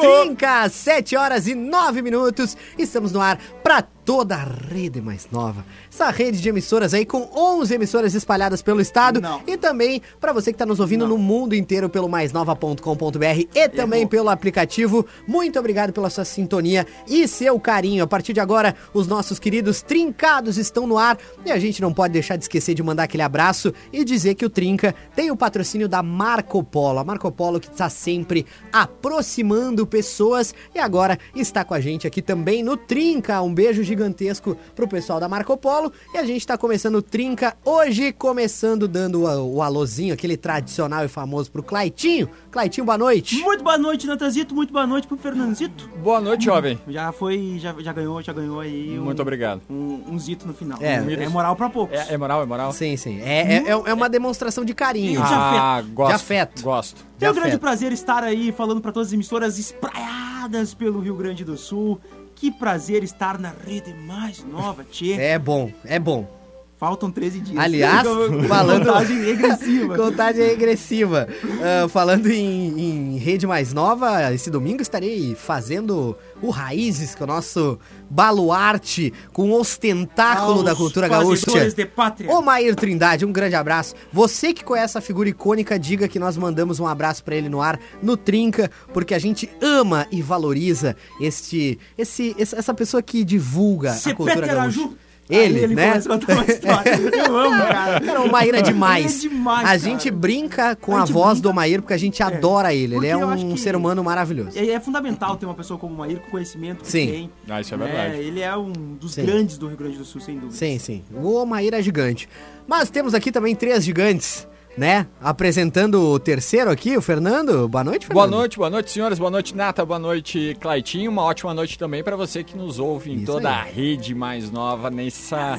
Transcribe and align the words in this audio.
Trinca, 0.00 0.68
7 0.68 1.14
horas 1.16 1.46
e 1.46 1.54
9 1.54 2.00
minutos. 2.00 2.56
Estamos 2.78 3.12
no 3.12 3.20
ar 3.20 3.38
para 3.62 3.82
toda 3.82 4.36
a 4.36 4.44
rede 4.44 5.00
mais 5.00 5.28
nova. 5.30 5.64
Essa 6.00 6.08
rede 6.08 6.40
de 6.40 6.48
emissoras 6.48 6.94
aí 6.94 7.04
com 7.04 7.28
11 7.36 7.74
emissoras 7.74 8.14
espalhadas 8.14 8.62
pelo 8.62 8.80
estado 8.80 9.20
Não. 9.20 9.42
e 9.46 9.54
também 9.58 10.00
para 10.18 10.32
você 10.32 10.50
que 10.50 10.54
está 10.54 10.64
nos 10.64 10.80
ouvindo 10.80 11.06
no 11.06 11.18
mundo 11.18 11.54
inteiro 11.54 11.90
pelo 11.90 12.08
maisnova.com.br 12.08 13.46
e 13.54 13.68
também 13.68 14.06
pelo 14.06 14.30
aplicativo. 14.30 15.04
Muito 15.28 15.58
obrigado 15.58 15.92
pela 15.92 16.08
sua 16.08 16.24
sintonia 16.24 16.86
e 17.06 17.28
seu 17.28 17.60
carinho. 17.60 18.02
A 18.02 18.06
partir 18.06 18.32
de 18.32 18.40
agora, 18.40 18.74
os 18.94 19.06
nossos 19.06 19.38
queridos 19.38 19.82
trincados 19.82 20.56
estão 20.56 20.86
no 20.86 20.96
ar 20.96 21.18
e 21.44 21.52
a 21.52 21.58
gente 21.58 21.82
não 21.82 21.92
pode 21.92 22.14
deixar 22.14 22.36
de 22.36 22.44
esquecer 22.44 22.72
de 22.72 22.82
mandar 22.82 23.02
aquele 23.02 23.22
abraço 23.22 23.70
e 23.92 24.02
dizer 24.02 24.36
que 24.36 24.46
o 24.46 24.48
Trinca 24.48 24.94
tem 25.14 25.30
o 25.30 25.36
patrocínio 25.36 25.86
da 25.86 26.02
Marco 26.02 26.64
Polo. 26.64 27.00
A 27.00 27.04
Marco 27.04 27.30
Polo 27.30 27.60
que 27.60 27.68
está 27.68 27.90
sempre 27.90 28.46
aproximando 28.72 29.86
pessoas 29.86 30.54
e 30.74 30.78
agora 30.78 31.18
está 31.36 31.62
com 31.62 31.74
a 31.74 31.80
gente 31.80 32.06
aqui 32.06 32.22
também 32.22 32.62
no 32.62 32.74
Trinca. 32.74 33.42
Um 33.42 33.52
beijo 33.52 33.82
gigantesco 33.82 34.56
pro 34.74 34.88
pessoal 34.88 35.20
da 35.20 35.28
Marco 35.28 35.54
Polo 35.58 35.89
e 36.14 36.18
a 36.18 36.24
gente 36.24 36.46
tá 36.46 36.56
começando 36.58 36.96
o 36.96 37.02
Trinca 37.02 37.56
hoje, 37.64 38.12
começando 38.12 38.86
dando 38.88 39.22
o, 39.24 39.56
o 39.56 39.62
alôzinho, 39.62 40.12
aquele 40.14 40.36
tradicional 40.36 41.04
e 41.04 41.08
famoso 41.08 41.50
pro 41.50 41.62
Claitinho. 41.62 42.28
Claitinho, 42.50 42.84
boa 42.84 42.98
noite. 42.98 43.36
Muito 43.42 43.62
boa 43.64 43.78
noite, 43.78 44.06
Natanzito. 44.06 44.54
Muito 44.54 44.72
boa 44.72 44.86
noite 44.86 45.06
pro 45.06 45.16
Fernandito. 45.16 45.88
Boa 46.02 46.20
noite, 46.20 46.44
jovem. 46.44 46.78
Já 46.88 47.12
foi, 47.12 47.56
já, 47.58 47.74
já 47.80 47.92
ganhou, 47.92 48.20
já 48.22 48.32
ganhou 48.32 48.60
aí. 48.60 48.98
um- 48.98 49.04
Muito 49.04 49.22
obrigado. 49.22 49.62
Um, 49.70 50.02
um 50.08 50.18
zito 50.18 50.46
no 50.46 50.54
final. 50.54 50.78
É, 50.80 50.94
é 50.94 51.28
moral 51.28 51.54
pra 51.56 51.68
poucos. 51.70 51.96
É, 51.98 52.14
é 52.14 52.18
moral, 52.18 52.42
é 52.42 52.46
moral? 52.46 52.72
Sim, 52.72 52.96
sim. 52.96 53.20
É, 53.20 53.56
é, 53.58 53.68
é 53.68 53.94
uma 53.94 54.08
demonstração 54.08 54.64
de 54.64 54.74
carinho. 54.74 55.20
De 55.20 55.26
Ah, 55.32 55.82
gosto. 55.92 56.08
De 56.10 56.14
afeto. 56.14 56.62
Gosto. 56.62 57.04
Tenho 57.18 57.32
um 57.32 57.34
de 57.34 57.40
grande 57.40 57.56
afeto. 57.56 57.60
prazer 57.60 57.92
estar 57.92 58.24
aí 58.24 58.50
falando 58.52 58.80
pra 58.80 58.90
todas 58.92 59.08
as 59.08 59.12
emissoras 59.14 59.58
espraiadas 59.58 60.74
pelo 60.74 61.00
Rio 61.00 61.14
Grande 61.14 61.44
do 61.44 61.56
Sul. 61.56 62.00
Que 62.40 62.50
prazer 62.50 63.02
estar 63.04 63.38
na 63.38 63.50
rede 63.50 63.92
mais 63.92 64.42
nova, 64.42 64.82
tchê. 64.82 65.12
É 65.12 65.38
bom, 65.38 65.70
é 65.84 65.98
bom. 65.98 66.39
Faltam 66.80 67.10
13 67.10 67.40
dias. 67.40 67.58
Aliás, 67.62 68.06
falando- 68.48 68.86
Contagem 68.86 69.22
regressiva. 69.22 69.96
Contagem 69.98 70.46
regressiva. 70.46 71.28
Ah, 71.62 71.86
falando 71.90 72.26
em, 72.30 72.80
em 73.14 73.16
rede 73.18 73.46
mais 73.46 73.74
nova, 73.74 74.32
esse 74.32 74.50
domingo 74.50 74.80
estarei 74.80 75.34
fazendo 75.34 76.16
o 76.40 76.48
Raízes, 76.48 77.14
que 77.14 77.22
é 77.22 77.24
o 77.24 77.26
nosso 77.26 77.78
baluarte 78.08 79.12
com 79.30 79.50
o 79.50 79.60
ostentáculo 79.60 80.52
Aos 80.58 80.64
da 80.64 80.74
cultura 80.74 81.06
gaúcha. 81.06 81.70
de 81.70 81.84
pátria. 81.84 82.30
Ô 82.30 82.40
Maír 82.40 82.74
Trindade, 82.74 83.26
um 83.26 83.32
grande 83.32 83.56
abraço. 83.56 83.94
Você 84.10 84.54
que 84.54 84.64
conhece 84.64 84.86
essa 84.86 85.00
figura 85.02 85.28
icônica, 85.28 85.78
diga 85.78 86.08
que 86.08 86.18
nós 86.18 86.38
mandamos 86.38 86.80
um 86.80 86.86
abraço 86.86 87.22
pra 87.22 87.36
ele 87.36 87.50
no 87.50 87.60
ar, 87.60 87.78
no 88.02 88.16
Trinca, 88.16 88.70
porque 88.94 89.12
a 89.12 89.18
gente 89.18 89.50
ama 89.60 90.06
e 90.10 90.22
valoriza 90.22 90.96
este, 91.20 91.78
esse, 91.98 92.34
essa 92.38 92.72
pessoa 92.72 93.02
que 93.02 93.22
divulga 93.22 93.92
a 93.92 94.14
cultura 94.14 94.46
gaúcha. 94.46 94.88
Ele, 95.30 95.58
ele 95.60 95.74
né? 95.74 95.88
começa 95.88 96.08
a 96.08 96.18
contar 96.18 96.32
uma 96.34 96.44
história. 96.44 96.90
Eu 97.26 97.38
amo, 97.38 97.62
cara. 97.66 98.00
Cara, 98.00 98.20
o 98.22 98.30
Maír 98.30 98.54
é 98.54 98.62
demais. 98.62 99.22
Ele 99.24 99.26
é 99.26 99.28
demais, 99.36 99.60
a 99.60 99.64
cara. 99.64 99.78
gente 99.78 100.10
brinca 100.10 100.76
com 100.76 100.96
A 100.96 101.02
a, 101.02 101.04
voz 101.04 101.34
brinca- 101.40 101.48
do 101.48 101.54
Maír 101.54 101.80
porque 101.80 101.94
a 101.94 101.98
gente 101.98 102.22
adora 102.22 102.74
ele. 102.74 102.80
Ele 102.84 102.94
Porque 102.94 103.06
é 103.08 103.12
eu 103.14 103.28
acho 103.28 103.46
um 103.46 103.56
ser 103.56 103.76
humano 103.76 104.02
maravilhoso. 104.02 104.58
É, 104.58 104.70
é 104.70 104.80
fundamental 104.80 105.36
ter 105.36 105.46
uma 105.46 105.54
pessoa 105.54 105.78
como 105.78 105.94
o 105.94 105.98
Maír 105.98 106.18
com 106.20 106.28
o 106.28 106.30
conhecimento 106.30 106.82
que 106.84 106.90
Sim. 106.90 107.06
tem. 107.06 107.30
Ah, 107.48 107.60
isso 107.60 107.74
é 107.74 107.76
né? 107.76 107.86
verdade. 107.86 108.16
Ele 108.16 108.40
é 108.40 108.56
um 108.56 108.72
dos 108.72 109.12
Sim. 109.14 109.24
grandes 109.24 109.56
do 109.58 109.68
Rio 109.68 109.76
Grande 109.76 109.96
do 109.98 110.04
Sul, 110.04 110.20
sem 110.20 110.34
dúvida. 110.34 110.54
Sim, 110.54 110.78
sim. 110.78 111.04
O 111.14 111.44
Maír 111.46 111.74
é 111.74 111.82
gigante. 111.82 112.28
Mas 112.66 112.90
temos 112.90 113.14
aqui 113.14 113.30
também 113.32 113.54
três 113.54 113.84
gigantes, 113.84 114.46
né? 114.80 115.06
Apresentando 115.20 116.00
o 116.00 116.18
terceiro 116.18 116.70
aqui, 116.70 116.96
o 116.96 117.02
Fernando. 117.02 117.68
Boa 117.68 117.84
noite, 117.84 118.08
Boa 118.08 118.22
Fernando. 118.24 118.38
noite, 118.40 118.56
boa 118.56 118.70
noite, 118.70 118.90
senhores. 118.90 119.18
Boa 119.18 119.30
noite, 119.30 119.54
Nata. 119.54 119.84
Boa 119.84 119.98
noite, 119.98 120.56
Claitinho. 120.58 121.10
Uma 121.10 121.22
ótima 121.22 121.52
noite 121.52 121.78
também 121.78 122.02
pra 122.02 122.16
você 122.16 122.42
que 122.42 122.56
nos 122.56 122.78
ouve 122.78 123.10
em 123.12 123.16
Isso 123.16 123.26
toda 123.26 123.50
aí. 123.50 123.54
a 123.54 123.62
rede 123.62 124.14
mais 124.14 124.50
nova 124.50 124.88
nessa. 124.90 125.58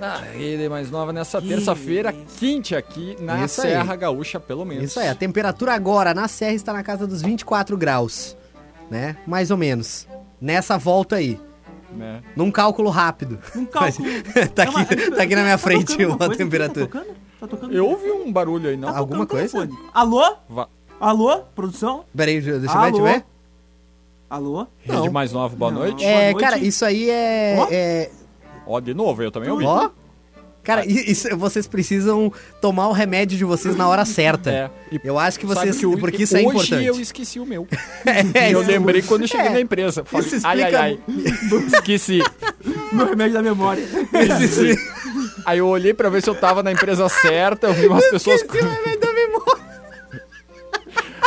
Na 0.00 0.16
rede 0.16 0.68
mais 0.68 0.90
nova 0.90 1.12
nessa 1.12 1.40
Que 1.40 1.46
terça-feira, 1.50 2.12
quente 2.40 2.74
aqui 2.74 3.16
na 3.20 3.44
Isso 3.44 3.62
aí. 3.62 3.68
Serra 3.70 3.94
Gaúcha, 3.94 4.40
pelo 4.40 4.64
menos. 4.64 4.82
Isso 4.86 4.98
aí, 4.98 5.06
a 5.06 5.14
temperatura 5.14 5.72
agora 5.72 6.12
na 6.12 6.26
Serra 6.26 6.54
está 6.54 6.72
na 6.72 6.82
casa 6.82 7.06
dos 7.06 7.22
24 7.22 7.76
graus, 7.76 8.36
né? 8.90 9.16
Mais 9.24 9.52
ou 9.52 9.56
menos. 9.56 10.08
Nessa 10.40 10.76
volta 10.76 11.14
aí. 11.14 11.38
Né? 11.96 12.20
Num 12.34 12.50
cálculo 12.50 12.90
rápido. 12.90 13.38
Um 13.54 13.64
cálculo. 13.66 14.08
tá, 14.52 14.64
É 14.64 14.68
uma- 14.68 14.80
aqui, 14.80 14.96
tá 15.12 15.22
aqui 15.22 15.34
na 15.36 15.42
minha 15.42 15.56
Tá 15.56 15.58
frente 15.58 16.04
uma 16.04 16.26
aqui? 16.26 16.38
temperatura. 16.38 16.86
Tá 16.88 16.98
tocando? 16.98 17.22
Tá 17.42 17.48
tocando? 17.48 17.74
Eu 17.74 17.88
ouvi 17.88 18.08
um 18.08 18.30
barulho 18.32 18.70
aí, 18.70 18.76
não? 18.76 18.92
Tá 18.92 18.98
Alguma 18.98 19.26
coisa? 19.26 19.48
telefone. 19.58 19.76
Alô? 19.92 20.36
Va- 20.48 20.68
Alô? 21.00 21.38
Produção? 21.56 22.04
Peraí, 22.16 22.40
deixa 22.40 22.50
eu 22.50 22.60
ver, 22.60 22.68
Alô? 22.70 23.22
Alô? 24.30 24.66
Rede 24.78 24.96
Não. 25.06 25.12
mais 25.12 25.32
nova, 25.32 25.56
boa 25.56 25.72
Não. 25.72 25.80
noite. 25.80 26.04
É, 26.04 26.30
noite. 26.30 26.40
cara, 26.44 26.56
isso 26.58 26.84
aí 26.84 27.10
é. 27.10 27.56
Ó. 27.58 27.66
é 27.68 28.10
Ó, 28.64 28.78
de 28.78 28.94
novo, 28.94 29.24
eu 29.24 29.32
também 29.32 29.50
ouvi. 29.50 29.64
ó. 29.64 29.90
Cara, 30.62 30.86
isso, 30.86 31.36
vocês 31.36 31.66
precisam 31.66 32.32
tomar 32.60 32.86
o 32.86 32.92
remédio 32.92 33.36
de 33.36 33.44
vocês 33.44 33.74
na 33.76 33.88
hora 33.88 34.04
certa. 34.04 34.48
É. 34.48 34.70
E 34.92 35.00
Eu 35.02 35.18
acho 35.18 35.36
que 35.40 35.44
vocês. 35.44 35.76
que 35.76 35.84
eu- 35.84 35.98
porque 35.98 36.22
isso 36.22 36.36
é 36.36 36.38
hoje 36.38 36.48
importante. 36.50 36.84
eu 36.86 37.00
esqueci 37.00 37.40
o 37.40 37.44
meu. 37.44 37.66
É, 38.32 38.54
eu 38.54 38.60
lembrei 38.60 39.02
quando 39.02 39.22
eu 39.22 39.26
cheguei 39.28 39.48
É. 39.48 39.50
na 39.50 39.60
empresa. 39.60 40.04
Falei, 40.04 40.28
Isso 40.28 40.46
ai, 40.46 40.62
ai, 40.62 40.74
ai. 40.76 40.98
Esqueci. 41.74 42.20
Meu 42.92 43.06
remédio 43.06 43.32
da 43.34 43.42
memória. 43.42 43.82
Esqueci. 43.82 44.76
Aí 45.44 45.58
eu 45.58 45.66
olhei 45.68 45.92
pra 45.94 46.08
ver 46.08 46.22
se 46.22 46.30
eu 46.30 46.34
tava 46.34 46.62
na 46.62 46.72
empresa 46.72 47.08
certa, 47.08 47.66
eu 47.68 47.74
vi 47.74 47.86
umas 47.88 48.06
pessoas. 48.08 48.40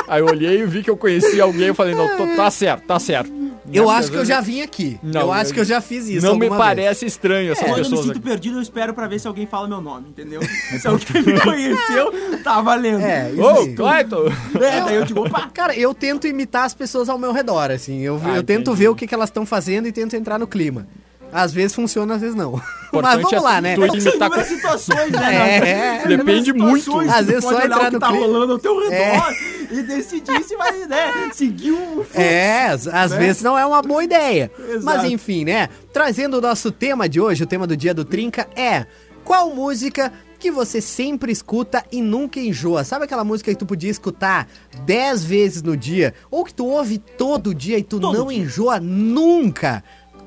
Aí 0.08 0.22
eu 0.22 0.28
olhei 0.28 0.62
e 0.62 0.66
vi 0.66 0.84
que 0.84 0.90
eu 0.90 0.96
conhecia 0.98 1.44
alguém, 1.44 1.68
eu 1.68 1.76
falei, 1.76 1.96
não, 1.96 2.16
tô- 2.16 2.28
tá 2.36 2.50
certo, 2.52 2.84
tá 2.86 3.00
certo. 3.00 3.34
Eu 3.74 3.90
acho 3.90 4.12
que 4.12 4.18
eu 4.18 4.24
já 4.26 4.40
vim 4.42 4.62
aqui. 4.62 5.00
Não, 5.02 5.22
eu 5.22 5.32
acho 5.32 5.52
que 5.52 5.60
eu 5.60 5.66
já 5.66 5.82
fiz 5.82 6.08
isso. 6.08 6.24
Não 6.24 6.36
me 6.38 6.46
alguma 6.46 6.64
vez. 6.64 6.76
parece 6.78 7.06
estranho 7.08 7.52
essas 7.52 7.66
Quando 7.68 7.84
eu 7.84 7.90
me 7.90 7.98
sinto 7.98 8.12
aqui. 8.12 8.20
perdido, 8.20 8.58
eu 8.60 8.62
espero 8.62 8.94
pra 8.94 9.08
ver 9.08 9.18
se 9.20 9.28
alguém 9.28 9.48
fala 9.48 9.68
meu 9.68 9.82
nome, 9.82 10.10
entendeu? 10.10 10.40
Se 10.80 10.88
alguém 10.88 11.24
me 11.24 11.42
conheceu, 11.42 12.14
tá 12.44 12.62
valendo. 12.62 13.02
É, 13.04 13.32
isso 13.32 13.42
Ô, 13.42 13.50
aí. 13.50 13.74
Clayton! 13.74 14.28
É, 14.62 14.82
daí 14.82 14.96
eu 14.98 15.06
digo, 15.06 15.26
opa, 15.26 15.50
Cara, 15.52 15.76
eu 15.76 15.96
tento 15.96 16.28
imitar 16.28 16.66
as 16.66 16.76
pessoas 16.76 17.10
ao 17.10 17.18
meu 17.18 17.32
redor, 17.34 17.72
assim. 17.72 18.02
Eu, 18.02 18.22
Ah, 18.24 18.36
eu 18.36 18.44
tento 18.44 18.70
entendi. 18.70 18.78
ver 18.78 18.90
o 18.90 18.96
que, 18.96 19.08
que 19.08 19.16
elas 19.16 19.30
estão 19.30 19.48
fazendo 19.48 19.88
e 19.88 19.92
tento 19.92 20.16
entrar 20.16 20.38
no 20.38 20.46
clima. 20.46 20.88
Às 21.32 21.52
vezes 21.54 21.76
funciona, 21.76 22.16
às 22.16 22.22
vezes 22.22 22.36
não. 22.36 22.54
Mas 22.94 23.16
Importante 23.16 23.22
vamos 23.24 23.34
é 23.34 23.40
lá, 23.42 23.62
né? 23.62 23.76
tu 23.76 24.02
são 24.02 24.12
imitar 24.14 24.46
situações, 24.46 25.12
né? 25.12 25.58
É, 26.04 26.08
depende 26.08 26.54
muito. 26.54 26.98
Às 27.02 27.26
vezes 27.26 27.44
só 27.44 27.50
olhar 27.50 27.66
entrar 27.66 27.82
o 27.82 27.86
que 27.88 27.92
no 27.92 28.00
tá 28.00 28.08
clima. 28.08 28.26
rolando 28.26 28.54
ao 28.54 28.60
teu 28.60 28.80
redor 28.80 28.94
É. 28.94 29.74
e 29.74 29.84
decidir 29.84 30.44
se 30.46 30.56
vai, 30.56 30.72
né, 30.86 31.30
seguir 31.34 31.74
um 31.74 31.96
fluxo. 31.96 32.12
É, 32.22 32.68
às, 32.68 32.88
às 32.88 33.12
né? 33.12 33.18
vezes 33.18 33.42
não 33.42 33.58
é 33.58 33.66
uma 33.66 33.82
boa 33.82 34.02
ideia. 34.02 34.50
Exato. 34.70 34.86
Mas 34.86 35.04
enfim, 35.12 35.44
né? 35.44 35.68
Trazendo 35.92 36.38
o 36.38 36.42
nosso 36.42 36.72
tema 36.72 37.10
de 37.10 37.20
hoje, 37.20 37.44
o 37.44 37.48
tema 37.48 37.68
do 37.68 37.76
dia 37.76 37.94
do 37.94 38.06
Trinca 38.06 38.48
é 38.56 38.86
qual 39.26 39.54
música 39.54 40.14
que 40.40 40.50
você 40.52 40.80
sempre 40.80 41.32
escuta 41.34 41.84
e 41.92 42.02
nunca 42.02 42.40
enjoa? 42.40 42.84
Sabe 42.86 43.04
aquela 43.06 43.24
música 43.26 43.52
que 43.52 43.58
tu 43.58 43.66
podia 43.66 43.90
escutar 43.92 44.48
10 44.86 45.24
vezes 45.26 45.62
no 45.64 45.76
dia? 45.76 46.14
Ou 46.32 46.46
que 46.46 46.54
tu 46.54 46.66
ouve 46.68 46.98
todo 46.98 47.54
dia 47.54 47.78
e 47.78 47.84
tu 47.84 48.00
Todo 48.00 48.18
não 48.18 48.28
dia. 48.28 48.38
enjoa 48.38 48.80
nunca? 48.80 49.84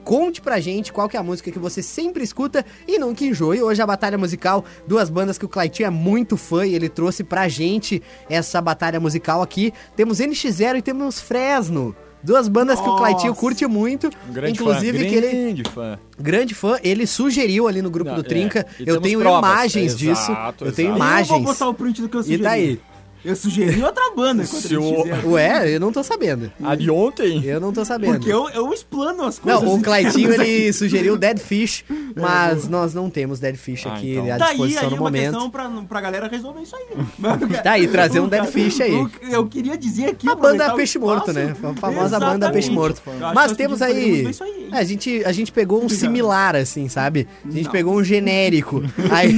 Conte 0.08 0.41
pra 0.41 0.58
gente 0.58 0.91
qual 0.91 1.06
que 1.06 1.19
é 1.19 1.20
a 1.20 1.22
música 1.22 1.50
que 1.50 1.58
você 1.58 1.82
sempre 1.82 2.24
escuta 2.24 2.64
e 2.87 2.99
nunca 2.99 3.22
enjoa. 3.25 3.55
E 3.55 3.62
hoje 3.62 3.82
a 3.82 3.87
batalha 3.87 4.16
musical, 4.16 4.64
duas 4.87 5.10
bandas 5.10 5.37
que 5.37 5.44
o 5.44 5.49
Claitinho 5.50 5.87
é 5.87 5.90
muito 5.90 6.34
fã 6.34 6.64
e 6.66 6.75
ele 6.75 6.88
trouxe 6.88 7.22
pra 7.22 7.46
gente 7.46 8.02
essa 8.26 8.58
batalha 8.62 8.99
musical 8.99 9.43
aqui. 9.43 9.70
Temos 9.94 10.19
NX0 10.19 10.78
e 10.78 10.81
temos 10.82 11.20
Fresno. 11.20 11.94
Duas 12.22 12.49
bandas 12.49 12.81
que 12.81 12.88
o 12.88 12.96
Claitinho 12.96 13.28
Nossa. 13.28 13.40
curte 13.40 13.66
muito. 13.66 14.08
Um 14.31 14.32
grande 14.32 14.52
inclusive 14.55 14.99
fã, 14.99 15.05
que 15.05 15.14
ele 15.14 15.28
grande 15.43 15.64
fã. 15.70 15.99
grande 16.19 16.55
fã, 16.55 16.78
ele 16.82 17.06
sugeriu 17.06 17.69
ali 17.69 17.82
no 17.82 17.90
grupo 17.90 18.08
Não, 18.08 18.16
do 18.16 18.22
Trinca. 18.22 18.60
é, 18.81 18.82
e 18.82 18.88
eu 18.88 18.99
tenho 19.02 19.20
provas. 19.20 19.38
imagens 19.50 19.94
disso. 19.94 20.32
Exato, 20.32 20.64
Eu 20.64 20.72
tenho 20.72 20.88
exato. 20.88 20.99
imagens. 21.05 21.28
Eu 21.31 21.37
vou 21.37 21.44
postar 21.49 21.69
o 21.69 21.75
print 21.75 22.00
do 22.00 22.08
que 22.08 22.16
eu 22.16 22.20
E 22.20 22.25
sugeri. 22.25 22.43
tá 22.43 22.50
aí. 22.52 22.81
Eu 23.25 23.35
sugeri 23.37 23.82
outra 23.82 24.03
banda 24.15 24.44
Se 24.44 24.75
eles 24.75 24.79
o- 24.87 25.03
fizeram. 25.03 25.31
Ué, 25.32 25.75
eu 25.75 25.81
não 25.81 25.93
tô 25.93 26.03
sabendo. 26.03 26.50
A 26.62 26.75
de 26.75 26.91
ontem? 26.91 27.44
Eu 27.44 27.61
não 27.61 27.73
tô 27.73 27.85
sabendo. 27.85 28.15
Porque 28.15 28.32
eu, 28.32 28.49
eu 28.50 28.73
explano 28.73 29.25
as 29.25 29.38
coisas. 29.38 29.62
Não, 29.62 29.75
o 29.75 29.81
Claitinho 29.82 30.31
aqui. 30.32 30.41
ele 30.41 30.73
sugeriu 30.73 31.17
Dead 31.17 31.38
Fish 31.38 31.85
Mas 32.17 32.69
nós 32.69 32.94
não 32.94 33.09
temos 33.11 33.38
Dead 33.41 33.56
Fish 33.56 33.87
Ah, 33.87 33.94
aqui 33.94 34.12
então. 34.12 34.32
à 34.35 34.38
Tá 34.38 34.44
aí, 34.47 34.50
disposição 34.53 34.82
aí 34.85 34.91
no 34.91 34.97
uma 34.97 35.03
momento. 35.05 35.31
questão 35.32 35.50
pra, 35.50 35.69
pra 35.88 36.00
galera 36.00 36.29
resolver 36.29 36.62
isso 36.62 36.75
aí. 36.76 36.87
Tá 37.62 37.73
aí, 37.73 37.87
trazer 37.88 38.20
um 38.20 38.29
Dead 38.29 38.47
Fish 38.47 38.81
aí. 38.81 38.93
o- 38.94 39.11
Eu 39.31 39.47
queria 39.47 39.76
dizer 39.76 40.06
aqui... 40.06 40.29
A 40.29 40.35
banda 40.35 40.73
Peixe 40.75 40.99
Morto, 40.99 41.32
né? 41.32 41.55
A 41.62 41.75
famosa 41.75 42.19
banda 42.19 42.47
Exatamente. 42.47 42.53
Peixe 42.53 42.70
Morto. 42.70 43.03
Eu 43.06 43.35
Mas 43.35 43.53
temos 43.56 43.82
aí. 43.82 44.26
aí, 44.41 44.69
é, 44.73 44.79
a, 44.79 44.85
gente, 44.85 45.23
a 45.25 45.32
gente 45.32 45.53
pegou 45.53 45.82
um 45.85 45.88
similar, 45.88 46.55
assim, 46.56 46.88
sabe? 46.88 47.26
A 47.44 47.50
gente 47.50 47.65
Não. 47.67 47.73
pegou 47.73 47.94
um 47.97 48.05
genérico. 48.05 48.82
Aí. 49.11 49.35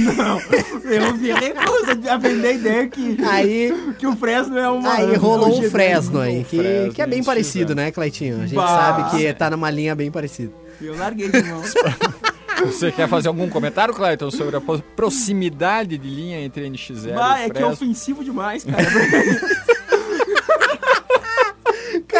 Eu 0.83 1.15
me 1.17 1.31
recuso 1.31 2.09
a 2.09 2.17
vender 2.17 2.47
a 2.47 2.51
ideia 2.51 2.87
que, 2.87 3.17
Aí. 3.23 3.70
Que 3.97 4.07
o 4.07 4.15
Fresno 4.15 4.57
é 4.57 4.69
uma... 4.69 4.93
Aí 4.93 5.13
é 5.13 5.17
rolou 5.17 5.47
um 5.49 5.51
genérico. 5.51 5.71
Fresno 5.71 6.19
aí, 6.19 6.43
que, 6.43 6.57
Fresno, 6.57 6.93
que 6.93 7.01
é 7.01 7.07
bem 7.07 7.23
parecido, 7.23 7.71
é. 7.73 7.75
né, 7.75 7.91
Cleitinho? 7.91 8.37
A 8.37 8.41
gente 8.47 8.55
Bah. 8.55 8.67
sabe 8.67 9.17
que 9.17 9.33
tá 9.33 9.49
numa 9.49 9.69
linha 9.69 9.95
bem 9.95 10.11
parecida. 10.11 10.53
Eu 10.81 10.97
larguei 10.97 11.29
de 11.29 11.43
mão. 11.43 11.61
Você 12.65 12.91
quer 12.91 13.07
fazer 13.07 13.27
algum 13.27 13.49
comentário, 13.49 13.93
Clayton, 13.93 14.29
sobre 14.29 14.55
a 14.55 14.61
proximidade 14.95 15.97
de 15.97 16.07
linha 16.07 16.39
entre 16.41 16.69
NX0 16.69 17.15
Bah, 17.15 17.39
e 17.39 17.45
é 17.45 17.49
que 17.49 17.51
é 17.51 17.55
Fresno? 17.55 17.73
ofensivo 17.73 18.23
demais, 18.23 18.63
cara. 18.63 18.83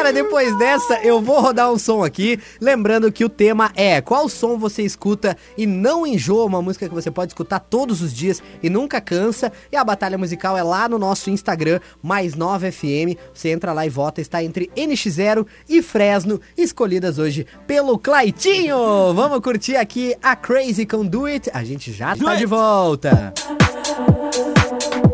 Cara, 0.02 0.14
depois 0.14 0.58
dessa, 0.58 0.96
eu 1.04 1.22
vou 1.22 1.40
rodar 1.40 1.72
um 1.72 1.78
som 1.78 2.04
aqui. 2.04 2.40
Lembrando 2.60 3.12
que 3.12 3.24
o 3.24 3.30
tema 3.30 3.72
é 3.76 4.02
qual 4.02 4.28
som 4.28 4.58
você 4.58 4.82
escuta 4.82 5.38
e 5.56 5.68
não 5.68 6.08
enjoa, 6.08 6.46
uma 6.46 6.60
música 6.60 6.90
que 6.90 6.96
você 6.96 7.12
pode 7.12 7.34
escutar 7.34 7.60
todos 7.60 8.02
os 8.02 8.12
dias 8.12 8.42
e 8.64 8.68
nunca 8.68 9.00
cansa. 9.00 9.52
E 9.72 9.76
a 9.76 9.84
batalha 9.84 10.18
musical 10.18 10.58
é 10.58 10.64
lá 10.64 10.90
no 10.90 10.98
nosso 10.98 11.30
Instagram, 11.30 11.80
mais 12.02 12.34
9FM. 12.36 13.16
Você 13.32 13.50
entra 13.50 13.74
lá 13.74 13.86
e 13.86 13.90
vota, 13.90 14.20
está 14.20 14.44
entre 14.44 14.72
NX0 14.76 15.46
e 15.70 15.84
Fresno, 15.84 16.42
escolhidas 16.58 17.20
hoje 17.20 17.46
pelo 17.68 18.00
Claitinho. 18.00 19.14
Vamos 19.14 19.40
curtir 19.42 19.76
aqui 19.76 20.16
a 20.24 20.36
Crazy 20.36 20.84
Can 20.84 21.06
Do 21.06 21.26
It. 21.26 21.52
A 21.54 21.64
gente 21.64 21.94
já 21.94 22.16
Do 22.16 22.26
tá 22.26 22.34
de 22.34 22.48
volta. 22.48 23.32
bounce 24.82 25.11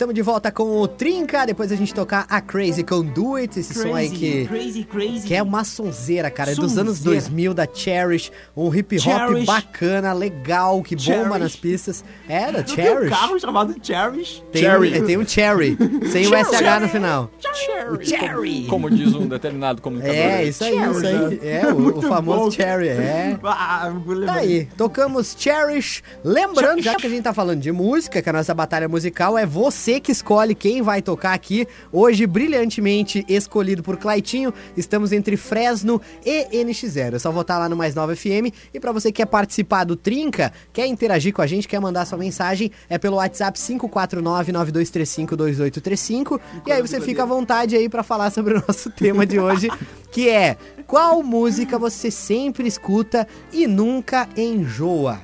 tamo 0.00 0.14
de 0.14 0.22
volta 0.22 0.50
com 0.50 0.80
o 0.80 0.88
Trinca, 0.88 1.44
depois 1.44 1.70
a 1.70 1.76
gente 1.76 1.92
tocar 1.92 2.24
a 2.26 2.40
Crazy 2.40 2.82
com 2.82 3.04
Do 3.04 3.34
It, 3.34 3.60
esse 3.60 3.74
som 3.74 3.94
aí 3.94 4.08
que... 4.08 4.46
crazy, 4.46 4.82
crazy. 4.82 5.26
Que 5.26 5.34
é 5.34 5.42
uma 5.42 5.62
sonzeira, 5.62 6.30
cara. 6.30 6.52
É 6.52 6.54
dos 6.54 6.70
Sonzeira. 6.70 6.88
anos 6.88 7.00
2000, 7.00 7.52
da 7.52 7.68
Cherish. 7.70 8.32
Um 8.56 8.74
hip 8.74 8.96
hop 8.96 9.02
Cherish. 9.02 9.44
bacana, 9.44 10.14
legal, 10.14 10.82
que 10.82 10.96
bomba 10.96 11.12
Cherish. 11.12 11.38
nas 11.38 11.54
pistas. 11.56 12.04
É, 12.26 12.50
da 12.50 12.52
Não 12.52 12.62
tem 12.62 12.72
um 12.72 12.94
Cherish. 12.94 13.10
carro 13.10 13.38
chamado 13.38 13.74
Cherish? 13.82 14.42
Tem, 14.50 14.62
Cherry. 14.62 15.02
Um, 15.02 15.06
tem 15.06 15.18
um 15.18 15.28
Cherry, 15.28 15.76
sem 16.10 16.26
o 16.26 16.30
SH 16.30 16.80
no 16.80 16.88
final. 16.88 17.30
Cherry. 17.52 18.06
Cherry. 18.06 18.66
Como, 18.70 18.88
como 18.88 18.90
diz 18.90 19.14
um 19.14 19.28
determinado 19.28 19.82
comunicador. 19.82 20.16
É, 20.16 20.44
isso 20.44 20.64
aí, 20.64 20.76
isso 20.78 21.06
aí. 21.06 21.40
É, 21.42 21.66
o, 21.70 21.98
o 21.98 22.00
famoso 22.00 22.44
bom. 22.44 22.50
Cherry, 22.50 22.88
é. 22.88 23.38
Ah, 23.44 23.92
vou 24.02 24.24
Tá 24.24 24.36
aí, 24.36 24.66
tocamos 24.78 25.36
Cherish. 25.38 26.02
Lembrando, 26.24 26.80
já 26.80 26.94
que 26.94 27.06
a 27.06 27.10
gente 27.10 27.22
tá 27.22 27.34
falando 27.34 27.60
de 27.60 27.70
música, 27.70 28.22
que 28.22 28.30
a 28.30 28.32
nossa 28.32 28.54
batalha 28.54 28.88
musical 28.88 29.36
é 29.36 29.44
você 29.44 29.89
que 29.98 30.12
escolhe 30.12 30.54
quem 30.54 30.82
vai 30.82 31.00
tocar 31.00 31.32
aqui. 31.32 31.66
Hoje, 31.90 32.26
brilhantemente 32.26 33.24
escolhido 33.28 33.82
por 33.82 33.96
Claitinho, 33.96 34.52
estamos 34.76 35.10
entre 35.10 35.38
Fresno 35.38 36.00
e 36.24 36.44
NX0. 36.64 37.14
É 37.14 37.18
só 37.18 37.32
votar 37.32 37.58
lá 37.58 37.68
no 37.68 37.76
Mais 37.76 37.94
Nova 37.94 38.14
FM. 38.14 38.52
E 38.74 38.78
pra 38.78 38.92
você 38.92 39.10
que 39.10 39.22
quer 39.22 39.26
participar 39.26 39.84
do 39.84 39.96
Trinca, 39.96 40.52
quer 40.72 40.86
interagir 40.86 41.32
com 41.32 41.40
a 41.42 41.46
gente, 41.46 41.66
quer 41.66 41.80
mandar 41.80 42.04
sua 42.04 42.18
mensagem, 42.18 42.70
é 42.88 42.98
pelo 42.98 43.16
WhatsApp 43.16 43.58
549-9235-2835. 43.58 46.38
E 46.66 46.72
aí 46.72 46.82
você 46.82 47.00
fica 47.00 47.22
à 47.22 47.26
vontade 47.26 47.74
aí 47.74 47.88
pra 47.88 48.02
falar 48.02 48.30
sobre 48.30 48.52
o 48.54 48.62
nosso 48.66 48.90
tema 48.92 49.24
de 49.26 49.40
hoje, 49.40 49.70
que 50.12 50.28
é 50.28 50.58
qual 50.86 51.22
música 51.22 51.78
você 51.78 52.10
sempre 52.10 52.68
escuta 52.68 53.26
e 53.52 53.66
nunca 53.66 54.28
enjoa? 54.36 55.20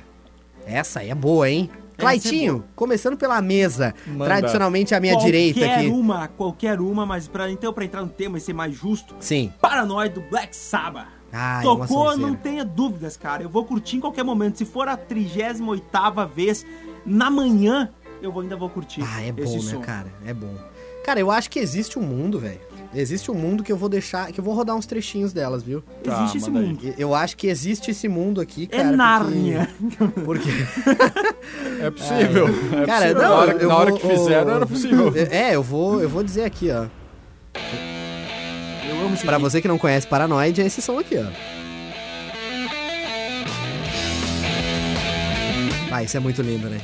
Essa 0.65 1.01
aí 1.01 1.09
é 1.09 1.15
boa, 1.15 1.49
hein? 1.49 1.69
Claitinho, 1.97 2.63
começando 2.75 3.17
pela 3.17 3.41
mesa, 3.41 3.93
Manda. 4.05 4.25
tradicionalmente 4.25 4.93
à 4.93 4.99
minha 4.99 5.13
qualquer 5.13 5.25
direita 5.25 5.65
aqui. 5.65 5.87
uma, 5.87 6.27
qualquer 6.27 6.79
uma, 6.79 7.05
mas 7.05 7.27
pra, 7.27 7.49
então 7.49 7.73
pra 7.73 7.83
entrar 7.85 8.01
no 8.01 8.09
tema 8.09 8.37
e 8.37 8.41
ser 8.41 8.53
mais 8.53 8.75
justo, 8.75 9.15
Sim. 9.19 9.51
Paranoid 9.59 10.13
do 10.13 10.21
Black 10.21 10.55
Sabbath. 10.55 11.07
Ah, 11.31 11.59
é 11.59 11.63
Tocou, 11.63 12.17
não 12.17 12.35
tenha 12.35 12.63
dúvidas, 12.63 13.17
cara. 13.17 13.43
Eu 13.43 13.49
vou 13.49 13.65
curtir 13.65 13.97
em 13.97 13.99
qualquer 13.99 14.23
momento. 14.23 14.57
Se 14.57 14.65
for 14.65 14.87
a 14.87 14.97
38ª 14.97 16.27
vez 16.27 16.65
na 17.05 17.29
manhã, 17.29 17.89
eu 18.21 18.37
ainda 18.39 18.55
vou 18.55 18.69
curtir. 18.69 19.03
Ah, 19.03 19.21
é 19.21 19.31
bom, 19.31 19.41
né, 19.51 19.59
som. 19.59 19.81
cara? 19.81 20.11
É 20.25 20.33
bom. 20.33 20.55
Cara, 21.03 21.19
eu 21.19 21.31
acho 21.31 21.49
que 21.49 21.59
existe 21.59 21.97
um 21.97 22.01
mundo, 22.01 22.39
velho. 22.39 22.59
Existe 22.93 23.29
um 23.29 23.33
mundo 23.35 23.63
que 23.63 23.71
eu 23.71 23.77
vou 23.77 23.89
deixar, 23.89 24.31
que 24.31 24.39
eu 24.39 24.43
vou 24.43 24.53
rodar 24.55 24.75
uns 24.75 24.85
trechinhos 24.85 25.31
delas, 25.33 25.61
viu? 25.61 25.83
Tá, 26.03 26.19
Existe 26.19 26.37
esse 26.37 26.47
aí. 26.49 26.53
mundo. 26.55 26.79
E- 26.83 26.93
Eu 26.97 27.13
acho 27.13 27.35
que 27.37 27.47
existe 27.47 27.91
esse 27.91 28.07
mundo 28.07 28.39
aqui, 28.41 28.67
É 28.71 28.77
cara. 28.77 28.95
Nárnia. 28.95 29.69
Porque... 30.25 30.49
É 31.81 31.91
possível. 31.91 32.47
É 32.47 32.85
Cara, 32.85 33.01
possível. 33.05 33.21
não, 33.21 33.29
na 33.29 33.35
hora, 33.35 33.51
eu 33.53 33.67
na 33.69 33.75
hora 33.77 33.89
vou- 33.91 33.99
que 33.99 34.07
fizeram, 34.07 34.55
era 34.55 34.65
possível. 34.65 35.13
É, 35.29 35.53
eu 35.55 35.61
vou, 35.61 36.01
eu 36.01 36.09
vou 36.09 36.23
dizer 36.23 36.43
aqui, 36.43 36.69
ó. 36.71 36.85
Eu 38.89 39.05
amo 39.05 39.13
esse 39.13 39.25
Pra 39.25 39.37
você 39.37 39.61
que 39.61 39.67
não 39.67 39.77
conhece 39.77 40.07
Paranoid, 40.07 40.59
é 40.61 40.65
esse 40.65 40.81
som 40.81 40.97
aqui, 40.97 41.17
ó. 41.17 41.25
Ah, 45.91 46.03
isso 46.03 46.17
é 46.17 46.19
muito 46.19 46.41
lindo, 46.41 46.67
né? 46.69 46.79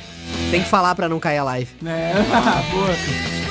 Tem 0.50 0.62
que 0.62 0.68
falar 0.68 0.94
pra 0.94 1.08
não 1.08 1.18
cair 1.20 1.38
a 1.38 1.44
live. 1.44 1.70
É, 1.84 2.12
boa. 2.72 3.43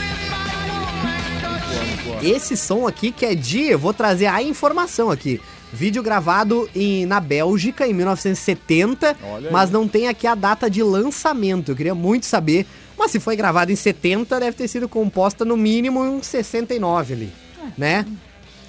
Esse 2.21 2.55
som 2.57 2.87
aqui 2.87 3.11
que 3.11 3.25
é 3.25 3.35
de, 3.35 3.63
eu 3.63 3.79
vou 3.79 3.93
trazer 3.93 4.25
a 4.27 4.41
informação 4.41 5.09
aqui. 5.11 5.39
Vídeo 5.71 6.03
gravado 6.03 6.69
em, 6.75 7.05
na 7.05 7.19
Bélgica 7.19 7.87
em 7.87 7.93
1970, 7.93 9.17
Olha 9.23 9.47
aí. 9.47 9.51
mas 9.53 9.71
não 9.71 9.87
tem 9.87 10.07
aqui 10.07 10.27
a 10.27 10.35
data 10.35 10.69
de 10.69 10.83
lançamento. 10.83 11.71
Eu 11.71 11.75
queria 11.75 11.95
muito 11.95 12.25
saber. 12.25 12.65
Mas 12.97 13.09
se 13.09 13.19
foi 13.19 13.35
gravado 13.35 13.71
em 13.71 13.75
70, 13.75 14.39
deve 14.39 14.55
ter 14.55 14.67
sido 14.67 14.87
composta 14.87 15.43
no 15.43 15.57
mínimo 15.57 16.05
em 16.05 16.21
69 16.21 17.13
ali, 17.13 17.29
né? 17.75 18.05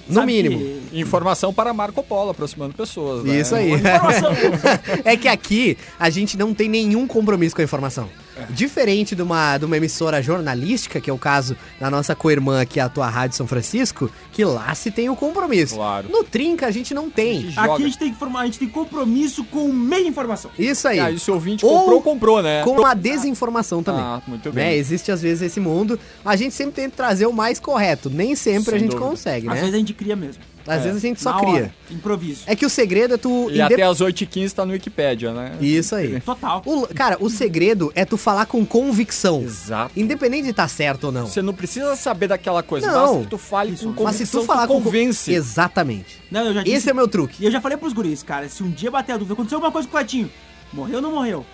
No 0.08 0.14
Sabe 0.16 0.26
mínimo. 0.32 0.58
que- 0.90 0.98
Informação 1.00 1.52
para 1.52 1.72
Marco 1.74 2.02
Polo, 2.02 2.30
aproximando 2.30 2.74
pessoas. 2.74 3.22
né? 3.24 3.38
Isso 3.40 3.54
aí. 3.54 3.70
É 5.04 5.16
que 5.16 5.28
aqui 5.28 5.76
a 5.98 6.08
gente 6.10 6.36
não 6.38 6.54
tem 6.54 6.68
nenhum 6.68 7.06
compromisso 7.06 7.54
com 7.54 7.60
a 7.60 7.64
informação. 7.64 8.08
Diferente 8.50 9.14
de 9.14 9.22
uma, 9.22 9.56
de 9.58 9.64
uma 9.64 9.76
emissora 9.76 10.22
jornalística, 10.22 11.00
que 11.00 11.08
é 11.08 11.12
o 11.12 11.18
caso 11.18 11.56
da 11.80 11.90
nossa 11.90 12.14
co-irmã 12.14 12.60
aqui, 12.60 12.80
a 12.80 12.88
tua 12.88 13.08
Rádio 13.08 13.36
São 13.36 13.46
Francisco, 13.46 14.10
que 14.32 14.44
lá 14.44 14.74
se 14.74 14.90
tem 14.90 15.08
o 15.08 15.16
compromisso. 15.16 15.74
Claro. 15.76 16.08
No 16.10 16.24
Trinca 16.24 16.66
a 16.66 16.70
gente 16.70 16.92
não 16.94 17.10
tem. 17.10 17.50
Joga. 17.50 17.74
Aqui 17.74 17.82
a 17.82 17.86
gente 17.86 17.98
tem 17.98 18.12
que 18.12 18.18
formar, 18.18 18.40
a 18.40 18.44
gente 18.46 18.58
tem 18.58 18.68
compromisso 18.68 19.44
com 19.44 19.72
meia 19.72 20.06
informação. 20.08 20.50
Isso 20.58 20.86
aí. 20.88 20.96
E 20.98 21.00
aí, 21.00 21.18
se 21.18 21.30
o 21.30 21.34
ouvinte 21.34 21.64
Ou 21.64 21.78
comprou, 21.80 22.02
comprou, 22.02 22.42
né? 22.42 22.62
Com 22.62 22.84
a 22.84 22.94
desinformação 22.94 23.82
também. 23.82 24.02
Ah, 24.02 24.22
muito 24.26 24.48
Né? 24.52 24.70
bem. 24.70 24.74
Existe 24.78 25.10
às 25.12 25.22
vezes 25.22 25.42
esse 25.42 25.60
mundo. 25.60 25.98
A 26.24 26.36
gente 26.36 26.54
sempre 26.54 26.74
tenta 26.74 26.96
trazer 26.96 27.26
o 27.26 27.32
mais 27.32 27.58
correto. 27.60 28.10
Nem 28.10 28.34
sempre 28.34 28.70
Sem 28.70 28.74
a 28.74 28.78
gente 28.78 28.90
dúvida. 28.90 29.08
consegue, 29.10 29.48
Às 29.48 29.54
né? 29.54 29.60
vezes 29.60 29.74
a 29.74 29.78
gente 29.78 29.94
cria 29.94 30.16
mesmo. 30.16 30.42
Às 30.66 30.80
É. 30.80 30.84
vezes 30.84 30.96
a 31.04 31.06
gente 31.08 31.20
só 31.22 31.34
cria. 31.38 31.50
hora, 31.50 31.74
improviso. 31.90 32.42
É 32.46 32.56
que 32.56 32.64
o 32.64 32.70
segredo 32.70 33.14
é 33.14 33.16
tu. 33.18 33.48
E 33.50 33.54
indep- 33.54 33.74
até 33.74 33.82
as 33.82 34.00
8h15 34.00 34.54
tá 34.54 34.64
no 34.64 34.72
Wikipédia, 34.72 35.32
né? 35.32 35.52
Isso 35.60 35.94
aí. 35.94 36.20
Total. 36.20 36.62
O- 36.64 36.86
cara, 36.94 37.16
o 37.20 37.28
segredo 37.28 37.92
é 37.94 38.04
tu 38.04 38.16
falar 38.16 38.46
com 38.46 38.64
convicção. 38.64 39.42
Exato. 39.42 39.92
Independente 39.98 40.44
de 40.44 40.50
estar 40.50 40.68
certo 40.68 41.04
ou 41.04 41.12
não. 41.12 41.26
Você 41.26 41.42
não 41.42 41.52
precisa 41.52 41.94
saber 41.96 42.28
daquela 42.28 42.62
coisa, 42.62 42.86
Não. 42.86 42.94
basta 43.06 43.18
que 43.24 43.26
tu 43.30 43.38
fale 43.38 43.72
Isso. 43.72 43.84
com 43.92 44.02
Mas 44.02 44.14
convicção, 44.16 44.40
se 44.40 44.46
tu 44.46 44.46
falar 44.46 44.66
com 44.66 44.80
convence. 44.82 45.32
Exatamente. 45.32 46.22
Não, 46.30 46.46
eu 46.46 46.54
já 46.54 46.62
disse, 46.62 46.76
Esse 46.76 46.88
é 46.90 46.92
o 46.92 46.96
meu 46.96 47.08
truque. 47.08 47.42
E 47.42 47.46
eu 47.46 47.50
já 47.52 47.60
falei 47.60 47.76
pros 47.76 47.92
guris, 47.92 48.22
cara, 48.22 48.48
se 48.48 48.62
um 48.62 48.70
dia 48.70 48.90
bater 48.90 49.12
a 49.12 49.16
dúvida, 49.16 49.34
aconteceu 49.34 49.56
alguma 49.58 49.70
coisa 49.72 49.86
com 49.86 49.94
o 49.96 50.00
Cletinho, 50.00 50.30
morreu 50.72 50.96
ou 50.96 51.02
não 51.02 51.10
morreu? 51.12 51.44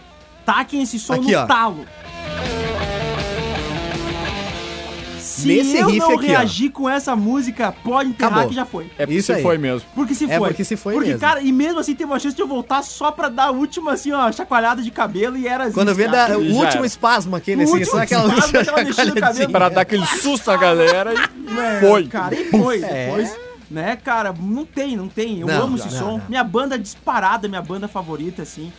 Taquem 0.46 0.82
esse 0.82 0.98
som 0.98 1.14
Aqui, 1.14 1.32
no 1.32 1.38
ó. 1.38 1.46
talo. 1.46 1.84
Se 5.42 5.48
Nesse 5.48 5.76
eu 5.78 5.86
riff 5.88 5.98
não 5.98 6.10
aqui, 6.14 6.24
ó. 6.26 6.28
reagir 6.28 6.70
com 6.70 6.88
essa 6.88 7.14
música, 7.16 7.72
pode 7.84 8.10
enterrar 8.10 8.32
Acabou. 8.32 8.48
que 8.50 8.54
já 8.54 8.64
foi. 8.64 8.84
É 8.98 9.06
porque 9.06 9.18
Isso 9.18 9.26
se 9.26 9.32
aí. 9.32 9.42
foi 9.42 9.58
mesmo. 9.58 9.88
Porque 9.94 10.14
se 10.14 10.24
É 10.30 10.38
foi. 10.38 10.48
porque 10.48 10.64
se 10.64 10.76
foi 10.76 10.94
Porque, 10.94 11.08
mesmo. 11.08 11.20
cara, 11.20 11.40
e 11.40 11.52
mesmo 11.52 11.78
assim 11.80 11.94
tem 11.94 12.06
uma 12.06 12.18
chance 12.18 12.34
de 12.36 12.42
eu 12.42 12.46
voltar 12.48 12.82
só 12.82 13.10
pra 13.10 13.28
dar 13.28 13.44
a 13.46 13.50
última, 13.50 13.92
assim, 13.92 14.12
ó, 14.12 14.30
chacoalhada 14.32 14.82
de 14.82 14.90
cabelo 14.90 15.36
e 15.36 15.46
era 15.46 15.64
assim. 15.64 15.72
Quando 15.74 15.94
vê 15.94 16.04
cara. 16.08 16.34
da, 16.34 16.38
o 16.38 16.52
último 16.54 16.84
espasmo 16.84 17.36
aquele, 17.36 17.64
O 17.64 17.74
assim, 17.74 17.84
só 17.84 17.98
aquela 17.98 18.24
última 18.24 18.64
cabelo. 19.20 19.50
Pra 19.52 19.68
dar 19.68 19.80
aquele 19.82 20.06
susto 20.06 20.50
na 20.50 20.56
galera 20.56 21.12
e 21.14 21.50
É, 21.60 21.80
foi. 21.80 22.06
Cara, 22.06 22.34
e 22.34 22.44
foi. 22.50 22.82
É. 22.82 23.06
Depois, 23.06 23.36
né, 23.70 23.96
cara, 23.96 24.32
não 24.40 24.64
tem, 24.64 24.96
não 24.96 25.08
tem. 25.08 25.40
Eu 25.40 25.46
Não, 25.46 25.62
amo 25.64 25.76
esse 25.76 25.86
não, 25.92 25.98
som. 25.98 26.04
não. 26.18 26.22
Minha 26.28 26.44
banda 26.44 26.78
disparada, 26.78 27.48
minha 27.48 27.62
banda 27.62 27.86
favorita, 27.88 28.42
assim. 28.42 28.72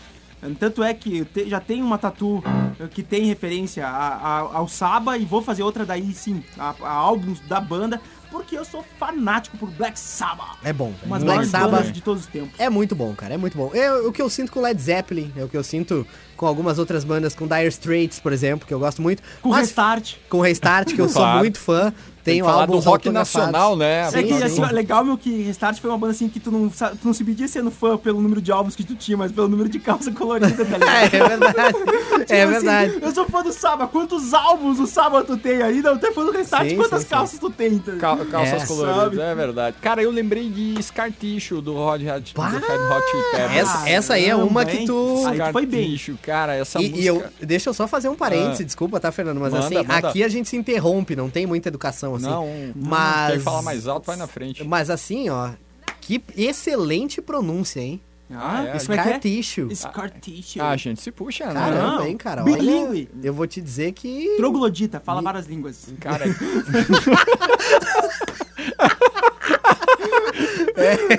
Tanto 0.59 0.83
é 0.83 0.93
que 0.93 1.19
eu 1.19 1.25
te- 1.25 1.47
já 1.49 1.59
tenho 1.59 1.85
uma 1.85 1.97
tatu 1.97 2.43
eh, 2.79 2.87
que 2.87 3.03
tem 3.03 3.25
referência 3.25 3.85
a- 3.87 4.15
a- 4.15 4.39
ao 4.57 4.67
Saba 4.67 5.17
e 5.17 5.25
vou 5.25 5.41
fazer 5.41 5.63
outra 5.63 5.85
daí, 5.85 6.11
sim, 6.13 6.43
a, 6.57 6.73
a 6.81 6.89
álbuns 6.91 7.39
da 7.41 7.59
banda, 7.61 8.01
porque 8.31 8.57
eu 8.57 8.63
sou 8.65 8.83
fanático 8.97 9.57
por 9.57 9.69
Black 9.71 9.99
Sabbath. 9.99 10.57
É 10.63 10.71
bom. 10.71 10.93
Uma 11.03 11.17
das 11.19 11.25
Black 11.25 11.45
Sabbath 11.47 11.71
bandas 11.71 11.91
de 11.93 12.01
todos 12.01 12.21
os 12.23 12.27
tempos. 12.27 12.59
é 12.59 12.69
muito 12.69 12.95
bom, 12.95 13.13
cara. 13.13 13.33
É 13.33 13.37
muito 13.37 13.57
bom. 13.57 13.71
É 13.73 13.91
o 13.93 14.11
que 14.11 14.21
eu 14.21 14.29
sinto 14.29 14.51
com 14.51 14.61
Led 14.61 14.81
Zeppelin, 14.81 15.31
é 15.35 15.43
o 15.43 15.49
que 15.49 15.57
eu 15.57 15.63
sinto 15.63 16.07
com 16.37 16.47
algumas 16.47 16.79
outras 16.79 17.03
bandas, 17.03 17.35
com 17.35 17.45
Dire 17.47 17.67
Straits, 17.67 18.19
por 18.19 18.33
exemplo, 18.33 18.65
que 18.65 18.73
eu 18.73 18.79
gosto 18.79 19.01
muito. 19.01 19.21
Com 19.41 19.49
Mas- 19.49 19.67
Restart. 19.67 20.15
Com 20.29 20.39
Restart, 20.41 20.95
que 20.95 21.01
eu 21.01 21.09
sou 21.09 21.25
muito 21.37 21.59
fã. 21.59 21.93
Tem 22.23 22.39
que 22.39 22.43
falar 22.43 22.65
do 22.65 22.77
rock 22.79 23.09
nacional, 23.09 23.75
né? 23.75 24.07
É 24.13 24.23
que, 24.23 24.33
Sim, 24.33 24.43
assim, 24.43 24.55
sim. 24.67 24.73
legal, 24.73 25.03
meu, 25.03 25.17
que 25.17 25.41
Restart 25.43 25.79
foi 25.79 25.89
uma 25.89 25.97
banda 25.97 26.11
assim 26.11 26.29
que 26.29 26.39
tu 26.39 26.51
não, 26.51 26.69
tu 26.69 26.97
não 27.03 27.13
se 27.13 27.23
pedia 27.23 27.47
sendo 27.47 27.71
fã 27.71 27.97
pelo 27.97 28.21
número 28.21 28.41
de 28.41 28.51
álbuns 28.51 28.75
que 28.75 28.83
tu 28.83 28.95
tinha, 28.95 29.17
mas 29.17 29.31
pelo 29.31 29.47
número 29.47 29.67
de 29.69 29.79
calça 29.79 30.11
colorida, 30.11 30.63
tá 30.65 30.77
ligado? 30.77 30.81
É, 30.91 31.05
é 31.05 31.37
verdade. 31.37 31.77
é 31.81 32.25
Tipo 32.25 32.31
assim, 32.31 32.51
verdade. 32.51 32.99
eu 33.01 33.11
sou 33.11 33.25
fã 33.25 33.41
do 33.43 33.51
Saba. 33.51 33.87
Quantos 33.87 34.33
álbuns 34.33 34.77
do 34.77 34.87
Saba 34.87 35.23
tu 35.23 35.35
tem 35.37 35.61
aí? 35.61 35.81
Não, 35.81 35.97
tu 35.97 36.05
é 36.05 36.11
fã 36.11 36.23
do 36.25 36.31
Restart. 36.31 36.69
Sim, 36.69 36.75
Quantas 36.75 36.99
sim, 37.01 37.05
sim. 37.07 37.09
calças 37.15 37.39
tu 37.39 37.49
tem? 37.49 37.79
Tá? 37.79 37.93
Cal- 37.97 38.25
calças 38.25 38.63
É. 38.63 38.65
coloridas, 38.65 39.03
Sabe? 39.03 39.19
é 39.21 39.35
verdade. 39.35 39.77
Cara, 39.81 40.01
eu 40.03 40.11
lembrei 40.11 40.49
de 40.49 40.81
Scar 40.83 41.11
Tissue 41.11 41.61
do 41.61 41.75
Hot 41.75 42.03
Hot, 42.07 42.33
Peppers. 42.33 43.55
Essa, 43.55 43.89
essa 43.89 44.13
aí 44.13 44.29
é 44.29 44.35
uma 44.35 44.65
que 44.65 44.85
tu. 44.85 45.23
Aí 45.27 45.51
foi 45.51 45.65
bem. 45.65 45.91
Tissue, 45.91 46.15
cara, 46.21 46.55
essa 46.55 46.79
E, 46.79 46.89
música... 46.89 46.99
e 46.99 47.07
eu, 47.07 47.23
deixa 47.41 47.69
eu 47.69 47.73
só 47.73 47.87
fazer 47.87 48.09
um 48.09 48.15
parêntese, 48.15 48.63
Ah. 48.63 48.65
desculpa, 48.65 48.99
tá, 48.99 49.11
Fernando? 49.11 49.39
Mas 49.39 49.53
Manda, 49.53 49.65
assim, 49.65 49.75
manda. 49.75 50.07
aqui 50.09 50.23
a 50.23 50.27
gente 50.27 50.49
se 50.49 50.57
interrompe, 50.57 51.15
não 51.15 51.29
tem 51.29 51.45
muita 51.45 51.69
educação 51.69 52.10
assim. 52.15 52.25
Não, 52.25 52.47
mas. 52.75 53.31
quem 53.31 53.39
fala 53.39 53.61
mais 53.61 53.87
alto 53.87 54.05
vai 54.07 54.15
na 54.15 54.27
frente. 54.27 54.63
Mas 54.63 54.89
assim, 54.89 55.29
ó, 55.29 55.51
que 55.99 56.21
excelente 56.35 57.21
pronúncia, 57.21 57.79
hein? 57.79 58.01
Ah, 58.33 58.65
é. 58.65 58.77
isso 58.77 58.91
é 58.93 58.95
é? 58.95 59.19
Tissue. 59.19 59.75
Scar 59.75 60.09
tissue. 60.09 60.61
Ah, 60.61 60.69
a 60.69 60.77
gente 60.77 61.01
se 61.01 61.11
puxa, 61.11 61.47
né? 61.47 61.53
Caramba, 61.53 61.97
Não. 61.97 62.07
hein, 62.07 62.15
cara? 62.17 62.43
Bilingue. 62.43 63.09
Olha, 63.13 63.27
eu 63.27 63.33
vou 63.33 63.45
te 63.45 63.61
dizer 63.61 63.91
que. 63.91 64.35
Troglodita, 64.37 64.99
fala 64.99 65.21
várias 65.21 65.47
línguas. 65.47 65.87
Cara, 65.99 66.25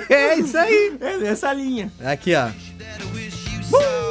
É 0.09 0.35
isso 0.37 0.57
aí. 0.57 0.97
É 0.99 1.17
nessa 1.17 1.53
linha. 1.53 1.91
Aqui, 2.03 2.33
ó. 2.35 2.49
Mas 3.71 4.02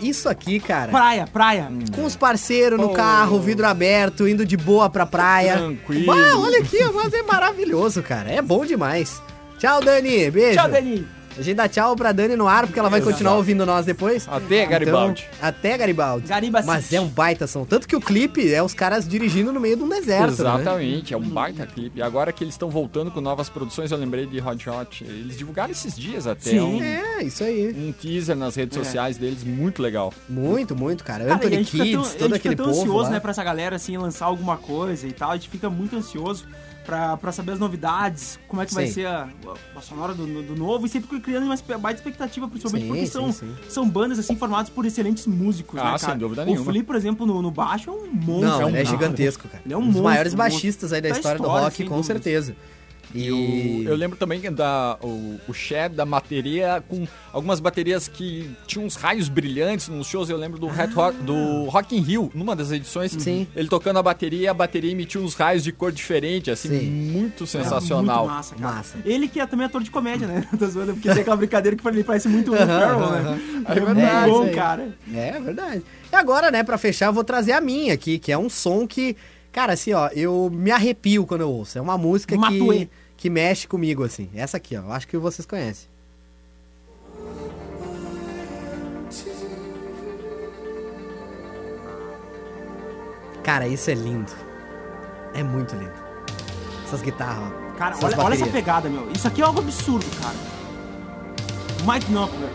Isso 0.00 0.28
aqui, 0.28 0.58
cara. 0.58 0.90
Praia, 0.90 1.26
praia. 1.32 1.68
Com 1.94 2.04
os 2.04 2.16
parceiros 2.16 2.78
no 2.80 2.86
Oh. 2.90 2.92
carro, 2.94 3.38
vidro 3.40 3.66
aberto, 3.66 4.26
indo 4.26 4.44
de 4.44 4.56
boa 4.56 4.88
pra 4.90 5.06
praia. 5.06 5.58
Tranquilo. 5.58 6.12
Ah, 6.12 6.38
olha 6.38 6.60
aqui, 6.60 6.82
mas 6.94 7.12
é 7.12 7.22
maravilhoso, 7.22 8.02
cara. 8.02 8.30
É 8.30 8.42
bom 8.42 8.64
demais. 8.64 9.20
Tchau, 9.58 9.80
Dani. 9.80 10.30
Beijo. 10.30 10.58
Tchau, 10.58 10.68
Dani. 10.70 11.06
A 11.38 11.42
gente 11.42 11.56
dá 11.56 11.68
tchau 11.68 11.94
pra 11.94 12.12
Dani 12.12 12.34
no 12.36 12.48
ar, 12.48 12.66
porque 12.66 12.78
ela 12.78 12.88
vai 12.88 13.00
continuar 13.00 13.34
ouvindo 13.34 13.66
nós 13.66 13.84
depois. 13.84 14.26
Até 14.28 14.64
Garibaldi. 14.64 15.26
Então, 15.36 15.48
até 15.48 15.76
Garibaldi. 15.76 16.26
Garibaldi. 16.26 16.66
Mas 16.66 16.92
é 16.92 17.00
um 17.00 17.08
baita 17.08 17.46
som. 17.46 17.64
Tanto 17.64 17.86
que 17.86 17.94
o 17.94 18.00
clipe 18.00 18.52
é 18.52 18.62
os 18.62 18.72
caras 18.72 19.06
dirigindo 19.06 19.52
no 19.52 19.60
meio 19.60 19.76
de 19.76 19.82
um 19.82 19.88
deserto. 19.88 20.28
Né? 20.28 20.32
Exatamente, 20.32 21.12
é 21.12 21.16
um 21.16 21.28
baita 21.28 21.66
clipe. 21.66 21.98
E 21.98 22.02
agora 22.02 22.32
que 22.32 22.42
eles 22.42 22.54
estão 22.54 22.70
voltando 22.70 23.10
com 23.10 23.20
novas 23.20 23.48
produções, 23.48 23.90
eu 23.92 23.98
lembrei 23.98 24.24
de 24.26 24.40
Hot 24.40 24.70
Hot. 24.70 25.04
Eles 25.04 25.36
divulgaram 25.36 25.70
esses 25.70 25.94
dias 25.96 26.26
até 26.26 26.50
Sim. 26.50 26.60
um, 26.60 26.82
É, 26.82 27.22
isso 27.22 27.44
aí. 27.44 27.68
um 27.76 27.92
teaser 27.92 28.34
nas 28.36 28.54
redes 28.56 28.76
É. 28.78 28.82
sociais 28.82 29.18
deles, 29.18 29.44
muito 29.44 29.82
legal. 29.82 30.12
Muito, 30.28 30.74
muito, 30.74 31.04
cara. 31.04 31.24
Cara, 31.24 31.34
a 31.34 31.36
Anthony 31.36 31.56
gente 31.56 31.70
fica 31.70 31.84
tão, 31.84 32.02
Kids, 32.02 32.14
a 32.14 32.18
todo 32.18 32.28
gente 32.28 32.36
aquele 32.38 32.52
fica 32.56 32.64
tão 32.64 32.72
povo 32.72 32.80
ansioso, 32.82 33.02
lá. 33.04 33.10
né, 33.10 33.20
pra 33.20 33.30
essa 33.30 33.44
galera, 33.44 33.76
assim, 33.76 33.96
lançar 33.98 34.26
alguma 34.26 34.56
coisa 34.56 35.06
e 35.06 35.12
tal. 35.12 35.30
A 35.32 35.36
gente 35.36 35.48
fica 35.50 35.68
muito 35.68 35.96
ansioso 35.96 36.44
pra, 36.86 37.16
pra 37.16 37.32
saber 37.32 37.52
as 37.52 37.58
novidades, 37.58 38.38
como 38.48 38.62
é 38.62 38.66
que 38.66 38.72
vai 38.72 38.86
Sim. 38.86 38.92
ser 38.92 39.06
a, 39.06 39.28
a 39.76 39.80
sonora 39.80 40.14
do, 40.14 40.24
do 40.42 40.54
novo. 40.56 40.86
E 40.86 40.88
sempre 40.88 41.20
criando 41.20 41.44
uma 41.44 41.56
baita 41.78 42.00
expectativa, 42.00 42.46
principalmente 42.48 42.82
Sim, 42.84 42.88
porque 42.88 43.06
sim, 43.06 43.12
são, 43.12 43.32
sim. 43.32 43.54
são 43.68 43.88
bandas, 43.88 44.18
assim, 44.18 44.36
formadas 44.36 44.70
por 44.70 44.86
excelentes 44.86 45.26
músicos, 45.26 45.78
Ah, 45.80 45.92
né, 45.92 45.98
sem 45.98 46.16
dúvida 46.16 46.42
o 46.42 46.44
nenhuma. 46.46 46.64
Flea, 46.64 46.84
por 46.84 46.94
exemplo, 46.96 47.26
no, 47.26 47.42
no 47.42 47.50
baixo 47.50 47.90
é 47.90 47.92
um 47.92 48.06
monstro. 48.06 48.48
Não, 48.48 48.60
é 48.62 48.64
um 48.64 48.68
ele 48.68 48.78
é 48.78 48.84
gigantesco, 48.84 49.48
cara. 49.48 49.62
Ele 49.64 49.74
é 49.74 49.76
um 49.76 49.80
um 49.80 49.84
dos 49.86 49.94
monstro, 49.96 50.04
maiores 50.04 50.32
um 50.34 50.36
baixistas 50.36 50.92
aí 50.92 51.00
da 51.00 51.08
Da 51.10 51.16
história, 51.16 51.38
do 51.38 51.42
história, 51.44 51.64
rock, 51.64 51.76
sem 51.76 51.86
com 51.86 51.96
dúvidas. 51.96 52.06
certeza. 52.22 52.56
E 53.14 53.30
o- 53.32 53.82
eu 53.88 53.96
lembro 53.96 54.16
também 54.18 54.40
da, 54.52 54.98
o, 55.02 55.40
o 55.48 55.54
Chad 55.54 55.92
da 55.94 56.04
bateria 56.04 56.82
com 56.88 57.06
algumas 57.32 57.60
baterias 57.60 58.08
que 58.08 58.50
tinham 58.66 58.84
uns 58.86 58.96
raios 58.96 59.28
brilhantes 59.28 59.88
nos 59.88 60.06
shows. 60.06 60.28
Eu 60.28 60.36
lembro 60.36 60.58
do, 60.58 60.66
Red 60.66 60.88
Rock, 60.88 61.16
do 61.22 61.64
Rock 61.64 61.96
in 61.96 62.00
Rio, 62.00 62.30
numa 62.34 62.54
das 62.56 62.70
edições. 62.72 63.12
Sim. 63.12 63.46
Ele 63.54 63.68
tocando 63.68 63.98
a 63.98 64.02
bateria 64.02 64.42
e 64.42 64.48
a 64.48 64.54
bateria 64.54 64.90
emitia 64.92 65.20
uns 65.20 65.34
raios 65.34 65.62
de 65.64 65.72
cor 65.72 65.92
diferente, 65.92 66.50
assim, 66.50 66.68
Sim. 66.68 66.90
muito 66.90 67.46
sensacional. 67.46 68.24
Muito 68.24 68.34
massa, 68.36 68.54
cara. 68.56 68.74
Massa. 68.76 68.96
Ele 69.04 69.28
que 69.28 69.40
é 69.40 69.46
também 69.46 69.66
ator 69.66 69.82
de 69.82 69.90
comédia, 69.90 70.26
né? 70.26 70.46
Tô 70.58 70.66
zoando, 70.66 70.92
porque 70.94 71.08
tem 71.10 71.20
aquela 71.22 71.36
brincadeira 71.36 71.76
que 71.76 71.88
ele 71.88 72.04
parece 72.04 72.28
muito 72.28 72.50
Will 72.52 72.58
Ferrell, 72.66 72.98
né? 73.00 73.40
É 73.68 73.72
É, 73.72 73.74
verdade, 73.80 74.30
muito 74.30 74.38
bom, 74.42 74.48
aí. 74.48 74.54
cara. 74.54 74.88
É 75.14 75.40
verdade. 75.40 75.82
E 76.12 76.16
agora, 76.16 76.50
né, 76.50 76.62
pra 76.62 76.76
fechar, 76.78 77.06
eu 77.06 77.12
vou 77.12 77.24
trazer 77.24 77.52
a 77.52 77.60
minha 77.60 77.94
aqui, 77.94 78.18
que 78.18 78.30
é 78.32 78.38
um 78.38 78.48
som 78.48 78.86
que, 78.86 79.16
cara, 79.56 79.72
assim, 79.72 79.94
ó, 79.94 80.10
eu 80.12 80.50
me 80.52 80.70
arrepio 80.70 81.24
quando 81.24 81.40
eu 81.40 81.48
ouço. 81.50 81.78
É 81.78 81.80
uma 81.80 81.96
música 81.96 82.36
Matuê. 82.36 82.80
que, 82.84 82.90
que 83.16 83.30
mexe 83.30 83.66
comigo, 83.66 84.04
assim. 84.04 84.28
Essa 84.34 84.58
aqui, 84.58 84.76
ó, 84.76 84.82
eu 84.82 84.92
acho 84.92 85.08
que 85.08 85.16
vocês 85.16 85.46
conhecem. 85.46 85.88
Cara, 93.42 93.66
isso 93.66 93.90
é 93.90 93.94
lindo. 93.94 94.30
É 95.32 95.42
muito 95.42 95.74
lindo. 95.74 96.04
Essas 96.84 97.00
guitarras, 97.00 97.50
ó. 97.50 97.76
Cara, 97.78 97.96
olha, 98.02 98.20
olha 98.20 98.34
essa 98.34 98.46
pegada, 98.48 98.90
meu. 98.90 99.10
Isso 99.12 99.26
aqui 99.26 99.40
é 99.40 99.44
algo 99.44 99.60
absurdo, 99.60 100.04
cara. 100.20 100.36
Mike 101.90 102.12
Knopfler. 102.12 102.50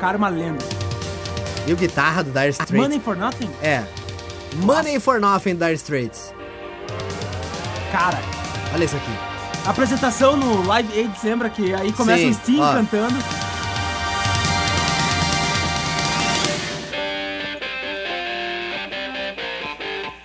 Cara, 0.00 0.16
uma 0.16 0.28
lenda. 0.30 0.64
E 1.66 1.72
o 1.74 1.76
guitarra 1.76 2.24
do 2.24 2.30
Dire 2.30 2.48
Straits. 2.48 2.72
Money 2.72 3.00
for 3.00 3.14
Nothing? 3.14 3.50
É. 3.60 3.84
Money 4.62 4.98
for 4.98 5.20
Nothing 5.20 5.56
Dire 5.56 5.74
Straits. 5.74 6.34
Cara, 7.92 8.18
Olha 8.74 8.84
isso 8.84 8.96
aqui. 8.96 9.10
a 9.66 9.70
apresentação 9.70 10.36
no 10.36 10.66
Live 10.66 10.98
Aid, 10.98 11.10
lembra 11.24 11.48
que 11.48 11.72
aí 11.74 11.92
começa 11.92 12.22
Sim, 12.22 12.30
o 12.30 12.34
Sting 12.34 12.60
ó. 12.60 12.72
cantando. 12.74 13.16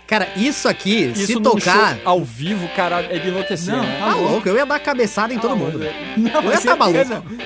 Cara, 0.08 0.28
isso 0.36 0.68
aqui, 0.68 1.06
Isso 1.16 1.26
se 1.28 1.40
tocar. 1.40 1.96
show 1.96 2.02
ao 2.04 2.24
vivo, 2.24 2.68
cara, 2.76 3.00
é 3.10 3.18
de 3.18 3.30
enlouquecer, 3.30 3.74
Não, 3.74 3.82
né? 3.82 3.98
Tá 3.98 4.14
louco, 4.16 4.50
eu 4.50 4.58
ia 4.58 4.66
dar 4.66 4.78
cabeçada 4.80 5.34
em 5.34 5.40
todo 5.40 5.56
mundo. 5.56 5.80
velho. 5.80 5.94
Não, 6.18 6.42
Eu 6.44 6.52
ia 6.52 6.60
tá 6.60 6.76
certeza. 6.76 6.76
maluco. 7.24 7.44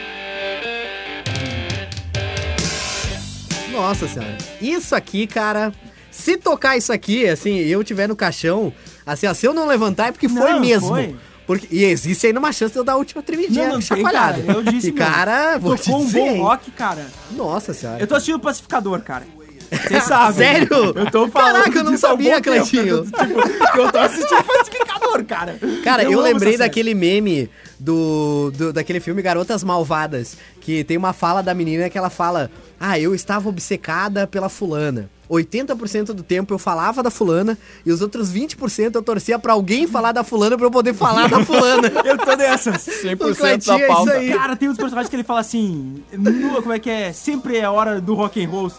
Nossa 3.72 4.08
senhora. 4.08 4.38
Isso 4.60 4.96
aqui, 4.96 5.28
cara. 5.28 5.72
Se 6.10 6.38
tocar 6.38 6.76
isso 6.78 6.92
aqui, 6.94 7.28
assim, 7.28 7.58
eu 7.60 7.84
tiver 7.84 8.08
no 8.08 8.16
caixão, 8.16 8.74
assim, 9.06 9.28
ó, 9.28 9.34
se 9.34 9.46
eu 9.46 9.54
não 9.54 9.68
levantar 9.68 10.08
é 10.08 10.12
porque 10.12 10.28
foi 10.30 10.52
Não, 10.54 10.60
mesmo. 10.60 10.88
foi. 10.90 11.16
Porque, 11.48 11.68
e 11.70 11.84
existe 11.84 12.26
ainda 12.26 12.40
uma 12.40 12.52
chance 12.52 12.74
de 12.74 12.80
eu 12.80 12.84
dar 12.84 12.94
a 12.94 12.98
última 12.98 13.22
tremidinha 13.22 13.66
Não, 13.66 13.74
não 13.74 13.80
tem, 13.80 13.88
chacoalhada. 13.88 14.42
cara. 14.42 14.58
Eu 14.58 14.64
disse 14.64 14.88
e, 14.88 14.92
cara, 14.92 15.58
vou 15.60 15.78
Tocou 15.78 16.02
um 16.02 16.10
bom 16.12 16.42
rock, 16.42 16.72
cara. 16.72 17.06
Nossa 17.32 17.72
senhora. 17.72 18.00
Eu 18.00 18.08
tô 18.08 18.16
assistindo 18.16 18.36
o 18.36 18.40
Pacificador, 18.40 19.00
cara. 19.02 19.28
Você 19.72 20.02
sabe. 20.02 20.38
Sério? 20.38 20.68
Eu 20.96 21.12
tô 21.12 21.28
falando 21.28 21.54
Caraca, 21.62 21.78
eu 21.80 21.84
não 21.84 21.98
sabia. 21.98 22.42
Cleitinho. 22.42 22.88
Eu, 22.88 23.06
tipo, 23.06 23.78
eu 23.80 23.92
tô 23.92 23.98
assistindo 24.00 24.40
o 24.40 24.44
Pacificador, 24.44 25.24
cara. 25.26 25.60
Cara, 25.84 26.04
eu, 26.04 26.14
amo 26.14 26.22
lembrei 26.22 26.54
série. 26.54 26.64
daquele 26.64 26.96
meme 26.96 27.48
do, 27.80 28.52
do- 28.56 28.74
daquele 28.74 29.00
filme 29.00 29.22
Garotas 29.22 29.64
Malvadas, 29.64 30.38
que 30.62 30.84
tem 30.84 30.98
uma 30.98 31.14
fala 31.14 31.44
da 31.44 31.54
menina 31.54 31.90
que 31.92 31.98
ela 31.98 32.10
fala: 32.10 32.50
"Ah, 32.80 32.98
eu 33.00 33.14
estava 33.14 33.48
obcecada 33.50 34.26
pela 34.26 34.50
fulana. 34.50 35.10
80% 35.30 36.06
do 36.14 36.24
tempo 36.24 36.54
eu 36.54 36.60
falava 36.60 37.02
da 37.04 37.10
fulana 37.10 37.58
e 37.86 37.92
os 37.92 38.02
outros 38.02 38.32
20% 38.34 38.96
eu 38.96 39.02
torcia 39.02 39.38
pra 39.40 39.54
alguém 39.54 39.88
falar 39.88 40.12
da 40.12 40.24
fulana 40.24 40.58
pra 40.58 40.66
eu 40.66 40.72
poder 40.72 40.94
falar 40.94 41.28
da 41.30 41.44
fulana." 41.44 41.92
Eu 42.06 42.18
tô 42.18 42.36
dessas. 42.36 42.86
100% 42.86 43.32
O 43.32 43.36
Cleitinho 43.36 43.78
da 43.78 43.84
é 43.84 43.88
isso 43.88 43.96
pauta. 43.96 44.12
aí. 44.14 44.34
Cara, 44.34 44.56
tem 44.56 44.70
uns 44.70 44.78
personagens 44.78 45.10
que 45.10 45.16
ele 45.16 45.24
fala 45.24 45.40
assim, 45.40 46.04
no- 46.14 46.62
como 46.62 46.74
é 46.74 46.80
que 46.80 46.90
é? 46.90 47.12
Sempre 47.14 47.58
é 47.58 47.70
hora 47.70 48.00
do 48.00 48.14
rock 48.14 48.44
and 48.44 48.50
roll. 48.50 48.72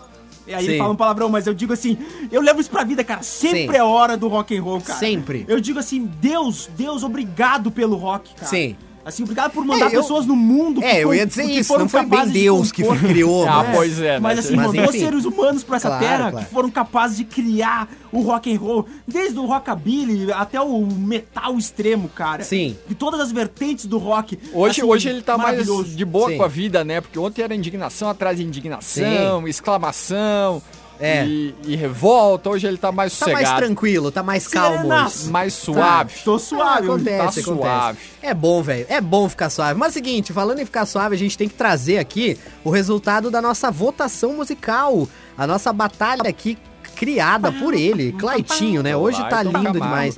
E 0.46 0.54
aí 0.54 0.64
Sim. 0.64 0.70
ele 0.70 0.78
fala 0.78 0.92
um 0.92 0.96
palavrão, 0.96 1.28
mas 1.28 1.46
eu 1.48 1.52
digo 1.54 1.72
assim, 1.72 1.98
eu 2.30 2.40
levo 2.40 2.60
isso 2.60 2.70
pra 2.70 2.84
vida, 2.84 3.02
cara. 3.02 3.20
Sempre 3.22 3.68
Sim. 3.72 3.76
é 3.76 3.82
hora 3.82 4.16
do 4.16 4.28
rock 4.28 4.56
and 4.56 4.62
roll, 4.62 4.80
cara. 4.80 4.98
Sempre. 4.98 5.44
Eu 5.48 5.60
digo 5.60 5.78
assim, 5.80 6.06
Deus, 6.20 6.68
Deus, 6.76 7.02
obrigado 7.02 7.70
pelo 7.70 7.96
rock, 7.96 8.32
cara. 8.34 8.46
Sim. 8.46 8.76
Assim, 9.06 9.22
obrigado 9.22 9.52
por 9.52 9.64
mandar 9.64 9.84
É, 9.84 9.94
eu- 9.96 10.00
pessoas 10.02 10.26
no 10.26 10.34
mundo 10.34 10.82
É, 10.82 11.04
eu 11.04 11.14
ia 11.14 11.24
dizer 11.24 11.44
que 11.46 11.60
isso, 11.60 11.68
foram 11.68 11.82
não 11.84 11.88
foi 11.88 12.00
bem 12.00 12.10
capazes 12.10 12.32
de 12.32 12.40
Deus 12.40 12.72
que 12.72 12.82
criou. 12.82 13.48
Ah, 13.48 13.62
né? 13.62 13.72
pois 13.72 14.00
é, 14.00 14.14
né? 14.14 14.18
Mas 14.18 14.38
assim, 14.40 14.56
Mas, 14.56 14.66
mandou 14.66 14.84
enfim. 14.86 14.98
seres 14.98 15.24
humanos 15.24 15.62
pra 15.62 15.76
essa 15.76 15.86
Claro, 15.88 16.04
terra 16.04 16.30
claro. 16.32 16.44
que 16.46 16.52
foram 16.52 16.68
capazes 16.70 17.16
de 17.16 17.24
criar 17.24 17.88
o 18.10 18.20
rock 18.20 18.52
and 18.52 18.58
roll, 18.58 18.84
desde 19.06 19.38
o 19.38 19.46
rockabilly 19.46 20.32
até 20.32 20.60
o 20.60 20.84
metal 20.86 21.56
extremo, 21.56 22.08
cara. 22.08 22.42
Sim. 22.42 22.76
De 22.88 22.96
todas 22.96 23.20
as 23.20 23.30
vertentes 23.30 23.86
do 23.86 23.96
rock. 23.96 24.36
Hoje, 24.52 24.80
Assim, 24.80 24.90
hoje 24.90 25.08
ele 25.08 25.22
tá 25.22 25.38
mais 25.38 25.50
maravilhoso. 25.52 25.94
de 25.96 26.04
boa 26.04 26.28
Sim. 26.30 26.38
com 26.38 26.42
a 26.42 26.48
vida, 26.48 26.82
né? 26.82 27.00
Porque 27.00 27.16
ontem 27.18 27.42
era 27.42 27.54
indignação 27.54 28.08
atrás 28.08 28.38
de 28.38 28.44
indignação, 28.44 29.46
exclamação 29.46 30.60
É. 30.98 31.24
e, 31.26 31.54
e 31.64 31.76
revolta. 31.76 32.50
Hoje 32.50 32.66
ele 32.66 32.76
tá 32.76 32.90
mais 32.92 33.18
Tá 33.18 33.26
mais 33.26 33.38
sossegado, 33.38 33.66
tranquilo, 33.66 34.10
tá 34.10 34.22
mais 34.22 34.46
calmo. 34.48 34.76
Serenaço. 34.78 35.30
mais 35.30 35.52
suave. 35.54 36.14
Tô 36.24 36.38
suave. 36.38 36.88
Ah, 36.88 36.92
acontece, 36.92 37.16
tá 37.16 37.22
acontece. 37.22 37.42
suave. 37.42 37.98
É 38.22 38.34
bom, 38.34 38.62
velho. 38.62 38.86
É 38.88 39.00
bom 39.00 39.28
ficar 39.28 39.50
suave. 39.50 39.78
Mas 39.78 39.88
é 39.88 39.90
o 39.90 39.94
seguinte, 39.94 40.32
falando 40.32 40.58
em 40.60 40.64
ficar 40.64 40.86
suave, 40.86 41.14
a 41.14 41.18
gente 41.18 41.36
tem 41.36 41.48
que 41.48 41.54
trazer 41.54 41.98
aqui 41.98 42.38
o 42.64 42.70
resultado 42.70 43.30
da 43.30 43.40
nossa 43.42 43.70
votação 43.70 44.34
musical. 44.34 45.08
A 45.36 45.46
nossa 45.46 45.72
batalha 45.72 46.28
aqui 46.28 46.56
criada 46.94 47.52
por 47.52 47.74
ele, 47.74 48.12
Claitinho, 48.18 48.82
né? 48.82 48.96
Hoje 48.96 49.18
tá 49.28 49.42
lindo 49.42 49.72
demais. 49.72 50.14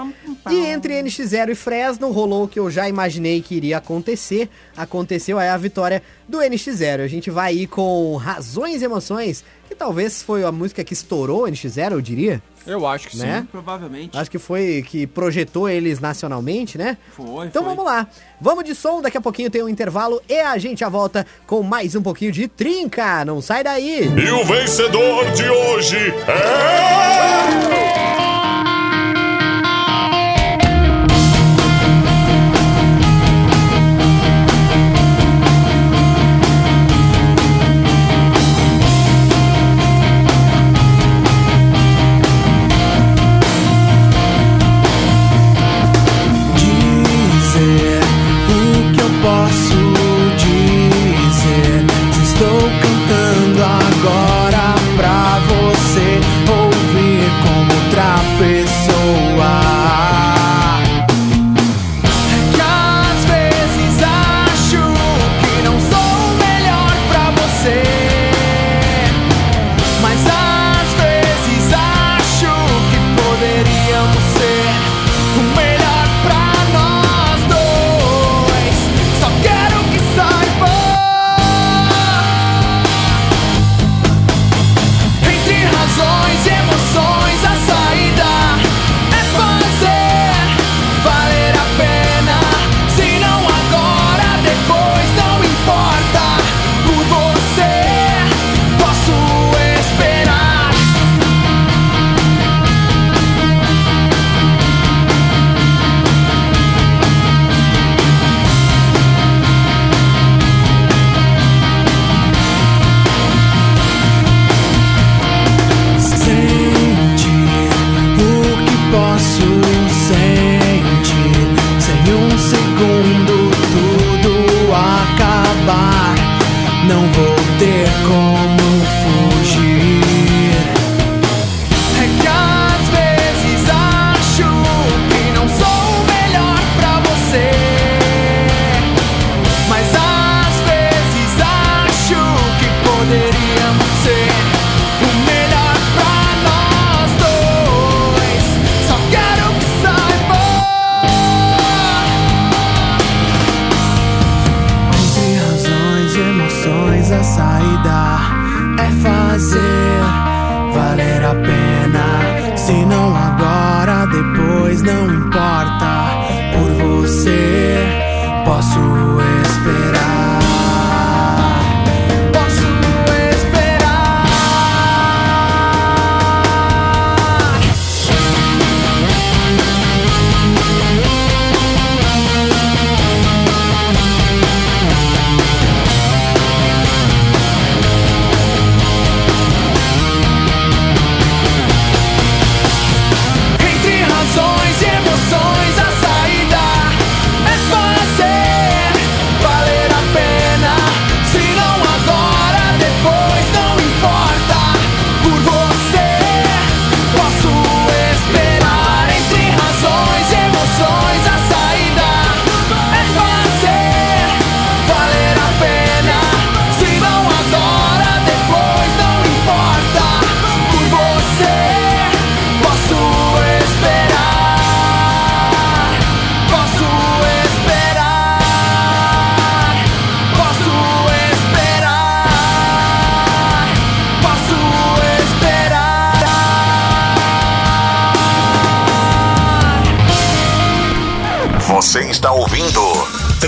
E 0.48 0.64
entre 0.66 1.02
NX0 1.02 1.50
e 1.50 1.54
Fresno 1.54 2.10
rolou 2.12 2.44
o 2.44 2.48
que 2.48 2.58
eu 2.58 2.70
já 2.70 2.88
imaginei 2.88 3.42
que 3.42 3.56
iria 3.56 3.78
acontecer. 3.78 4.48
Aconteceu 4.76 5.38
aí 5.38 5.48
a 5.48 5.56
vitória 5.56 6.02
do 6.28 6.38
NX0. 6.38 7.00
A 7.04 7.08
gente 7.08 7.30
vai 7.30 7.48
aí 7.50 7.66
com 7.66 8.16
Razões 8.16 8.80
e 8.80 8.84
Emoções, 8.84 9.44
talvez 9.78 10.22
foi 10.22 10.44
a 10.44 10.50
música 10.52 10.82
que 10.84 10.92
estourou 10.92 11.44
o 11.44 11.46
NX0, 11.48 11.92
eu 11.92 12.00
diria. 12.00 12.42
Eu 12.66 12.86
acho 12.86 13.08
que 13.08 13.16
Né? 13.16 13.40
sim. 13.40 13.46
Provavelmente. 13.50 14.18
Acho 14.18 14.30
que 14.30 14.38
foi 14.38 14.84
que 14.86 15.06
projetou 15.06 15.68
eles 15.70 16.00
nacionalmente, 16.00 16.76
né? 16.76 16.98
Foi, 17.16 17.46
Então 17.46 17.62
foi. 17.64 17.70
vamos 17.74 17.84
lá. 17.90 18.06
Vamos 18.40 18.64
de 18.64 18.74
som, 18.74 19.00
daqui 19.00 19.16
a 19.16 19.20
pouquinho 19.20 19.48
tem 19.50 19.62
um 19.62 19.68
intervalo 19.68 20.20
e 20.28 20.38
a 20.38 20.58
gente 20.58 20.80
já 20.80 20.88
volta 20.90 21.26
com 21.46 21.62
mais 21.62 21.94
um 21.94 22.02
pouquinho 22.02 22.30
de 22.32 22.46
trinca. 22.46 23.24
Não 23.24 23.40
sai 23.40 23.64
daí. 23.64 24.02
E 24.04 24.30
o 24.30 24.44
vencedor 24.44 25.30
de 25.32 25.48
hoje 25.48 25.96
é. 26.28 28.07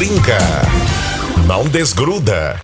Trinca. 0.01 0.39
Não 1.47 1.69
desgruda. 1.69 2.59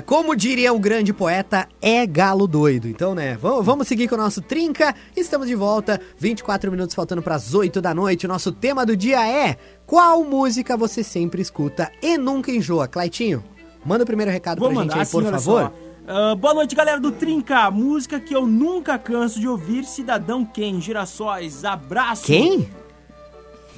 Como 0.00 0.36
diria 0.36 0.72
o 0.72 0.78
grande 0.78 1.12
poeta, 1.12 1.68
é 1.80 2.06
galo 2.06 2.46
doido. 2.46 2.88
Então, 2.88 3.14
né, 3.14 3.36
vamos, 3.36 3.86
seguir 3.86 4.08
com 4.08 4.14
o 4.14 4.18
nosso 4.18 4.40
Trinca. 4.42 4.94
Estamos 5.16 5.46
de 5.46 5.54
volta, 5.54 6.00
24 6.18 6.70
minutos 6.70 6.94
faltando 6.94 7.22
para 7.22 7.34
as 7.34 7.54
8 7.54 7.80
da 7.80 7.94
noite. 7.94 8.26
O 8.26 8.28
nosso 8.28 8.52
tema 8.52 8.84
do 8.84 8.96
dia 8.96 9.26
é: 9.26 9.56
Qual 9.86 10.24
música 10.24 10.76
você 10.76 11.02
sempre 11.02 11.40
escuta 11.42 11.90
e 12.02 12.18
nunca 12.18 12.50
enjoa? 12.50 12.88
Claitinho, 12.88 13.44
manda 13.84 14.04
o 14.04 14.06
primeiro 14.06 14.30
recado 14.30 14.58
Vou 14.58 14.68
pra 14.68 14.74
gente 14.74 14.88
mandar 14.88 14.96
aí, 14.96 15.02
assim, 15.02 15.12
por 15.12 15.24
favor. 15.24 15.62
só. 15.62 15.72
Ah, 16.08 16.36
boa 16.36 16.54
noite, 16.54 16.74
galera 16.76 17.00
do 17.00 17.10
Trinca. 17.10 17.68
Música 17.70 18.20
que 18.20 18.34
eu 18.34 18.46
nunca 18.46 18.96
canso 18.96 19.40
de 19.40 19.48
ouvir. 19.48 19.84
Cidadão 19.84 20.44
Ken, 20.44 20.80
Girassóis. 20.80 21.64
Abraço. 21.64 22.26
Quem? 22.26 22.68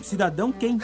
Cidadão 0.03 0.53
Ken. 0.53 0.79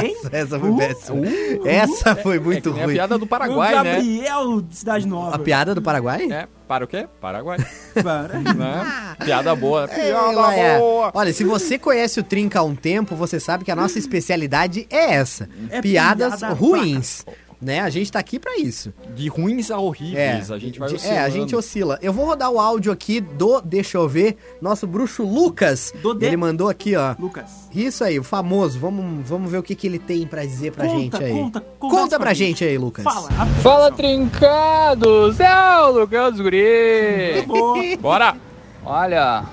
Quem? 0.00 0.16
Essa 0.32 0.58
foi 0.58 0.70
Uh, 0.70 0.76
péssima. 0.76 1.22
Essa 1.66 2.16
foi 2.16 2.36
É 2.36 2.40
muito 2.40 2.70
nem 2.72 2.82
a 2.82 2.84
ruim. 2.86 2.94
piada 2.94 3.18
do 3.18 3.26
Paraguai, 3.26 3.74
o 3.78 3.82
né? 3.82 3.92
Gabriel 3.94 4.60
de 4.62 4.76
Cidade 4.76 5.06
Nova. 5.06 5.36
A 5.36 5.38
piada 5.38 5.74
do 5.74 5.82
Paraguai? 5.82 6.28
É, 6.30 6.48
para 6.66 6.84
o 6.84 6.88
quê? 6.88 7.06
Paraguai. 7.20 7.58
Para. 8.02 8.38
né? 8.38 9.14
Piada 9.24 9.54
boa. 9.54 9.86
Piada 9.92 10.30
Laia. 10.30 10.78
boa. 10.78 11.10
Olha, 11.14 11.32
se 11.32 11.44
você 11.44 11.78
conhece 11.78 12.20
o 12.20 12.22
Trinca 12.22 12.60
há 12.60 12.62
um 12.62 12.74
tempo, 12.74 13.14
você 13.14 13.38
sabe 13.38 13.64
que 13.64 13.70
a 13.70 13.76
nossa 13.76 13.98
especialidade 13.98 14.86
é 14.90 15.14
essa. 15.14 15.48
É 15.70 15.80
Piadas 15.82 16.36
piada 16.40 16.54
ruins. 16.54 17.24
Né? 17.62 17.78
A 17.80 17.88
gente 17.88 18.10
tá 18.10 18.18
aqui 18.18 18.40
pra 18.40 18.56
isso. 18.58 18.92
De 19.14 19.28
ruins 19.28 19.70
a 19.70 19.78
horríveis, 19.78 20.50
a 20.50 20.58
gente 20.58 20.80
vai 20.80 20.88
de- 20.88 20.96
oscilando. 20.96 21.16
É, 21.20 21.22
a 21.22 21.28
gente 21.28 21.54
oscila. 21.54 21.96
Eu 22.02 22.12
vou 22.12 22.26
rodar 22.26 22.50
o 22.50 22.58
áudio 22.58 22.90
aqui 22.90 23.20
do, 23.20 23.60
deixa 23.60 23.98
eu 23.98 24.08
ver, 24.08 24.36
nosso 24.60 24.84
bruxo 24.84 25.22
Lucas. 25.22 25.92
Do 26.02 26.12
de- 26.12 26.26
Ele 26.26 26.36
mandou 26.36 26.68
aqui, 26.68 26.96
ó. 26.96 27.14
Lucas. 27.16 27.68
Isso 27.72 28.02
aí, 28.02 28.18
o 28.18 28.24
famoso. 28.24 28.80
Vamos, 28.80 29.24
vamos 29.28 29.48
ver 29.48 29.58
o 29.58 29.62
que, 29.62 29.76
que 29.76 29.86
ele 29.86 30.00
tem 30.00 30.26
pra 30.26 30.44
dizer 30.44 30.72
pra 30.72 30.86
Conta, 30.86 30.98
gente 30.98 31.22
aí. 31.24 31.32
conta, 31.32 31.60
conta 31.78 32.18
pra 32.18 32.30
a 32.30 32.34
gente 32.34 32.64
aí, 32.64 32.76
Lucas. 32.76 33.04
Fala. 33.04 33.28
Fala, 33.62 33.92
trincados! 33.92 35.38
É 35.38 35.80
o 35.82 35.90
Lucas 35.92 36.40
Guri! 36.40 37.46
Bora! 38.02 38.36
Olha, 38.84 39.44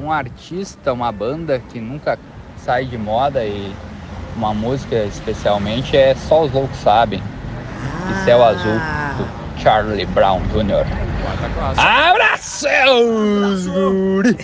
um 0.00 0.10
artista, 0.10 0.90
uma 0.92 1.12
banda 1.12 1.58
que 1.70 1.78
nunca 1.78 2.18
sai 2.56 2.86
de 2.86 2.96
moda 2.96 3.44
e 3.44 3.70
uma 4.34 4.54
música 4.54 5.04
especialmente 5.04 5.94
é 5.94 6.14
Só 6.14 6.44
os 6.44 6.52
Loucos 6.52 6.78
Sabem. 6.78 7.22
E 8.10 8.24
Céu 8.24 8.42
Azul, 8.44 8.72
do 9.16 9.60
Charlie 9.60 10.06
Brown 10.06 10.40
Jr. 10.48 10.86
Abraços, 11.78 13.66
guri! 13.66 14.36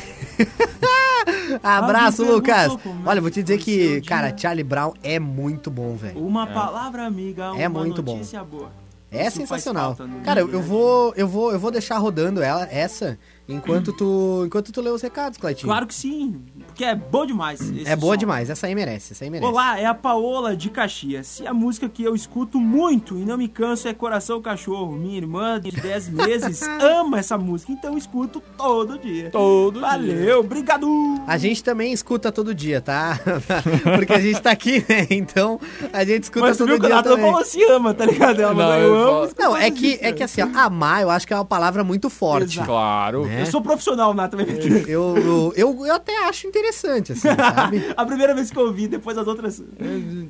Abraço, 1.62 2.25
Lucas. 2.25 2.73
é 2.73 2.79
Olha, 3.05 3.21
vou 3.21 3.31
te 3.31 3.42
dizer 3.42 3.59
que, 3.59 4.01
cara, 4.03 4.33
Charlie 4.37 4.64
Brown 4.64 4.92
é 5.03 5.18
muito 5.18 5.71
bom, 5.71 5.97
velho. 5.97 6.25
Uma 6.25 6.47
palavra 6.47 7.05
amiga, 7.05 7.53
uma 7.53 7.61
É 7.61 7.68
muito 7.68 8.03
bom. 8.03 8.21
boa. 8.51 8.71
É 9.11 9.29
sensacional. 9.31 9.97
Cara, 10.25 10.40
eu, 10.40 10.49
dia. 10.49 10.59
vou, 10.61 11.14
eu 11.16 11.27
vou, 11.27 11.51
eu 11.53 11.59
vou 11.59 11.71
deixar 11.71 11.97
rodando 11.99 12.42
ela, 12.42 12.68
essa, 12.71 13.18
enquanto 13.48 13.92
tu, 13.92 14.42
enquanto 14.46 14.70
tu 14.72 14.80
lê 14.80 14.90
os 14.90 15.00
recados, 15.02 15.38
Claitinho. 15.38 15.68
Claro 15.68 15.87
que 15.87 15.94
sim, 15.94 16.40
porque 16.66 16.84
é 16.84 16.94
bom 16.94 17.24
demais. 17.24 17.61
esse 17.61 17.88
É 17.88 17.96
boa 17.96 18.14
som. 18.14 18.18
demais, 18.18 18.50
essa 18.50 18.66
aí 18.66 18.74
merece, 18.74 19.12
essa 19.12 19.24
aí 19.24 19.30
merece. 19.30 19.50
Olá, 19.50 19.78
é 19.80 19.87
a 19.87 19.94
Paola 19.94 20.56
de 20.56 20.68
Caxias. 20.70 21.40
E 21.40 21.46
a 21.46 21.54
música 21.54 21.88
que 21.88 22.02
eu 22.02 22.14
escuto 22.14 22.58
muito 22.61 23.16
e 23.18 23.24
não 23.24 23.37
me 23.38 23.48
canso 23.48 23.88
é 23.88 23.94
Coração 23.94 24.40
Cachorro. 24.42 24.92
Minha 24.92 25.16
irmã 25.16 25.61
de 25.61 25.70
10 25.70 26.08
meses 26.12 26.61
ama 26.80 27.18
essa 27.18 27.38
música, 27.38 27.72
então 27.72 27.92
eu 27.92 27.98
escuto 27.98 28.42
todo 28.56 28.98
dia. 28.98 29.30
Todo 29.30 29.80
Valeu, 29.80 30.40
obrigado! 30.40 30.87
A 31.26 31.38
gente 31.38 31.64
também 31.64 31.92
escuta 31.92 32.30
todo 32.30 32.54
dia, 32.54 32.80
tá? 32.80 33.18
Porque 33.96 34.12
a 34.12 34.20
gente 34.20 34.40
tá 34.40 34.50
aqui, 34.50 34.84
né? 34.88 35.06
Então 35.11 35.58
a 35.92 36.04
gente 36.04 36.24
escuta 36.24 36.46
Mas 36.46 36.56
todo 36.56 36.68
viu 36.68 36.78
dia 36.78 36.88
Nathan 36.90 37.11
também. 37.11 37.24
falou 37.26 37.44
se 37.44 37.62
ama, 37.64 37.94
tá 37.94 38.04
ligado? 38.04 38.40
Ela 38.40 38.54
Não, 38.54 38.72
eu 38.76 38.94
eu 38.94 39.22
amo. 39.22 39.32
Não, 39.38 39.56
é 39.56 39.70
que, 39.70 39.98
é 40.00 40.12
que 40.12 40.22
assim, 40.22 40.42
ó, 40.42 40.48
amar 40.58 41.02
eu 41.02 41.11
acho 41.11 41.26
que 41.26 41.32
é 41.32 41.37
uma 41.37 41.44
palavra 41.44 41.82
muito 41.82 42.11
forte. 42.11 42.54
Exato. 42.56 42.68
Claro. 42.68 43.26
Né? 43.26 43.38
Eu 43.40 43.46
sou 43.46 43.61
profissional, 43.62 44.14
vai 44.14 44.29
me- 44.37 44.44
Eu, 44.88 45.16
eu, 45.18 45.53
eu, 45.57 45.87
eu 45.87 45.94
até 45.94 46.24
acho 46.24 46.46
interessante, 46.46 47.12
assim, 47.12 47.29
sabe? 47.29 47.83
a 47.96 48.05
primeira 48.07 48.35
vez 48.35 48.51
que 48.51 48.59
eu 48.59 48.64
ouvi, 48.66 48.88
depois 48.88 49.16
as 49.18 49.27
outras. 49.27 49.62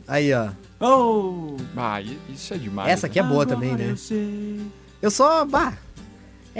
Aí, 0.06 0.32
ó. 0.32 0.48
Oh! 0.80 1.56
Ah, 1.76 2.00
isso 2.00 2.54
é 2.54 2.58
demais. 2.58 2.90
Essa 2.90 3.06
aqui 3.06 3.18
é 3.18 3.22
boa 3.22 3.42
agora 3.42 3.56
também, 3.56 3.74
né? 3.76 3.90
Eu 3.90 3.96
sei. 3.96 4.60
Eu 5.00 5.10
só, 5.10 5.44
bah, 5.44 5.74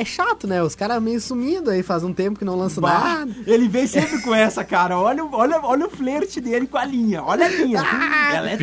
é 0.01 0.05
chato, 0.05 0.47
né? 0.47 0.63
Os 0.63 0.75
caras 0.75 1.03
meio 1.03 1.21
sumindo 1.21 1.71
aí, 1.71 1.83
faz 1.83 2.03
um 2.05 2.13
tempo 2.13 2.39
que 2.39 2.45
não 2.45 2.57
lançam 2.57 2.81
Bah, 2.83 2.99
nada. 3.27 3.35
ele 3.47 3.69
vem 3.69 3.87
sempre 3.87 4.21
com 4.23 4.35
essa, 4.35 4.65
cara. 4.65 4.99
Olha, 4.99 5.25
o- 5.25 5.35
olha, 5.35 5.61
olha 5.63 5.87
o 5.87 5.91
flerte 5.91 6.41
dele 6.41 6.67
com 6.67 6.79
a 6.79 6.85
linha. 6.85 7.23
Olha 7.23 7.47
a 7.47 7.49
linha. 7.49 7.79
Ela 8.35 8.51
é. 8.53 8.59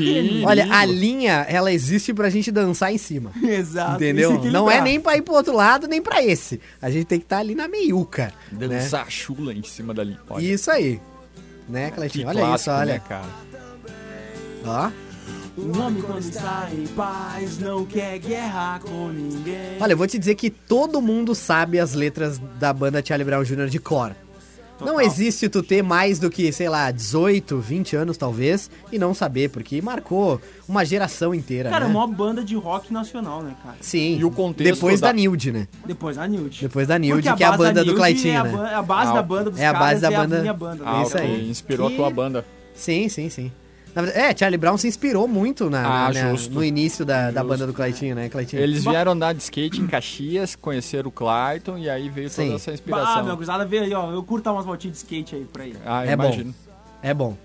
Olha, 0.46 0.68
a 0.74 0.86
linha, 0.86 1.46
ela 1.50 1.72
existe 1.72 2.14
pra 2.14 2.30
gente 2.30 2.52
dançar 2.52 2.94
em 2.94 2.98
cima. 2.98 3.32
Exato. 3.44 3.96
Entendeu? 3.96 4.30
Não 4.32 4.38
é 4.38 4.40
equilibrar. 4.78 4.82
nem 4.84 5.00
pra 5.00 5.18
ir 5.18 5.22
pro 5.22 5.34
outro 5.34 5.54
lado, 5.56 5.88
nem 5.88 6.02
pra 6.02 6.24
esse. 6.24 6.60
A 6.82 6.90
gente 6.90 7.06
tem 7.06 7.20
que 7.20 7.26
estar 7.26 7.40
ali 7.40 7.56
na 7.56 7.68
meiuca. 7.68 8.32
Né? 8.52 8.68
Dançar 8.68 9.10
chula 9.10 9.54
em 9.54 9.64
cima 9.64 9.94
dali. 9.94 10.18
Olha, 10.30 10.44
Isso 10.44 10.70
aí. 10.72 11.00
Né, 11.68 11.90
Cleitinho? 11.92 12.28
Olha 12.28 12.40
clássico, 12.42 12.70
isso, 12.72 12.80
olha. 12.80 12.94
né, 12.94 13.02
cara? 13.10 13.26
Ó. 14.66 14.92
Um 15.58 15.82
homem 15.82 16.02
quando 16.02 16.20
está 16.20 16.70
em 16.74 16.86
paz 16.88 17.58
não 17.60 17.86
quer 17.86 18.18
guerra 18.20 18.80
com 18.80 19.08
ninguém. 19.10 19.78
Olha, 19.80 19.94
eu 19.94 19.98
vou 19.98 20.06
te 20.08 20.20
dizer 20.20 20.36
que 20.36 20.50
todo 20.50 21.02
mundo 21.02 21.34
sabe 21.34 21.80
as 21.80 21.94
letras 21.94 22.40
da 22.60 22.74
banda 22.74 23.02
Charlie 23.06 23.26
Brown 23.26 23.44
Jr. 23.44 23.68
de 23.68 23.80
cor. 23.80 24.14
Não 24.82 25.00
existe 25.00 25.48
tu 25.48 25.64
ter 25.64 25.82
mais 25.82 26.20
do 26.20 26.30
que, 26.30 26.52
sei 26.52 26.68
lá, 26.68 26.92
18, 26.92 27.58
20 27.60 27.96
anos 27.96 28.18
talvez, 28.18 28.70
e 28.92 29.00
não 29.00 29.14
saber, 29.14 29.50
porque 29.50 29.82
marcou 29.82 30.42
uma 30.68 30.84
geração 30.84 31.34
inteira, 31.34 31.70
Cara, 31.70 31.86
né? 31.88 31.92
uma 31.92 32.06
banda 32.06 32.44
de 32.44 32.56
rock 32.58 32.92
nacional, 32.92 33.42
né, 33.42 33.56
cara? 33.64 33.78
Sim, 33.80 34.18
E 34.20 34.26
o 34.26 34.30
contexto 34.32 34.74
depois 34.74 35.00
da, 35.00 35.08
da- 35.08 35.14
Nilde, 35.14 35.54
né? 35.54 35.70
Depois 35.86 36.18
da 36.18 36.28
Nilde. 36.28 36.60
Depois 36.64 36.86
da 36.90 37.00
Nilde, 37.00 37.34
que 37.34 37.44
é 37.44 37.48
a 37.48 37.56
banda 37.56 37.86
do 37.86 37.96
Claitinho, 37.96 38.34
é 38.34 38.38
a, 38.38 38.44
né? 38.44 38.74
é 38.78 38.82
base 38.82 39.12
Ah, 39.12 39.14
da 39.14 39.24
banda 39.24 39.50
dos 39.52 39.60
é 39.62 39.66
a 39.66 39.74
base 39.74 40.02
da 40.02 40.12
é 40.12 40.18
banda- 40.18 40.38
a 40.40 40.42
minha 40.42 40.54
banda. 40.54 40.84
Ah, 40.86 40.98
né? 41.00 41.04
Isso 41.04 41.18
aí. 41.18 41.50
Inspirou 41.50 41.88
Que- 41.88 41.94
a 41.94 41.98
tua 41.98 42.10
banda. 42.10 42.46
Sim, 42.74 43.08
sim, 43.08 43.30
sim. 43.30 43.50
Na 43.96 44.02
verdade, 44.02 44.26
é, 44.26 44.38
Charlie 44.38 44.58
Brown 44.58 44.78
se 44.78 44.88
inspirou 44.90 45.26
muito 45.26 45.70
na, 45.70 46.08
Ah, 46.08 46.12
na- 46.14 46.34
no 46.52 46.62
início 46.64 47.06
da, 47.06 47.32
da 47.32 47.42
banda 47.42 47.66
do 47.66 47.74
Claitinho, 47.74 48.14
né, 48.14 48.28
Claitinho? 48.28 48.62
Eles 48.62 48.84
vieram 48.84 49.14
andar 49.14 49.34
de 49.34 49.42
skate 49.42 49.80
em 49.80 49.88
Caxias, 49.88 50.54
conheceram 50.54 51.08
o 51.08 51.12
Clayton 51.12 51.78
e 51.78 51.90
aí 51.90 52.10
veio 52.10 52.30
Sim. 52.30 52.44
toda 52.48 52.56
essa 52.58 52.72
Ah, 52.72 52.74
inspiração. 52.74 53.24
meu 53.24 53.36
gurizada, 53.36 53.66
vê 53.66 53.80
aí, 53.80 53.94
ó. 53.94 54.12
Eu 54.12 54.22
curto 54.22 54.50
umas 54.52 54.66
voltinhas 54.66 54.98
de 54.98 55.04
skate 55.04 55.36
aí 55.36 55.46
por 55.46 55.62
aí. 55.62 55.74
Ah, 55.86 56.06
É 56.06 56.12
imagino. 56.12 56.54
É 57.02 57.14
bom. 57.14 57.38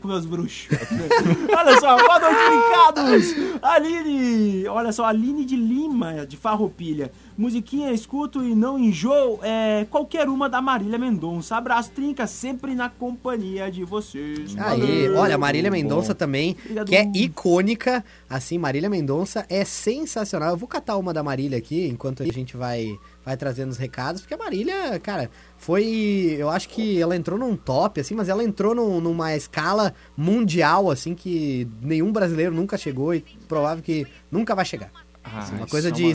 Com 0.00 0.08
meus 0.08 0.24
bruxos. 0.24 0.68
olha 1.56 1.80
só, 1.80 1.96
boa 1.96 2.18
noite, 2.20 2.36
brincados! 2.48 3.34
Aline! 3.62 4.66
Olha 4.68 4.92
só, 4.92 5.04
Aline 5.04 5.44
de 5.44 5.56
Lima, 5.56 6.26
de 6.26 6.36
Farroupilha. 6.36 7.10
Musiquinha, 7.36 7.92
escuto 7.92 8.42
e 8.42 8.54
não 8.54 8.78
enjoo. 8.78 9.40
É 9.42 9.86
qualquer 9.90 10.28
uma 10.28 10.48
da 10.48 10.60
Marília 10.60 10.98
Mendonça. 10.98 11.56
Abraço, 11.56 11.90
trinca, 11.90 12.26
sempre 12.26 12.74
na 12.74 12.88
companhia 12.88 13.70
de 13.70 13.84
vocês. 13.84 14.56
Aí, 14.58 15.08
olha, 15.10 15.36
Marília 15.38 15.70
Mendonça 15.70 16.14
também, 16.14 16.56
Obrigado. 16.60 16.88
que 16.88 16.96
é 16.96 17.10
icônica. 17.14 18.04
Assim, 18.28 18.58
Marília 18.58 18.88
Mendonça 18.90 19.46
é 19.48 19.64
sensacional. 19.64 20.50
Eu 20.50 20.56
vou 20.56 20.68
catar 20.68 20.96
uma 20.96 21.12
da 21.12 21.22
Marília 21.22 21.58
aqui, 21.58 21.86
enquanto 21.86 22.22
a 22.22 22.26
gente 22.26 22.56
vai, 22.56 22.96
vai 23.28 23.36
trazendo 23.36 23.70
os 23.70 23.76
recados, 23.76 24.22
porque 24.22 24.32
a 24.32 24.38
Marília, 24.38 24.98
cara, 25.00 25.30
foi. 25.58 26.34
Eu 26.38 26.48
acho 26.48 26.68
que 26.70 27.00
ela 27.00 27.14
entrou 27.14 27.38
num 27.38 27.54
top, 27.56 28.00
assim, 28.00 28.14
mas 28.14 28.28
ela 28.28 28.42
entrou 28.42 28.74
num- 28.74 29.00
numa 29.00 29.36
escala 29.36 29.92
mundial, 30.16 30.90
assim, 30.90 31.14
que 31.14 31.68
nenhum 31.82 32.10
brasileiro 32.10 32.54
nunca 32.54 32.76
chegou 32.78 33.14
e 33.14 33.20
provável 33.46 33.82
que 33.82 34.06
nunca 34.30 34.54
vai 34.54 34.64
chegar. 34.64 34.90
Ah, 35.22 35.40
Assim, 35.40 35.56
uma 35.56 35.66
coisa 35.66 35.88
é 35.88 35.90
de. 35.90 36.12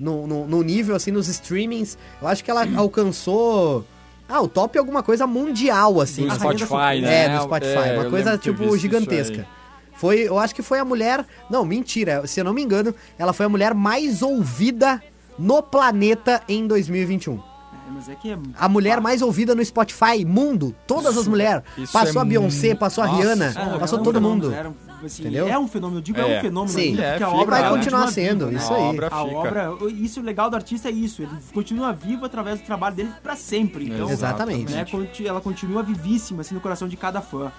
No, 0.00 0.26
no, 0.26 0.46
no 0.46 0.62
nível, 0.62 0.96
assim, 0.96 1.10
nos 1.12 1.28
streamings, 1.28 1.96
eu 2.20 2.26
acho 2.26 2.42
que 2.42 2.50
ela 2.50 2.64
alcançou. 2.76 3.84
Ah, 4.28 4.40
o 4.40 4.48
top 4.48 4.76
é 4.76 4.80
alguma 4.80 5.02
coisa 5.02 5.26
mundial, 5.26 6.00
assim. 6.00 6.26
Do. 6.26 6.34
Spotify, 6.34 7.00
né? 7.02 7.24
É, 7.26 7.36
do 7.36 7.42
Spotify. 7.44 7.88
É, 7.90 7.98
uma 7.98 8.10
coisa, 8.10 8.38
tipo, 8.38 8.76
gigantesca. 8.78 9.46
Foi, 9.96 10.20
eu 10.20 10.38
acho 10.38 10.54
que 10.54 10.62
foi 10.62 10.78
a 10.78 10.84
mulher. 10.84 11.24
Não, 11.48 11.64
mentira. 11.64 12.26
Se 12.26 12.40
eu 12.40 12.44
não 12.44 12.52
me 12.54 12.62
engano, 12.62 12.92
ela 13.18 13.32
foi 13.32 13.46
a 13.46 13.48
mulher 13.48 13.74
mais 13.74 14.22
ouvida 14.22 15.00
no 15.38 15.62
planeta 15.62 16.42
em 16.48 16.66
2021. 16.66 17.34
É, 17.34 17.40
mas 17.92 18.08
é 18.08 18.14
que 18.14 18.30
é... 18.30 18.38
A 18.58 18.68
mulher 18.68 19.00
mais 19.00 19.20
ouvida 19.20 19.54
no 19.54 19.64
Spotify, 19.64 20.24
mundo. 20.24 20.74
Todas 20.86 21.16
as 21.18 21.26
mulheres. 21.28 21.62
isso 21.76 21.92
Passou 21.92 22.20
é 22.20 22.22
a 22.22 22.24
Beyoncé, 22.24 22.74
passou 22.74 23.04
a 23.04 23.06
Rihanna, 23.06 23.46
É, 23.46 23.78
passou 23.78 23.98
um 23.98 24.02
todo 24.02 24.14
fenômeno, 24.14 24.44
mundo. 24.46 24.54
era 24.54 24.70
um- 24.70 24.74
assim, 25.04 25.22
Entendeu? 25.22 25.46
É 25.48 25.58
um 25.58 25.68
fenômeno, 25.68 25.98
eu 25.98 26.02
digo 26.02 26.18
é, 26.18 26.34
É. 26.36 26.38
um 26.38 26.40
fenômeno 26.40 26.72
Sim. 26.72 26.88
ainda, 26.90 27.02
É, 27.02 27.10
a 27.10 27.14
fica, 27.18 27.28
obra 27.28 27.44
vai 27.56 27.60
ela 27.64 27.76
continuar 27.76 28.04
continua 28.06 28.24
sendo, 28.30 28.46
viva, 28.48 28.58
isso 28.62 28.72
né? 28.72 28.78
aí. 28.78 28.84
A 28.84 28.88
obra 28.88 29.08
A 29.10 29.22
obra, 29.24 29.70
isso 29.90 30.20
o 30.20 30.22
legal 30.22 30.48
do 30.48 30.56
artista 30.56 30.88
é 30.88 30.92
isso, 30.92 31.20
ele 31.20 31.30
continua 31.52 31.92
vivo 31.92 32.24
através 32.24 32.58
do 32.60 32.64
trabalho 32.64 32.96
dele 32.96 33.10
pra 33.22 33.36
sempre. 33.36 33.84
Então, 33.86 34.08
Exatamente. 34.10 34.72
né, 34.72 34.86
ela 35.26 35.40
continua 35.42 35.82
vivíssima 35.82 36.40
assim 36.40 36.54
no 36.54 36.60
coração 36.62 36.88
de 36.88 36.96
cada 36.96 37.20
fã. 37.20 37.52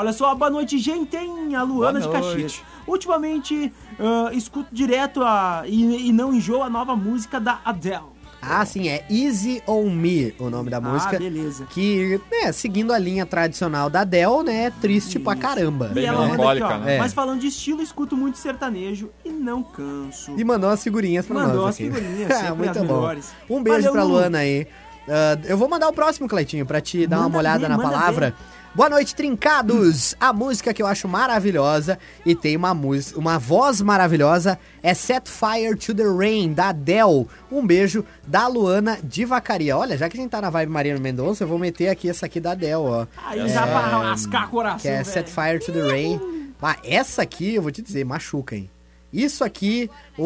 Olha 0.00 0.14
só, 0.14 0.34
boa 0.34 0.50
noite, 0.50 0.78
gente, 0.78 1.10
tem 1.10 1.54
a 1.54 1.62
Luana 1.62 2.00
Boa 2.00 2.10
de 2.10 2.26
Caxias. 2.26 2.62
Ultimamente, 2.86 3.70
ah, 3.98 4.30
escuto 4.32 4.68
direto 4.72 5.22
a, 5.22 5.64
e, 5.66 6.08
e 6.08 6.10
não 6.10 6.32
enjoo 6.32 6.62
a 6.62 6.70
nova 6.70 6.96
música 6.96 7.38
da 7.38 7.60
Adele. 7.62 8.04
Ah, 8.40 8.64
sim, 8.64 8.88
é 8.88 9.04
Easy 9.10 9.62
on 9.68 9.90
Me 9.90 10.34
o 10.38 10.48
nome 10.48 10.70
da 10.70 10.80
música. 10.80 11.16
Ah, 11.16 11.18
beleza. 11.18 11.66
Que, 11.66 12.18
né, 12.32 12.50
seguindo 12.50 12.94
a 12.94 12.98
linha 12.98 13.26
tradicional 13.26 13.90
da 13.90 14.00
Adele, 14.00 14.42
né, 14.42 14.64
é 14.64 14.70
triste 14.70 15.18
pra 15.18 15.36
caramba. 15.36 15.88
Bem 15.88 16.04
e 16.04 16.06
ela 16.06 16.20
manda 16.26 16.32
aqui, 16.32 16.38
melancólica, 16.40 16.74
ó, 16.76 16.78
né? 16.78 16.96
É. 16.96 16.98
mas 16.98 17.12
falando 17.12 17.40
de 17.40 17.48
estilo, 17.48 17.82
escuto 17.82 18.16
muito 18.16 18.38
sertanejo 18.38 19.10
e 19.22 19.28
não 19.28 19.62
canso. 19.62 20.32
E 20.34 20.42
mandou 20.42 20.70
as 20.70 20.82
figurinhas 20.82 21.26
pra 21.26 21.34
Mandou 21.34 21.56
nós 21.56 21.68
as 21.68 21.74
aqui. 21.74 21.84
figurinhas, 21.92 22.32
sempre 22.40 22.54
Muito 22.54 22.70
as 22.70 22.86
bom. 22.86 22.94
melhores. 22.94 23.32
Um 23.50 23.62
beijo 23.62 23.80
Valeu, 23.80 23.92
pra 23.92 24.02
Lu. 24.04 24.08
Luana 24.12 24.38
aí. 24.38 24.66
Ah, 25.06 25.38
eu 25.44 25.58
vou 25.58 25.68
mandar 25.68 25.88
o 25.88 25.92
próximo, 25.92 26.26
Cleitinho, 26.26 26.64
pra 26.64 26.80
te 26.80 27.06
dar 27.06 27.26
uma 27.26 27.38
olhada 27.38 27.68
ver, 27.68 27.68
na 27.68 27.76
palavra. 27.78 28.34
Boa 28.72 28.88
noite, 28.88 29.16
trincados! 29.16 30.14
A 30.20 30.32
música 30.32 30.72
que 30.72 30.80
eu 30.80 30.86
acho 30.86 31.08
maravilhosa 31.08 31.98
e 32.24 32.36
tem 32.36 32.56
uma 32.56 32.70
uma 33.16 33.36
voz 33.36 33.80
maravilhosa 33.80 34.60
é 34.80 34.94
Set 34.94 35.28
Fire 35.28 35.74
to 35.76 35.92
the 35.92 36.04
Rain, 36.04 36.52
da 36.52 36.68
Adele. 36.68 37.26
Um 37.50 37.66
beijo 37.66 38.04
da 38.28 38.46
Luana 38.46 38.96
de 39.02 39.24
Vacaria. 39.24 39.76
Olha, 39.76 39.98
já 39.98 40.08
que 40.08 40.16
a 40.16 40.20
gente 40.20 40.30
tá 40.30 40.40
na 40.40 40.50
vibe 40.50 40.70
Mariano 40.70 41.00
Mendonça, 41.00 41.42
eu 41.42 41.48
vou 41.48 41.58
meter 41.58 41.88
aqui 41.88 42.08
essa 42.08 42.26
aqui 42.26 42.38
da 42.38 42.52
Adele, 42.52 42.74
ó. 42.74 43.06
Aí 43.26 43.48
já 43.48 43.66
pra 43.66 43.98
lascar 43.98 44.48
coração, 44.48 44.78
Que 44.78 44.88
é 44.88 45.02
velho. 45.02 45.04
Set 45.04 45.28
Fire 45.28 45.58
to 45.58 45.72
the 45.72 45.82
Rain. 45.82 46.20
Ah, 46.62 46.76
essa 46.84 47.22
aqui, 47.22 47.56
eu 47.56 47.62
vou 47.62 47.72
te 47.72 47.82
dizer, 47.82 48.04
machuca, 48.04 48.54
hein? 48.54 48.70
Isso 49.12 49.42
aqui, 49.42 49.90
um, 50.16 50.24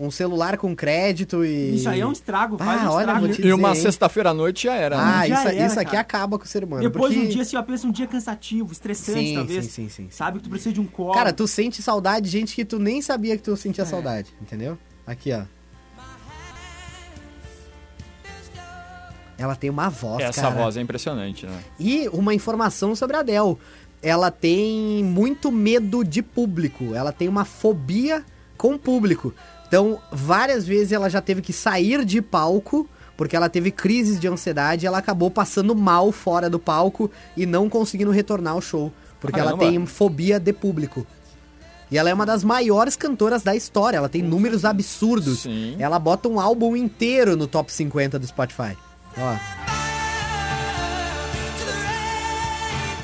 um- 0.00 0.06
um 0.06 0.10
celular 0.10 0.56
com 0.56 0.74
crédito 0.74 1.44
e. 1.44 1.76
Isso 1.76 1.88
aí 1.88 2.00
é 2.00 2.06
um 2.06 2.10
estrago, 2.10 2.58
faz 2.58 2.82
Ah, 2.82 2.90
um 2.90 2.94
olha, 2.94 3.04
estrago. 3.12 3.28
te 3.28 3.42
E 3.46 3.52
uma 3.52 3.70
dizer, 3.70 3.82
sexta-feira 3.82 4.30
à 4.30 4.34
noite 4.34 4.64
já 4.64 4.74
era, 4.74 4.96
né? 4.96 5.02
Ah, 5.04 5.28
Já 5.28 5.34
isso, 5.38 5.48
era, 5.48 5.66
isso 5.66 5.80
aqui 5.80 5.90
cara. 5.92 6.00
acaba 6.00 6.36
com 6.38 6.44
o 6.44 6.48
ser 6.48 6.64
humano. 6.64 6.82
Depois 6.82 7.14
porque... 7.14 7.26
um 7.26 7.30
dia, 7.30 7.42
assim, 7.42 7.56
ó, 7.56 7.62
pensa 7.62 7.86
um 7.86 7.92
dia 7.92 8.06
cansativo, 8.08 8.72
estressante, 8.72 9.20
Sim, 9.28 9.34
talvez. 9.36 9.64
sim, 9.66 9.70
sim, 9.70 9.88
sim. 9.88 10.08
Sabe 10.10 10.38
que 10.38 10.44
tu 10.44 10.50
precisa 10.50 10.72
de 10.72 10.80
um 10.80 10.86
colo. 10.86 11.14
Cara, 11.14 11.32
tu 11.32 11.46
sente 11.46 11.80
saudade 11.82 12.26
de 12.26 12.32
gente 12.32 12.54
que 12.56 12.64
tu 12.64 12.80
nem 12.80 13.00
sabia 13.00 13.36
que 13.36 13.42
tu 13.44 13.52
É. 13.52 13.56
sentia 13.56 13.84
saudade, 13.84 14.30
entendeu? 14.42 14.76
Aqui, 15.06 15.32
ó. 15.32 15.42
Ela 19.36 19.56
tem 19.56 19.68
uma 19.68 19.88
voz, 19.88 20.22
Essa 20.22 20.42
cara. 20.42 20.54
voz 20.54 20.76
é 20.76 20.80
impressionante, 20.80 21.44
né? 21.44 21.60
E 21.78 22.08
uma 22.12 22.32
informação 22.32 22.94
sobre 22.94 23.16
a 23.16 23.20
Adele. 23.20 23.56
Ela 24.04 24.30
tem 24.30 25.02
muito 25.02 25.50
medo 25.50 26.04
de 26.04 26.22
público. 26.22 26.94
Ela 26.94 27.10
tem 27.10 27.26
uma 27.26 27.46
fobia 27.46 28.22
com 28.58 28.76
público. 28.76 29.32
Então, 29.66 29.98
várias 30.12 30.66
vezes 30.66 30.92
ela 30.92 31.08
já 31.08 31.22
teve 31.22 31.40
que 31.40 31.54
sair 31.54 32.04
de 32.04 32.20
palco 32.20 32.86
porque 33.16 33.34
ela 33.34 33.48
teve 33.48 33.70
crises 33.70 34.20
de 34.20 34.28
ansiedade 34.28 34.84
e 34.84 34.86
ela 34.86 34.98
acabou 34.98 35.30
passando 35.30 35.74
mal 35.74 36.12
fora 36.12 36.50
do 36.50 36.58
palco 36.58 37.10
e 37.34 37.46
não 37.46 37.70
conseguindo 37.70 38.10
retornar 38.10 38.52
ao 38.52 38.60
show. 38.60 38.92
Porque 39.20 39.40
ela 39.40 39.52
Caramba. 39.52 39.70
tem 39.70 39.86
fobia 39.86 40.38
de 40.38 40.52
público. 40.52 41.06
E 41.90 41.96
ela 41.96 42.10
é 42.10 42.14
uma 42.14 42.26
das 42.26 42.44
maiores 42.44 42.96
cantoras 42.96 43.42
da 43.42 43.54
história. 43.54 43.96
Ela 43.96 44.08
tem 44.08 44.20
números 44.22 44.64
absurdos. 44.64 45.40
Sim. 45.40 45.76
Ela 45.78 45.98
bota 45.98 46.28
um 46.28 46.38
álbum 46.38 46.76
inteiro 46.76 47.36
no 47.36 47.46
top 47.46 47.72
50 47.72 48.18
do 48.18 48.26
Spotify. 48.26 48.76
Ó. 49.16 49.83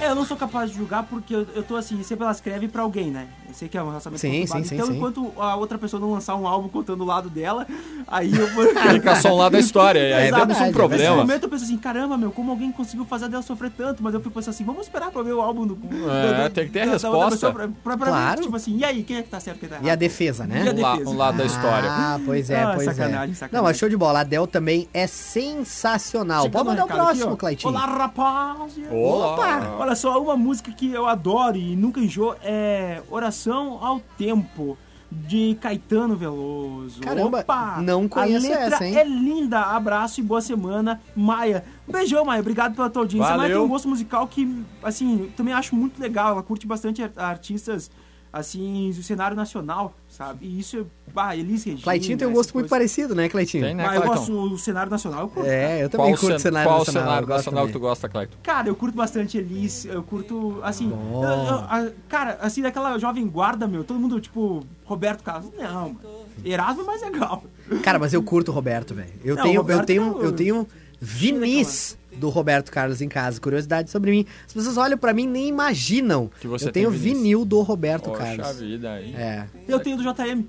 É, 0.00 0.08
eu 0.08 0.14
não 0.14 0.24
sou 0.24 0.36
capaz 0.36 0.70
de 0.70 0.78
julgar 0.78 1.02
porque 1.02 1.34
eu, 1.34 1.46
eu 1.54 1.62
tô 1.62 1.76
assim, 1.76 2.02
sempre 2.02 2.24
ela 2.24 2.32
escreve 2.32 2.68
pra 2.68 2.82
alguém, 2.82 3.10
né? 3.10 3.28
Eu 3.50 3.54
sei 3.54 3.68
que 3.68 3.76
é 3.76 3.82
um 3.82 3.88
relacionamento 3.88 4.20
Sim, 4.20 4.30
conturbado. 4.40 4.62
sim, 4.62 4.68
sim, 4.68 4.74
Então, 4.76 4.86
sim. 4.86 4.96
enquanto 4.96 5.32
a 5.36 5.56
outra 5.56 5.76
pessoa 5.76 6.00
não 6.00 6.12
lançar 6.12 6.36
um 6.36 6.46
álbum 6.46 6.68
contando 6.68 7.00
o 7.02 7.04
lado 7.04 7.28
dela, 7.28 7.66
aí 8.06 8.32
eu 8.34 8.46
vou. 8.54 8.64
Fica 8.94 9.16
só 9.16 9.30
um 9.34 9.36
lado 9.38 9.52
da 9.52 9.58
história. 9.58 9.98
E 9.98 10.12
aí 10.12 10.28
É 10.28 10.32
temos 10.32 10.56
um 10.56 10.60
é 10.60 10.62
Nesse 10.66 10.72
problema. 10.72 11.16
momento 11.16 11.42
eu 11.42 11.48
penso 11.48 11.64
assim, 11.64 11.76
caramba, 11.76 12.16
meu, 12.16 12.30
como 12.30 12.52
alguém 12.52 12.70
conseguiu 12.70 13.04
fazer 13.04 13.28
dela 13.28 13.42
sofrer 13.42 13.72
tanto? 13.76 14.02
Mas 14.02 14.14
eu 14.14 14.20
fico 14.20 14.32
pensando 14.32 14.54
assim, 14.54 14.64
vamos 14.64 14.82
esperar 14.82 15.10
pra 15.10 15.22
ver 15.22 15.32
o 15.32 15.40
álbum 15.40 15.66
do. 15.66 15.76
É, 16.08 16.48
tem 16.48 16.66
que 16.66 16.70
ter 16.72 16.80
a 16.82 16.92
outra 16.92 17.08
resposta. 17.10 17.52
Pra, 17.52 17.68
pra, 17.82 17.96
pra 17.96 18.06
Claro. 18.06 18.36
ver, 18.38 18.42
tipo 18.44 18.56
assim, 18.56 18.76
e 18.76 18.84
aí, 18.84 19.02
quem 19.02 19.16
é 19.16 19.22
que 19.22 19.28
tá 19.28 19.40
certo 19.40 19.58
quem 19.58 19.68
tá 19.68 19.74
errado? 19.76 19.86
E 19.86 19.90
a 19.90 19.94
defesa, 19.96 20.46
né? 20.46 20.62
E 20.64 20.68
a 20.68 20.72
Um, 20.72 20.80
la- 20.80 20.92
defesa. 20.92 21.10
um 21.10 21.16
lado 21.16 21.36
da 21.38 21.44
história. 21.44 21.90
Ah, 21.90 22.20
pois 22.24 22.50
é, 22.50 22.62
Ah, 22.62 22.72
pois 22.74 22.84
sacanagem, 22.84 23.32
é. 23.32 23.34
sacanagem. 23.34 23.50
Não, 23.52 23.62
mas 23.64 23.76
show 23.76 23.88
de 23.88 23.96
bola. 23.96 24.20
A 24.20 24.22
Adele 24.22 24.46
também 24.46 24.88
é 24.94 25.06
sensacional. 25.06 26.42
Chegando 26.44 26.64
Pode 26.64 26.68
mandar 26.78 26.84
o 26.84 26.88
próximo, 26.88 27.32
ó. 27.32 27.36
Cleitinho. 27.36 27.72
Olá, 27.72 27.86
rapaz! 27.86 28.72
Olá. 28.92 29.34
Opa! 29.34 29.76
Olha 29.80 29.94
só, 29.96 30.22
uma 30.22 30.36
música 30.36 30.70
que 30.70 30.92
eu 30.92 31.06
adoro 31.06 31.56
e 31.56 31.74
nunca 31.74 31.98
enjoo 32.00 32.34
é 32.42 33.00
Oração 33.10 33.39
ao 33.48 34.00
Tempo, 34.18 34.76
de 35.10 35.56
Caetano 35.60 36.14
Veloso. 36.16 37.00
Caramba, 37.00 37.40
Opa! 37.40 37.80
não 37.82 38.06
conheço 38.08 38.46
A 38.46 38.50
letra 38.50 38.64
essa, 38.76 38.86
hein? 38.86 38.96
é 38.96 39.04
linda. 39.04 39.60
Abraço 39.60 40.20
e 40.20 40.22
boa 40.22 40.40
semana, 40.40 41.00
Maia. 41.16 41.64
Um 41.88 41.92
beijão, 41.92 42.24
Maia. 42.24 42.40
Obrigado 42.40 42.74
pela 42.76 42.88
tua 42.88 43.02
audiência. 43.02 43.34
A 43.34 43.36
Maia 43.36 43.48
tem 43.48 43.54
Valeu. 43.54 43.64
um 43.66 43.68
gosto 43.68 43.88
musical 43.88 44.28
que, 44.28 44.62
assim, 44.82 45.22
eu 45.22 45.30
também 45.36 45.52
acho 45.52 45.74
muito 45.74 46.00
legal. 46.00 46.30
Ela 46.32 46.42
curte 46.44 46.64
bastante 46.66 47.02
ar- 47.02 47.10
artistas, 47.16 47.90
assim, 48.32 48.90
do 48.94 49.02
cenário 49.02 49.36
nacional, 49.36 49.94
sabe? 50.08 50.46
E 50.46 50.60
isso, 50.60 50.86
bah, 51.12 51.34
Elis 51.36 51.64
Regina. 51.64 51.82
Cleitinho 51.82 52.16
tem 52.16 52.28
um 52.28 52.32
gosto 52.32 52.54
muito 52.54 52.68
parecido, 52.68 53.14
né, 53.14 53.28
Cleitinho? 53.28 53.64
Tem, 53.64 53.74
né, 53.74 53.84
Mas 53.84 53.96
eu 54.00 54.06
gosto 54.06 54.48
do 54.50 54.58
cenário 54.58 54.90
nacional, 54.90 55.22
eu 55.22 55.28
curto. 55.28 55.48
É, 55.48 55.82
eu 55.82 55.88
também 55.90 56.06
Qual, 56.12 56.18
curto 56.20 56.32
cen- 56.34 56.38
cenário 56.38 56.68
qual 56.70 56.78
nacional. 56.78 57.02
cenário 57.02 57.24
eu 57.24 57.26
gosto 57.26 57.38
nacional 57.38 57.66
que 57.66 57.72
tu 57.72 57.80
gosta, 57.80 58.08
Clayton? 58.08 58.36
Cara, 58.42 58.68
eu 58.68 58.76
curto 58.76 58.94
bastante 58.96 59.36
Elis, 59.36 59.84
eu 59.84 60.02
curto, 60.02 60.60
assim, 60.62 60.90
eu- 60.90 61.22
eu- 61.22 61.54
a- 61.68 61.90
cara, 62.08 62.38
assim, 62.40 62.62
daquela 62.62 62.96
jovem 62.98 63.26
guarda, 63.26 63.66
meu, 63.66 63.82
todo 63.82 63.98
mundo, 63.98 64.20
tipo, 64.20 64.62
Roberto 64.84 65.22
Carlos, 65.24 65.50
não, 65.58 65.96
Erasmo 66.44 66.82
é 66.82 66.84
mais 66.84 67.02
legal. 67.02 67.42
Cara, 67.82 67.98
mas 67.98 68.12
eu 68.14 68.22
curto 68.22 68.50
o 68.50 68.54
Roberto, 68.54 68.94
velho. 68.94 69.10
Eu 69.24 69.34
Não, 69.36 69.42
tenho, 69.42 69.64
eu 69.68 69.84
tenho, 69.84 70.22
eu 70.22 70.32
tenho 70.32 70.68
vinis 71.00 71.98
do 72.16 72.28
Roberto 72.28 72.70
Carlos 72.70 73.00
em 73.00 73.08
casa. 73.08 73.40
Curiosidade 73.40 73.90
sobre 73.90 74.10
mim. 74.10 74.26
As 74.46 74.52
pessoas 74.52 74.76
olham 74.76 74.98
pra 74.98 75.12
mim 75.12 75.24
e 75.24 75.26
nem 75.28 75.48
imaginam. 75.48 76.30
Que 76.40 76.46
você 76.48 76.68
eu 76.68 76.72
tenho 76.72 76.90
vinil. 76.90 77.44
do 77.44 77.60
Roberto 77.62 78.10
Poxa 78.10 78.22
Carlos. 78.36 78.60
vida 78.60 78.92
aí. 78.92 79.14
É. 79.14 79.46
Eu 79.68 79.80
tenho 79.80 79.96
do 79.96 80.02
JM. 80.02 80.44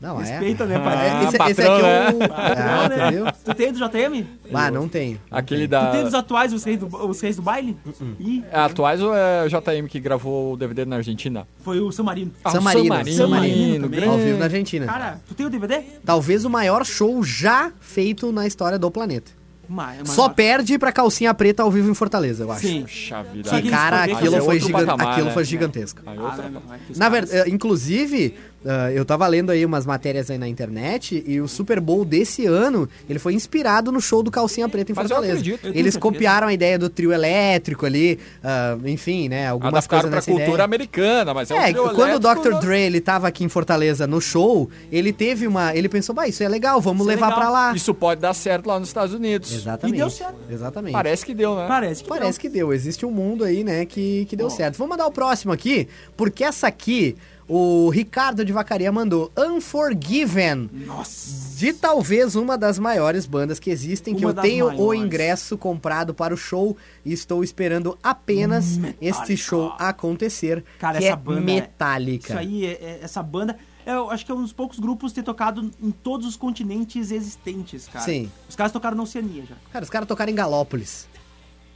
Não, 0.00 0.16
Respeita, 0.16 0.64
é. 0.64 0.66
né, 0.66 0.78
pai? 0.80 0.96
É, 0.96 1.18
esse, 1.18 1.26
esse 1.28 1.38
patrão, 1.38 1.76
aqui 1.76 1.84
é 1.86 2.10
o. 2.12 2.18
né? 2.18 2.28
Ah, 2.34 2.88
né? 2.88 2.96
entendeu? 3.06 3.26
Tu 3.44 3.54
tem 3.54 3.72
do 3.72 3.78
JM? 3.78 4.26
Ah, 4.52 4.68
não 4.68 4.88
tenho. 4.88 5.20
Aquele 5.30 5.68
Tu 5.68 5.70
tem 5.70 5.80
da. 5.80 6.02
dos 6.02 6.14
atuais, 6.14 6.52
os 6.52 6.64
reis 6.64 6.76
do, 6.80 6.86
os 7.08 7.20
reis 7.20 7.36
do 7.36 7.42
baile? 7.42 7.76
Uh-uh. 7.86 8.16
Ih, 8.18 8.42
É 8.50 8.58
atuais 8.58 9.00
ou 9.00 9.14
é 9.14 9.44
o 9.44 9.48
JM 9.48 9.86
que 9.88 10.00
gravou 10.00 10.54
o 10.54 10.56
DVD 10.56 10.84
na 10.84 10.96
Argentina? 10.96 11.46
foi 11.60 11.78
o 11.78 11.92
San 11.92 12.02
Marino. 12.02 12.32
Ah, 12.42 12.50
San 12.50 12.60
Marino, 12.62 12.84
San 12.84 13.28
Marino, 13.28 13.84
San 13.84 13.90
Marino. 13.94 14.10
Ao 14.10 14.18
vivo 14.18 14.38
na 14.38 14.44
Argentina. 14.46 14.86
Cara, 14.86 15.20
tu 15.28 15.34
tem 15.34 15.46
o 15.46 15.50
DVD? 15.50 15.82
Talvez 16.04 16.44
o 16.44 16.50
maior 16.50 16.84
show 16.84 17.22
já 17.22 17.70
feito 17.80 18.32
na 18.32 18.44
história 18.44 18.80
do 18.80 18.90
planeta. 18.90 19.30
Ma- 19.68 19.94
Só 20.04 20.28
perde 20.28 20.78
pra 20.78 20.92
calcinha 20.92 21.32
preta 21.32 21.62
ao 21.62 21.70
vivo 21.70 21.90
em 21.90 21.94
Fortaleza, 21.94 22.44
eu 22.44 22.52
acho. 22.52 22.60
Sim. 22.66 22.82
Puxa 22.82 23.22
vida. 23.22 23.48
Que 23.62 23.70
cara, 23.70 24.04
aquilo 24.04 24.36
é 24.36 24.40
foi, 24.40 24.60
gigan- 24.60 24.78
patamar, 24.86 25.08
aquilo 25.12 25.26
né? 25.28 25.32
foi 25.32 25.44
gigantesco. 25.44 26.00
Aí 26.04 26.18
Ah, 26.18 26.22
outra- 26.22 26.48
não, 26.50 26.60
não, 26.60 26.74
é 26.74 26.78
os 26.90 26.98
Na 26.98 27.08
verdade, 27.08 27.50
inclusive, 27.50 28.34
ah, 28.66 28.90
eu 28.92 29.04
tava 29.04 29.26
lendo 29.26 29.50
aí 29.50 29.64
umas 29.64 29.84
matérias 29.86 30.30
aí 30.30 30.38
na 30.38 30.48
internet 30.48 31.22
e 31.26 31.40
o 31.40 31.48
Super 31.48 31.80
Bowl 31.80 32.04
desse 32.04 32.46
ano, 32.46 32.88
ele 33.08 33.18
foi 33.18 33.34
inspirado 33.34 33.90
no 33.92 34.00
show 34.00 34.22
do 34.22 34.30
Calcinha 34.30 34.68
Preta 34.68 34.92
em 34.92 34.94
Mas 34.94 35.04
eu 35.10 35.16
Fortaleza. 35.16 35.40
acredito. 35.40 35.66
Eu 35.68 35.74
Eles 35.74 35.96
copiaram 35.96 36.46
a 36.48 36.52
ideia 36.52 36.78
do 36.78 36.88
trio 36.88 37.12
elétrico 37.12 37.86
ali, 37.86 38.18
ah, 38.42 38.76
enfim, 38.84 39.28
né, 39.28 39.48
algumas 39.48 39.86
coisas 39.86 40.06
pra 40.08 40.16
nessa 40.16 40.30
cultura 40.30 40.50
ideia. 40.52 40.64
americana, 40.64 41.34
mas 41.34 41.50
é, 41.50 41.54
um 41.54 41.58
É, 41.58 41.72
trio 41.72 41.90
quando 41.94 42.14
o 42.14 42.18
Dr. 42.18 42.50
né? 42.54 42.60
Dre 42.60 42.80
ele 42.80 43.00
tava 43.00 43.28
aqui 43.28 43.44
em 43.44 43.48
Fortaleza 43.48 44.06
no 44.06 44.20
show, 44.20 44.68
ele 44.90 45.12
teve 45.12 45.46
uma, 45.46 45.74
ele 45.74 45.88
pensou, 45.88 46.14
bah, 46.14 46.26
isso 46.28 46.42
é 46.42 46.48
legal, 46.48 46.80
vamos 46.80 47.02
Isso 47.02 47.10
é 47.10 47.14
levar 47.14 47.26
legal. 47.28 47.40
pra 47.40 47.50
lá. 47.50 47.72
Isso 47.74 47.94
pode 47.94 48.20
dar 48.20 48.34
certo 48.34 48.66
lá 48.66 48.78
nos 48.78 48.88
Estados 48.88 49.14
Unidos. 49.14 49.52
Exatamente. 49.52 49.96
E 49.96 49.98
deu 49.98 50.10
certo. 50.10 50.36
Exatamente. 50.50 50.92
Parece 50.92 51.26
que 51.26 51.34
deu, 51.34 51.56
né? 51.56 51.66
Parece 51.68 52.02
que 52.02 52.08
Parece 52.08 52.38
que 52.40 52.48
deu. 52.48 52.72
Existe 52.72 53.04
um 53.06 53.10
mundo 53.10 53.44
aí, 53.44 53.64
né, 53.64 53.84
que, 53.84 54.24
que 54.26 54.36
deu 54.36 54.48
certo. 54.50 54.76
Vamos 54.76 54.90
mandar 54.90 55.06
o 55.06 55.10
próximo 55.12 55.52
aqui, 55.52 55.88
porque 56.16 56.44
essa 56.44 56.66
aqui, 56.66 57.16
o 57.48 57.88
Ricardo 57.90 58.44
de 58.44 58.52
Vacaria 58.52 58.90
mandou 58.92 59.30
Unforgiven. 59.36 60.70
Nossa. 60.86 61.42
de 61.62 61.72
talvez 61.72 62.34
uma 62.34 62.58
das 62.58 62.76
maiores 62.78 63.24
bandas 63.24 63.60
que 63.60 63.70
existem, 63.70 64.14
que 64.16 64.24
Uma 64.24 64.30
eu 64.30 64.34
das 64.34 64.44
tenho 64.44 64.66
o 64.66 64.68
maiores. 64.72 65.00
ingresso 65.00 65.56
comprado 65.56 66.12
para 66.12 66.34
o 66.34 66.36
show 66.36 66.76
e 67.04 67.12
estou 67.12 67.44
esperando 67.44 67.96
apenas 68.02 68.76
Metallica. 68.76 68.98
este 69.00 69.36
show 69.36 69.72
acontecer, 69.78 70.64
Cara, 70.80 70.98
que 70.98 71.04
essa 71.04 71.12
é 71.14 71.16
banda 71.16 71.40
é- 71.40 71.44
Metallica. 71.44 72.28
Isso 72.32 72.38
aí, 72.38 72.66
é- 72.66 72.70
é- 72.82 72.98
essa 73.02 73.22
banda, 73.22 73.56
eu 73.86 74.10
acho 74.10 74.26
que 74.26 74.32
é 74.32 74.34
um 74.34 74.42
dos 74.42 74.52
poucos 74.52 74.80
grupos 74.80 75.12
ter 75.12 75.22
tocado 75.22 75.70
em 75.80 75.90
todos 75.92 76.26
os 76.26 76.34
continentes 76.36 77.12
existentes, 77.12 77.86
cara. 77.86 78.04
Sim. 78.04 78.28
Os 78.48 78.56
caras 78.56 78.72
tocaram 78.72 78.96
na 78.96 79.04
Oceania 79.04 79.44
já. 79.48 79.54
Cara, 79.72 79.84
os 79.84 79.90
caras 79.90 80.08
tocaram 80.08 80.32
em 80.32 80.34
Galópolis. 80.34 81.06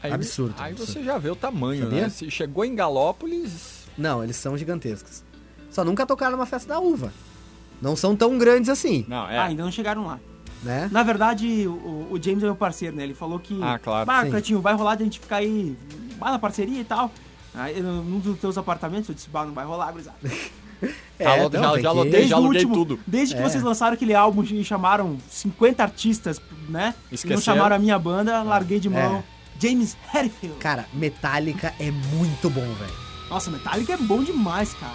Aí, 0.03 0.13
Absurdo, 0.13 0.55
Aí 0.59 0.73
absurdo. 0.73 0.93
você 0.93 1.03
já 1.05 1.17
vê 1.17 1.31
o 1.31 1.37
tamanho, 1.37 1.85
Sabia? 1.85 2.01
né? 2.03 2.09
Se 2.09 2.29
chegou 2.31 2.65
em 2.65 2.75
Galópolis, 2.75 3.87
Não, 3.97 4.23
eles 4.23 4.37
são 4.37 4.59
gigantescos. 4.59 5.25
Só 5.71 5.85
nunca 5.85 6.07
tocaram 6.07 6.33
numa 6.37 6.47
festa 6.47 6.69
da 6.75 6.81
uva. 6.81 7.13
Não 7.81 7.95
são 7.95 8.17
tão 8.17 8.39
grandes 8.39 8.69
assim, 8.71 9.05
não, 9.09 9.29
é. 9.29 9.37
Ah, 9.39 9.45
ainda 9.45 9.63
não 9.63 9.71
chegaram 9.71 10.07
lá. 10.07 10.19
né? 10.63 10.89
Na 10.91 11.03
verdade, 11.03 11.67
o, 11.69 12.09
o 12.11 12.19
James 12.23 12.43
é 12.43 12.47
meu 12.47 12.57
parceiro, 12.57 12.97
né? 12.97 13.03
Ele 13.05 13.15
falou 13.15 13.39
que. 13.39 13.59
Ah, 13.63 13.79
claro. 13.79 14.11
Ah, 14.11 14.25
Sim. 14.25 14.31
Cleitinho, 14.31 14.61
vai 14.63 14.75
rolar 14.75 14.95
de 14.95 15.03
a 15.03 15.05
gente 15.05 15.21
ficar 15.21 15.37
aí 15.37 15.77
bah, 16.19 16.31
na 16.31 16.39
parceria 16.39 16.81
e 16.81 16.85
tal. 16.85 17.11
Aí, 17.55 17.81
num 17.81 18.19
dos 18.19 18.39
teus 18.39 18.57
apartamentos, 18.59 19.09
eu 19.09 19.15
disse, 19.15 19.29
bah, 19.31 19.45
não 19.45 19.53
vai 19.53 19.65
rolar, 19.67 19.91
gurizada. 19.93 20.17
Já 21.19 21.39
então, 21.39 21.61
já- 21.63 21.73
tem 21.73 21.83
já 21.83 21.91
que- 21.91 21.97
lotei, 21.97 22.29
já 22.29 22.37
aluguei 22.37 22.67
tudo. 22.67 23.01
Desde 23.07 23.35
que 23.35 23.41
É. 23.41 23.49
vocês 23.49 23.63
lançaram 23.65 23.95
aquele 23.95 24.15
álbum 24.15 24.43
e 24.43 24.63
chamaram 24.63 25.17
50 25.31 25.83
artistas, 25.83 26.39
né? 26.69 26.95
E 27.11 27.27
não 27.27 27.41
chamaram 27.41 27.77
a 27.77 27.79
minha 27.79 27.99
banda, 27.99 28.43
larguei 28.43 28.79
de 28.79 28.91
mão. 28.91 29.25
James 29.59 29.97
Hetfield. 30.15 30.59
Cara, 30.59 30.85
Metallica 30.93 31.73
é 31.81 31.91
muito 31.91 32.51
bom, 32.51 32.61
velho. 32.75 32.93
Nossa, 33.31 33.51
Metallica 33.51 33.95
é 33.95 33.97
bom 33.97 34.23
demais, 34.23 34.75
cara. 34.75 34.93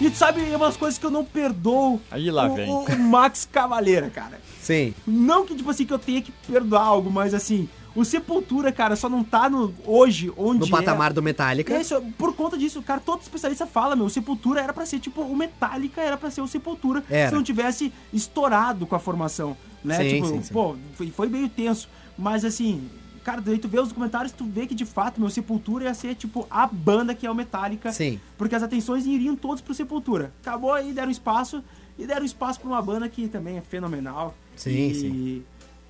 E 0.00 0.10
tu 0.10 0.16
sabe, 0.16 0.42
é 0.50 0.56
umas 0.56 0.76
coisas 0.76 0.98
que 0.98 1.06
eu 1.06 1.10
não 1.10 1.24
perdoo 1.24 2.00
Aí 2.10 2.30
lá 2.30 2.46
o, 2.48 2.54
vem. 2.54 2.68
o- 2.70 2.84
o 2.84 2.98
Max 2.98 3.48
Cavaleira, 3.50 4.10
cara. 4.10 4.40
Sim. 4.60 4.94
Não 5.06 5.46
que, 5.46 5.54
tipo 5.54 5.70
assim, 5.70 5.84
que 5.86 5.92
eu 5.92 5.98
tenha 5.98 6.20
que 6.22 6.32
perdoar 6.46 6.82
algo, 6.82 7.10
mas 7.10 7.32
assim, 7.34 7.68
o 7.94 8.04
Sepultura, 8.04 8.70
cara, 8.72 8.94
só 8.96 9.08
não 9.08 9.24
tá 9.24 9.48
no, 9.48 9.72
hoje 9.86 10.30
onde 10.36 10.60
No 10.60 10.66
é. 10.66 10.70
patamar 10.70 11.12
do 11.12 11.22
Metallica. 11.22 11.74
Isso, 11.80 12.00
por 12.18 12.34
conta 12.34 12.58
disso, 12.58 12.82
cara, 12.82 13.00
todo 13.00 13.22
especialista 13.22 13.66
fala, 13.66 13.96
meu, 13.96 14.06
o 14.06 14.10
Sepultura 14.10 14.60
era 14.60 14.72
pra 14.72 14.84
ser, 14.84 14.98
tipo, 14.98 15.22
o 15.22 15.34
Metallica 15.36 16.00
era 16.02 16.16
pra 16.16 16.30
ser 16.30 16.40
o 16.42 16.46
Sepultura 16.46 17.02
Era. 17.08 17.30
se 17.30 17.34
não 17.34 17.42
tivesse 17.42 17.92
estourado 18.12 18.86
com 18.86 18.94
a 18.94 18.98
formação, 18.98 19.56
né? 19.84 19.96
Sim, 19.98 20.08
tipo, 20.10 20.26
sim, 20.26 20.42
sim. 20.42 20.52
pô, 20.52 20.76
foi, 20.94 21.10
foi 21.10 21.28
meio 21.28 21.48
tenso, 21.48 21.88
mas 22.18 22.44
assim, 22.44 22.88
cara, 23.26 23.40
daí 23.40 23.58
tu 23.58 23.66
vê 23.66 23.80
os 23.80 23.88
documentários, 23.88 24.30
tu 24.30 24.44
vê 24.44 24.68
que 24.68 24.74
de 24.74 24.84
fato, 24.84 25.20
meu, 25.20 25.28
Sepultura 25.28 25.86
ia 25.86 25.94
ser, 25.94 26.14
tipo, 26.14 26.46
a 26.48 26.64
banda 26.64 27.12
que 27.12 27.26
é 27.26 27.30
o 27.30 27.34
Metallica, 27.34 27.92
Sim. 27.92 28.20
porque 28.38 28.54
as 28.54 28.62
atenções 28.62 29.04
iriam 29.04 29.34
todos 29.34 29.60
pro 29.60 29.74
Sepultura. 29.74 30.32
Acabou 30.40 30.72
aí, 30.72 30.92
deram 30.92 31.10
espaço, 31.10 31.60
e 31.98 32.06
deram 32.06 32.24
espaço 32.24 32.60
pra 32.60 32.68
uma 32.68 32.80
banda 32.80 33.08
que 33.08 33.26
também 33.26 33.58
é 33.58 33.60
fenomenal. 33.60 34.32
Sim, 34.54 34.90
e... 34.90 34.94
sim. 34.94 35.44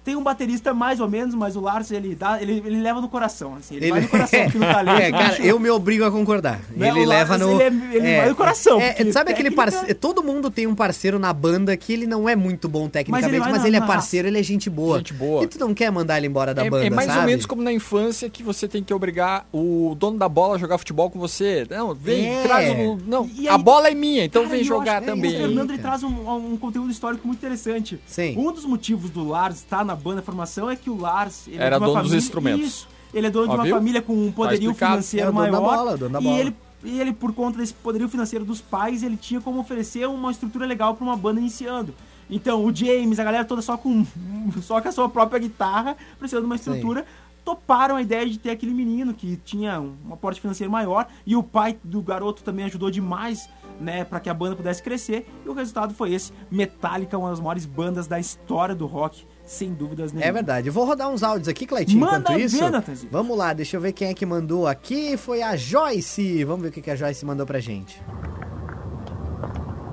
Tem 0.06 0.14
um 0.14 0.22
baterista 0.22 0.72
mais 0.72 1.00
ou 1.00 1.08
menos, 1.08 1.34
mas 1.34 1.56
o 1.56 1.60
Lars, 1.60 1.90
ele, 1.90 2.14
dá, 2.14 2.40
ele, 2.40 2.62
ele 2.64 2.80
leva 2.80 3.00
no 3.00 3.08
coração, 3.08 3.56
assim. 3.56 3.74
Ele, 3.74 3.86
Ele- 3.86 3.90
vai 3.92 4.00
no 4.02 4.08
coração 4.08 4.40
aqui 4.46 4.56
no 4.56 4.64
talento. 4.64 5.00
É, 5.02 5.10
cara, 5.10 5.42
eu 5.44 5.58
me 5.58 5.68
obrigo 5.68 6.04
a 6.04 6.12
concordar. 6.12 6.60
Né, 6.76 6.88
Ele 6.90 7.00
o 7.00 7.08
leva 7.08 7.36
Lars, 7.36 7.42
no. 7.52 7.60
ele 7.60 7.62
é- 7.92 7.96
ele 7.96 8.16
vai 8.18 8.28
no 8.28 8.34
coração, 8.36 8.80
É, 8.80 8.92
porque 8.92 9.12
sabe 9.12 9.32
aquele 9.32 9.50
técnica- 9.50 9.72
parceiro. 9.78 9.98
Todo 10.00 10.22
mundo 10.22 10.48
tem 10.48 10.64
um 10.68 10.76
parceiro 10.76 11.18
na 11.18 11.32
banda 11.32 11.76
que 11.76 11.92
ele 11.92 12.06
não 12.06 12.28
é 12.28 12.36
muito 12.36 12.68
bom 12.68 12.88
tecnicamente, 12.88 13.30
vai 13.40 13.50
mas 13.50 13.62
na- 13.62 13.66
ele 13.66 13.76
é 13.76 13.80
na 13.80 13.86
parceiro, 13.86 14.28
ele 14.28 14.38
é 14.38 14.42
gente 14.44 14.70
boa. 14.70 14.98
Gente 14.98 15.12
boa. 15.12 15.42
E 15.42 15.48
tu 15.48 15.58
não 15.58 15.74
quer 15.74 15.90
mandar 15.90 16.18
ele 16.18 16.28
embora 16.28 16.54
da 16.54 16.64
é, 16.64 16.70
banda, 16.70 16.86
é 16.86 16.90
mais 16.90 17.08
sabe? 17.08 17.18
ou 17.22 17.26
menos 17.26 17.44
como 17.44 17.60
na 17.62 17.72
infância 17.72 18.30
que 18.30 18.44
você 18.44 18.68
tem 18.68 18.84
que 18.84 18.94
obrigar 18.94 19.44
o 19.52 19.96
dono 19.98 20.16
da 20.18 20.28
bola 20.28 20.54
a 20.54 20.58
jogar 20.58 20.78
futebol 20.78 21.10
com 21.10 21.18
você. 21.18 21.66
Não, 21.68 21.92
vem, 21.94 22.28
É. 22.28 22.42
traz 22.44 22.70
o. 22.78 22.96
Não, 23.04 23.28
E 23.36 23.48
a 23.48 23.56
aí- 23.56 23.62
bola 23.62 23.88
é 23.88 23.94
minha, 23.94 24.24
então 24.24 24.42
Cara, 24.44 24.54
vem 24.54 24.62
jogar 24.62 24.98
acho 24.98 25.06
também. 25.06 25.34
O 25.34 25.38
Fernando 25.38 25.70
ele 25.72 25.82
traz 25.82 26.04
um, 26.04 26.52
um 26.52 26.56
conteúdo 26.56 26.92
histórico 26.92 27.26
muito 27.26 27.40
interessante. 27.40 27.98
Sim. 28.06 28.36
Um 28.38 28.52
dos 28.52 28.64
motivos 28.64 29.10
do 29.10 29.26
Lars 29.26 29.56
estar 29.56 29.84
na 29.84 29.95
banda 29.96 30.22
formação 30.22 30.70
é 30.70 30.76
que 30.76 30.88
o 30.90 30.96
Lars 30.96 31.48
ele 31.48 31.56
é 31.58 31.64
Era 31.64 31.78
uma 31.78 31.86
dono 31.86 31.92
dos 32.00 32.02
família- 32.10 32.18
instrumentos. 32.24 32.66
Isso. 32.66 32.88
Ele 33.14 33.26
é 33.26 33.30
dono 33.30 33.46
Ó, 33.46 33.50
de 33.52 33.56
uma 33.56 33.64
viu? 33.64 33.74
família 33.76 34.02
com 34.02 34.12
um 34.26 34.30
poderio 34.32 34.70
explicado. 34.70 34.92
financeiro 34.92 35.24
É 35.28 35.32
da 35.32 35.32
maior. 35.32 35.60
bola, 35.60 35.96
da 35.96 36.06
e 36.06 36.10
bola. 36.22 36.38
ele 36.38 36.54
e 36.84 37.00
ele 37.00 37.12
por 37.12 37.32
conta 37.32 37.58
desse 37.58 37.72
poderio 37.74 38.08
financeiro 38.08 38.44
dos 38.44 38.60
pais, 38.60 39.02
ele 39.02 39.16
tinha 39.16 39.40
como 39.40 39.58
oferecer 39.58 40.06
uma 40.06 40.30
estrutura 40.30 40.66
legal 40.66 40.94
para 40.94 41.04
uma 41.04 41.16
banda 41.16 41.40
iniciando. 41.40 41.92
Então, 42.30 42.64
o 42.64 42.74
James, 42.74 43.18
a 43.18 43.24
galera 43.24 43.44
toda 43.44 43.62
só 43.62 43.76
com 43.76 44.04
só 44.62 44.80
com 44.80 44.88
a 44.88 44.92
sua 44.92 45.08
própria 45.08 45.38
guitarra, 45.40 45.96
precisando 46.18 46.42
de 46.42 46.46
uma 46.46 46.56
estrutura, 46.56 47.04
toparam 47.44 47.96
a 47.96 48.02
ideia 48.02 48.28
de 48.28 48.38
ter 48.38 48.50
aquele 48.50 48.74
menino 48.74 49.14
que 49.14 49.36
tinha 49.44 49.80
um 49.80 50.12
aporte 50.12 50.40
financeiro 50.40 50.70
maior 50.70 51.06
e 51.24 51.34
o 51.36 51.42
pai 51.42 51.76
do 51.82 52.02
garoto 52.02 52.42
também 52.42 52.64
ajudou 52.66 52.90
demais, 52.90 53.48
né, 53.80 54.04
para 54.04 54.18
que 54.20 54.28
a 54.28 54.34
banda 54.34 54.56
pudesse 54.56 54.82
crescer. 54.82 55.26
E 55.44 55.48
o 55.48 55.52
resultado 55.54 55.94
foi 55.94 56.12
esse: 56.12 56.32
Metallica, 56.50 57.16
uma 57.16 57.30
das 57.30 57.40
maiores 57.40 57.64
bandas 57.64 58.06
da 58.08 58.18
história 58.20 58.74
do 58.74 58.86
rock, 58.86 59.24
sem 59.46 59.72
dúvidas 59.72 60.12
nenhuma. 60.12 60.28
É 60.28 60.32
verdade. 60.32 60.68
Eu 60.68 60.72
vou 60.72 60.84
rodar 60.84 61.08
uns 61.08 61.22
áudios 61.22 61.48
aqui, 61.48 61.66
Cleitinho, 61.66 62.00
Manda 62.00 62.18
enquanto 62.18 62.40
isso. 62.40 62.58
ver. 62.58 63.08
Vamos 63.10 63.38
lá, 63.38 63.52
deixa 63.52 63.76
eu 63.76 63.80
ver 63.80 63.92
quem 63.92 64.08
é 64.08 64.14
que 64.14 64.26
mandou 64.26 64.66
aqui. 64.66 65.16
Foi 65.16 65.40
a 65.40 65.56
Joyce. 65.56 66.44
Vamos 66.44 66.62
ver 66.62 66.68
o 66.68 66.72
que 66.72 66.82
que 66.82 66.90
a 66.90 66.96
Joyce 66.96 67.24
mandou 67.24 67.46
pra 67.46 67.60
gente. 67.60 68.02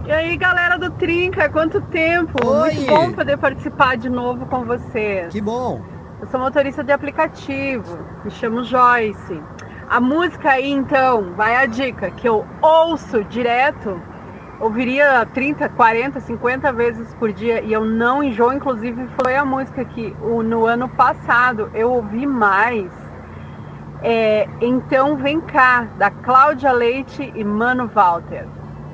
E 0.05 0.11
aí, 0.11 0.35
galera 0.35 0.77
do 0.77 0.91
Trinca, 0.91 1.49
quanto 1.49 1.79
tempo? 1.83 2.45
Oi! 2.45 2.73
Muito 2.73 2.89
bom 2.89 3.13
poder 3.13 3.37
participar 3.37 3.95
de 3.95 4.09
novo 4.09 4.45
com 4.47 4.65
vocês. 4.65 5.31
Que 5.31 5.39
bom. 5.39 5.81
Eu 6.19 6.27
sou 6.27 6.39
motorista 6.39 6.83
de 6.83 6.91
aplicativo, 6.91 7.99
me 8.25 8.31
chamo 8.31 8.63
Joyce. 8.63 9.41
A 9.87 9.99
música 10.01 10.51
aí, 10.51 10.71
então, 10.71 11.33
vai 11.35 11.55
a 11.55 11.65
dica, 11.65 12.11
que 12.11 12.27
eu 12.27 12.45
ouço 12.61 13.23
direto, 13.25 14.01
ouviria 14.59 15.25
30, 15.33 15.69
40, 15.69 16.19
50 16.19 16.71
vezes 16.73 17.13
por 17.15 17.31
dia 17.31 17.61
e 17.61 17.73
eu 17.73 17.83
não 17.85 18.23
enjoo, 18.23 18.53
inclusive 18.53 19.07
foi 19.21 19.35
a 19.35 19.43
música 19.45 19.83
que 19.85 20.15
o- 20.21 20.41
no 20.43 20.65
ano 20.65 20.87
passado 20.89 21.69
eu 21.73 21.91
ouvi 21.91 22.25
mais. 22.25 22.91
É, 24.01 24.47
então 24.61 25.15
vem 25.15 25.39
cá, 25.39 25.87
da 25.97 26.09
Cláudia 26.11 26.71
Leite 26.73 27.31
e 27.35 27.43
Mano 27.43 27.87
Walter. 27.87 28.45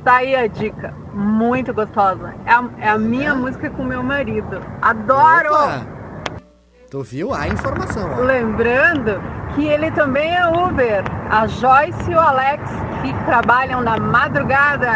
Tá 0.04 0.18
aí 0.18 0.36
a 0.36 0.48
dica, 0.48 0.94
muito 1.14 1.74
gostosa. 1.74 2.34
É 2.46 2.52
a, 2.54 2.64
é 2.80 2.90
a 2.90 2.98
minha 2.98 3.34
música 3.36 3.70
com 3.70 3.84
meu 3.84 4.04
marido. 4.04 4.62
Adoro! 4.82 5.52
Opa! 5.54 5.82
Tu 6.92 7.04
viu 7.04 7.34
a 7.34 7.48
informação, 7.48 8.10
ó. 8.18 8.22
Lembrando 8.22 9.20
que 9.54 9.66
ele 9.68 9.92
também 9.92 10.34
é 10.36 10.48
Uber. 10.48 11.04
A 11.30 11.46
Joyce 11.46 12.10
e 12.12 12.16
o 12.16 12.20
Alex 12.20 12.64
que 13.02 13.26
trabalham 13.26 13.82
na 13.82 13.98
madrugada. 13.98 14.90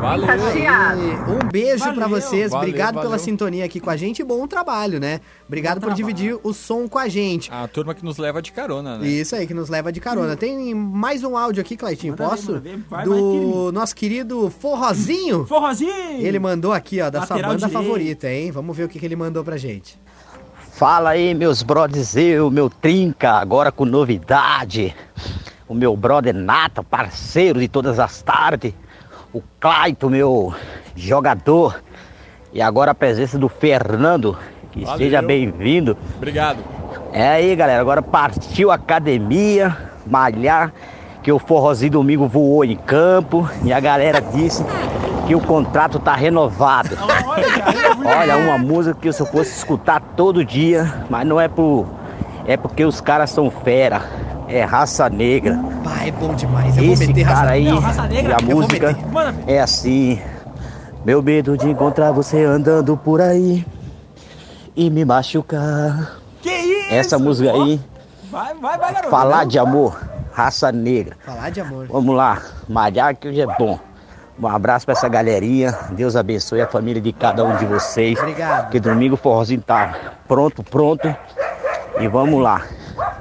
Valeu. 0.00 0.28
E 0.56 1.30
um 1.30 1.48
beijo 1.50 1.92
pra 1.94 2.08
vocês. 2.08 2.50
Valeu, 2.50 2.68
Obrigado 2.68 2.94
pela 2.94 3.04
valeu. 3.04 3.18
sintonia 3.18 3.64
aqui 3.64 3.78
com 3.78 3.88
a 3.90 3.96
gente 3.96 4.20
e 4.20 4.24
bom 4.24 4.46
trabalho, 4.48 4.98
né? 4.98 5.20
Obrigado 5.46 5.74
Bom 5.76 5.86
por 5.88 5.94
trabalho. 5.94 6.14
dividir 6.14 6.38
o 6.42 6.52
som 6.52 6.88
com 6.88 6.98
a 6.98 7.08
gente. 7.08 7.50
A 7.52 7.68
turma 7.68 7.94
que 7.94 8.04
nos 8.04 8.18
leva 8.18 8.42
de 8.42 8.50
carona, 8.52 8.98
né? 8.98 9.06
Isso 9.06 9.36
aí, 9.36 9.46
que 9.46 9.54
nos 9.54 9.68
leva 9.68 9.92
de 9.92 10.00
carona. 10.00 10.36
Tem 10.36 10.74
mais 10.74 11.22
um 11.22 11.36
áudio 11.36 11.60
aqui, 11.60 11.76
Claitinho, 11.76 12.14
Manda 12.18 12.30
posso? 12.30 12.58
ver. 12.58 12.80
Vai, 12.90 13.04
Do 13.04 13.70
nosso 13.72 13.94
querido 13.94 14.50
Forrozinho. 14.50 15.46
Forrozinho! 15.46 16.20
Ele 16.20 16.38
mandou 16.40 16.72
aqui, 16.72 17.00
ó, 17.00 17.08
da 17.10 17.20
sua 17.24 17.36
Lateral 17.36 17.52
banda 17.54 17.66
direito. 17.68 17.84
favorita, 17.86 18.28
hein? 18.28 18.50
Vamos 18.50 18.76
ver 18.76 18.84
o 18.84 18.88
que, 18.88 18.98
que 18.98 19.06
ele 19.06 19.16
mandou 19.16 19.44
pra 19.44 19.56
gente. 19.56 20.00
Fala 20.72 21.10
aí, 21.10 21.32
meus 21.34 21.62
brothers, 21.62 22.16
eu, 22.16 22.50
meu 22.50 22.68
Trinca, 22.68 23.32
agora 23.34 23.70
com 23.70 23.84
novidade. 23.84 24.94
O 25.72 25.74
meu 25.74 25.96
brother 25.96 26.34
Nata, 26.34 26.82
parceiro 26.82 27.58
de 27.58 27.66
todas 27.66 27.98
as 27.98 28.20
tardes. 28.20 28.74
O 29.32 29.42
Claito, 29.58 30.10
meu 30.10 30.54
jogador. 30.94 31.82
E 32.52 32.60
agora 32.60 32.90
a 32.90 32.94
presença 32.94 33.38
do 33.38 33.48
Fernando. 33.48 34.36
Que 34.70 34.84
Valeu. 34.84 34.98
seja 34.98 35.22
bem-vindo. 35.22 35.96
Obrigado. 36.18 36.58
É 37.10 37.26
aí, 37.26 37.56
galera. 37.56 37.80
Agora 37.80 38.02
partiu 38.02 38.70
a 38.70 38.74
academia, 38.74 39.74
malhar, 40.06 40.74
que 41.22 41.32
o 41.32 41.38
forrozinho 41.38 41.92
domingo 41.92 42.28
voou 42.28 42.66
em 42.66 42.76
campo 42.76 43.48
e 43.64 43.72
a 43.72 43.80
galera 43.80 44.20
disse 44.20 44.62
que 45.26 45.34
o 45.34 45.40
contrato 45.40 45.98
tá 45.98 46.14
renovado. 46.14 46.98
Olha, 48.04 48.36
uma 48.36 48.58
música 48.58 48.94
que 49.00 49.10
se 49.10 49.22
eu 49.22 49.26
fosse 49.26 49.56
escutar 49.56 50.02
todo 50.18 50.44
dia, 50.44 51.06
mas 51.08 51.26
não 51.26 51.40
é 51.40 51.48
por. 51.48 51.86
É 52.46 52.58
porque 52.58 52.84
os 52.84 53.00
caras 53.00 53.30
são 53.30 53.50
fera. 53.50 54.02
É 54.52 54.64
raça 54.64 55.08
negra. 55.08 55.58
Pá, 55.82 56.04
é 56.04 56.10
bom 56.10 56.34
demais. 56.34 56.76
Eu 56.76 56.84
Esse 56.92 57.12
cara 57.24 57.52
aí, 57.52 57.64
Não, 57.64 57.78
raça 57.78 58.02
negra, 58.02 58.32
e 58.32 58.34
a 58.34 58.54
música 58.54 58.96
é 59.46 59.60
assim. 59.60 60.20
Meu 61.06 61.22
medo 61.22 61.56
de 61.56 61.70
encontrar 61.70 62.12
você 62.12 62.44
andando 62.44 62.94
por 62.96 63.20
aí 63.20 63.64
e 64.76 64.90
me 64.90 65.06
machucar. 65.06 66.18
Que 66.42 66.50
isso? 66.50 66.94
Essa 66.94 67.18
música 67.18 67.50
aí, 67.50 67.80
Vai, 68.30 68.54
vai, 68.54 68.78
vai, 68.78 68.92
garoto. 68.92 69.10
falar 69.10 69.46
de 69.46 69.58
amor, 69.58 69.98
raça 70.32 70.70
negra. 70.70 71.16
Falar 71.24 71.50
de 71.50 71.60
amor. 71.60 71.86
Vamos 71.88 72.14
lá, 72.14 72.42
malhar 72.68 73.16
que 73.16 73.28
hoje 73.28 73.40
é 73.40 73.46
bom. 73.46 73.78
Um 74.38 74.46
abraço 74.46 74.84
pra 74.84 74.92
essa 74.92 75.08
galerinha. 75.08 75.76
Deus 75.92 76.14
abençoe 76.14 76.60
a 76.60 76.66
família 76.66 77.00
de 77.00 77.12
cada 77.12 77.42
um 77.44 77.56
de 77.56 77.64
vocês. 77.64 78.18
Obrigado. 78.18 78.70
Que 78.70 78.78
domingo 78.78 79.14
o 79.14 79.18
forrozinho 79.18 79.62
tá 79.62 79.94
pronto, 80.28 80.62
pronto. 80.62 81.14
E 81.98 82.06
vamos 82.08 82.42
lá. 82.42 82.62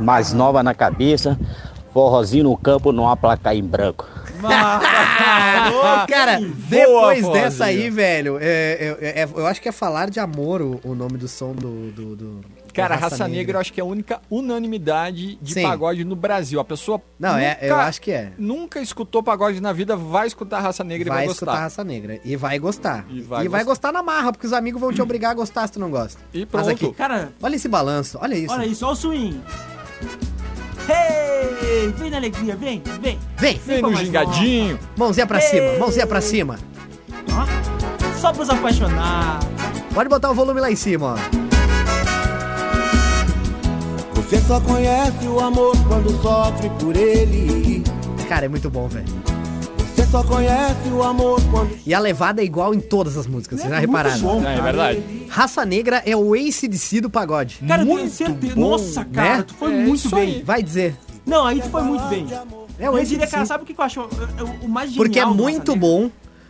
Mais 0.02 0.34
nova 0.34 0.62
na 0.64 0.74
cabeça. 0.74 1.40
Forrozinho 1.94 2.46
no 2.46 2.56
campo, 2.58 2.92
não 2.94 3.10
há 3.10 3.18
placar 3.18 3.54
em 3.56 3.64
branco. 3.64 4.08
Cara, 6.08 6.40
Boa, 6.40 6.52
depois 6.68 7.20
Fozinho. 7.22 7.34
dessa 7.34 7.66
aí, 7.66 7.90
velho, 7.90 8.38
é, 8.40 8.98
é- 9.02 9.20
é- 9.22 9.30
eu 9.36 9.46
acho 9.46 9.62
que 9.62 9.70
é 9.70 9.72
falar 9.72 10.10
de 10.10 10.20
amor 10.20 10.62
o, 10.62 10.80
o 10.84 10.96
nome 10.96 11.18
do 11.18 11.28
som 11.28 11.52
do. 11.54 11.92
do, 11.92 12.16
do- 12.16 12.42
Cara, 12.74 12.96
da 12.96 13.02
Raça, 13.02 13.28
Negra, 13.28 13.58
eu 13.58 13.62
acho 13.62 13.74
que 13.74 13.82
é 13.82 13.84
a 13.84 13.86
única 13.86 14.22
unanimidade 14.32 15.36
de 15.42 15.54
Sim. 15.56 15.64
pagode 15.64 16.06
no 16.06 16.16
Brasil. 16.16 16.58
A 16.62 16.64
pessoa 16.64 17.02
Não, 17.20 17.38
é, 17.38 17.50
nunca, 17.56 17.66
eu 17.66 17.76
acho 17.76 18.02
que 18.02 18.12
é. 18.14 18.32
nunca 18.38 18.80
escutou 18.80 19.22
pagode 19.22 19.60
na 19.60 19.74
vida, 19.74 19.98
vai 19.98 20.26
escutar 20.28 20.62
Raça 20.62 20.82
Negra 20.82 21.10
Vai 21.10 21.24
e 21.24 21.26
vai 21.26 21.34
escutar 21.34 21.52
gostar. 21.52 21.64
Raça 21.64 21.84
Negra. 21.84 22.20
E 22.24 22.36
vai 22.38 22.58
gostar. 22.58 23.06
E 23.10 23.18
E 23.18 23.22
vai 23.22 23.48
vai, 23.50 23.64
gostar. 23.66 23.90
gostar 23.90 23.92
na 23.92 24.02
marra, 24.02 24.32
porque 24.32 24.48
os 24.48 24.54
amigos 24.54 24.80
vão 24.80 24.94
te 24.94 25.02
obrigar 25.02 25.32
a 25.32 25.34
gostar 25.34 25.68
se 25.68 25.74
tu 25.74 25.80
não 25.82 25.90
gosta. 25.92 26.22
E 26.34 26.40
Mas 26.40 26.50
pronto. 26.50 26.70
aqui, 26.70 26.94
Cara, 26.94 27.34
olha 27.44 27.56
esse 27.58 27.68
balanço, 27.68 28.18
olha 28.22 28.36
isso. 28.36 28.54
olha 28.54 28.66
isso, 28.66 28.86
olha 28.86 28.94
o 28.94 28.96
swing. 28.96 29.42
Hey! 30.88 31.94
Vem 31.98 32.10
na 32.10 32.18
alegria, 32.18 32.56
vem, 32.56 32.82
vem. 33.02 33.20
Vem, 33.38 33.60
Vem 33.66 33.82
no 33.82 33.96
gingadinho. 33.96 34.80
mãozinha 34.98 35.26
pra 35.28 35.40
cima, 35.42 35.78
mãozinha 35.80 36.08
pra 36.08 36.22
cima. 36.22 36.60
Ó, 37.34 38.18
Só 38.20 38.32
pros 38.34 38.50
apaixonados. 38.50 39.48
Pode 39.94 40.10
botar 40.10 40.32
o 40.32 40.34
volume 40.34 40.60
lá 40.62 40.72
em 40.72 40.76
cima, 40.76 41.16
ó. 41.16 41.42
Você 44.16 44.40
só 44.42 44.62
conhece 44.62 45.28
o 45.28 45.40
amor 45.40 45.76
quando 45.88 46.10
sofre 46.22 46.70
por 46.80 46.96
ele. 46.96 47.84
Cara, 48.30 48.46
é 48.46 48.50
muito 48.50 48.70
bom, 48.70 48.88
velho. 48.88 49.06
Você 49.96 50.06
só 50.08 50.24
conhece 50.24 50.90
o 50.90 51.04
amor 51.04 51.42
quando. 51.52 51.78
E 51.86 51.94
a 51.94 52.00
levada 52.00 52.42
é 52.42 52.46
igual 52.46 52.74
em 52.74 52.80
todas 52.80 53.18
as 53.18 53.28
músicas, 53.28 53.60
vocês 53.60 53.70
já 53.70 53.78
muito 53.78 53.90
repararam? 53.92 54.22
bom, 54.22 54.44
É, 54.46 54.58
é 54.58 54.62
verdade. 54.62 55.04
Raça 55.30 55.66
Negra 55.66 56.02
é 56.06 56.16
o 56.16 56.34
ACDC 56.34 57.02
do 57.02 57.10
pagode. 57.10 57.60
Cara, 57.68 57.82
eu 57.82 57.86
tenho 57.86 58.00
muito 58.00 58.14
certeza. 58.14 58.56
bom, 58.56 58.62
Nossa, 58.72 59.06
cara, 59.06 59.38
né? 59.38 59.44
tu 59.44 59.54
foi 59.56 59.74
É 59.74 59.78
muito 59.78 60.10
bem. 60.10 60.20
aí. 60.36 60.44
Vai 60.44 60.64
dizer. 60.64 60.96
Não, 61.26 61.46
aí 61.46 61.62
tu 61.62 61.70
foi 61.70 61.82
muito 61.84 62.04
bem. 62.06 62.28
É 62.80 62.90
o 62.90 62.98
eu 62.98 63.04
diria, 63.06 63.28
cara, 63.28 63.46
sabe 63.46 63.64
o 63.64 63.68
que 63.68 63.74
eu 63.80 63.86
acho 63.86 64.02
o- 64.02 64.04
o- 64.06 64.66
o 64.66 64.70
mais 64.70 64.90
genial 64.90 65.06
Porque 65.06 65.20
é 65.20 65.26
muito 65.26 65.76
bom. 65.76 66.10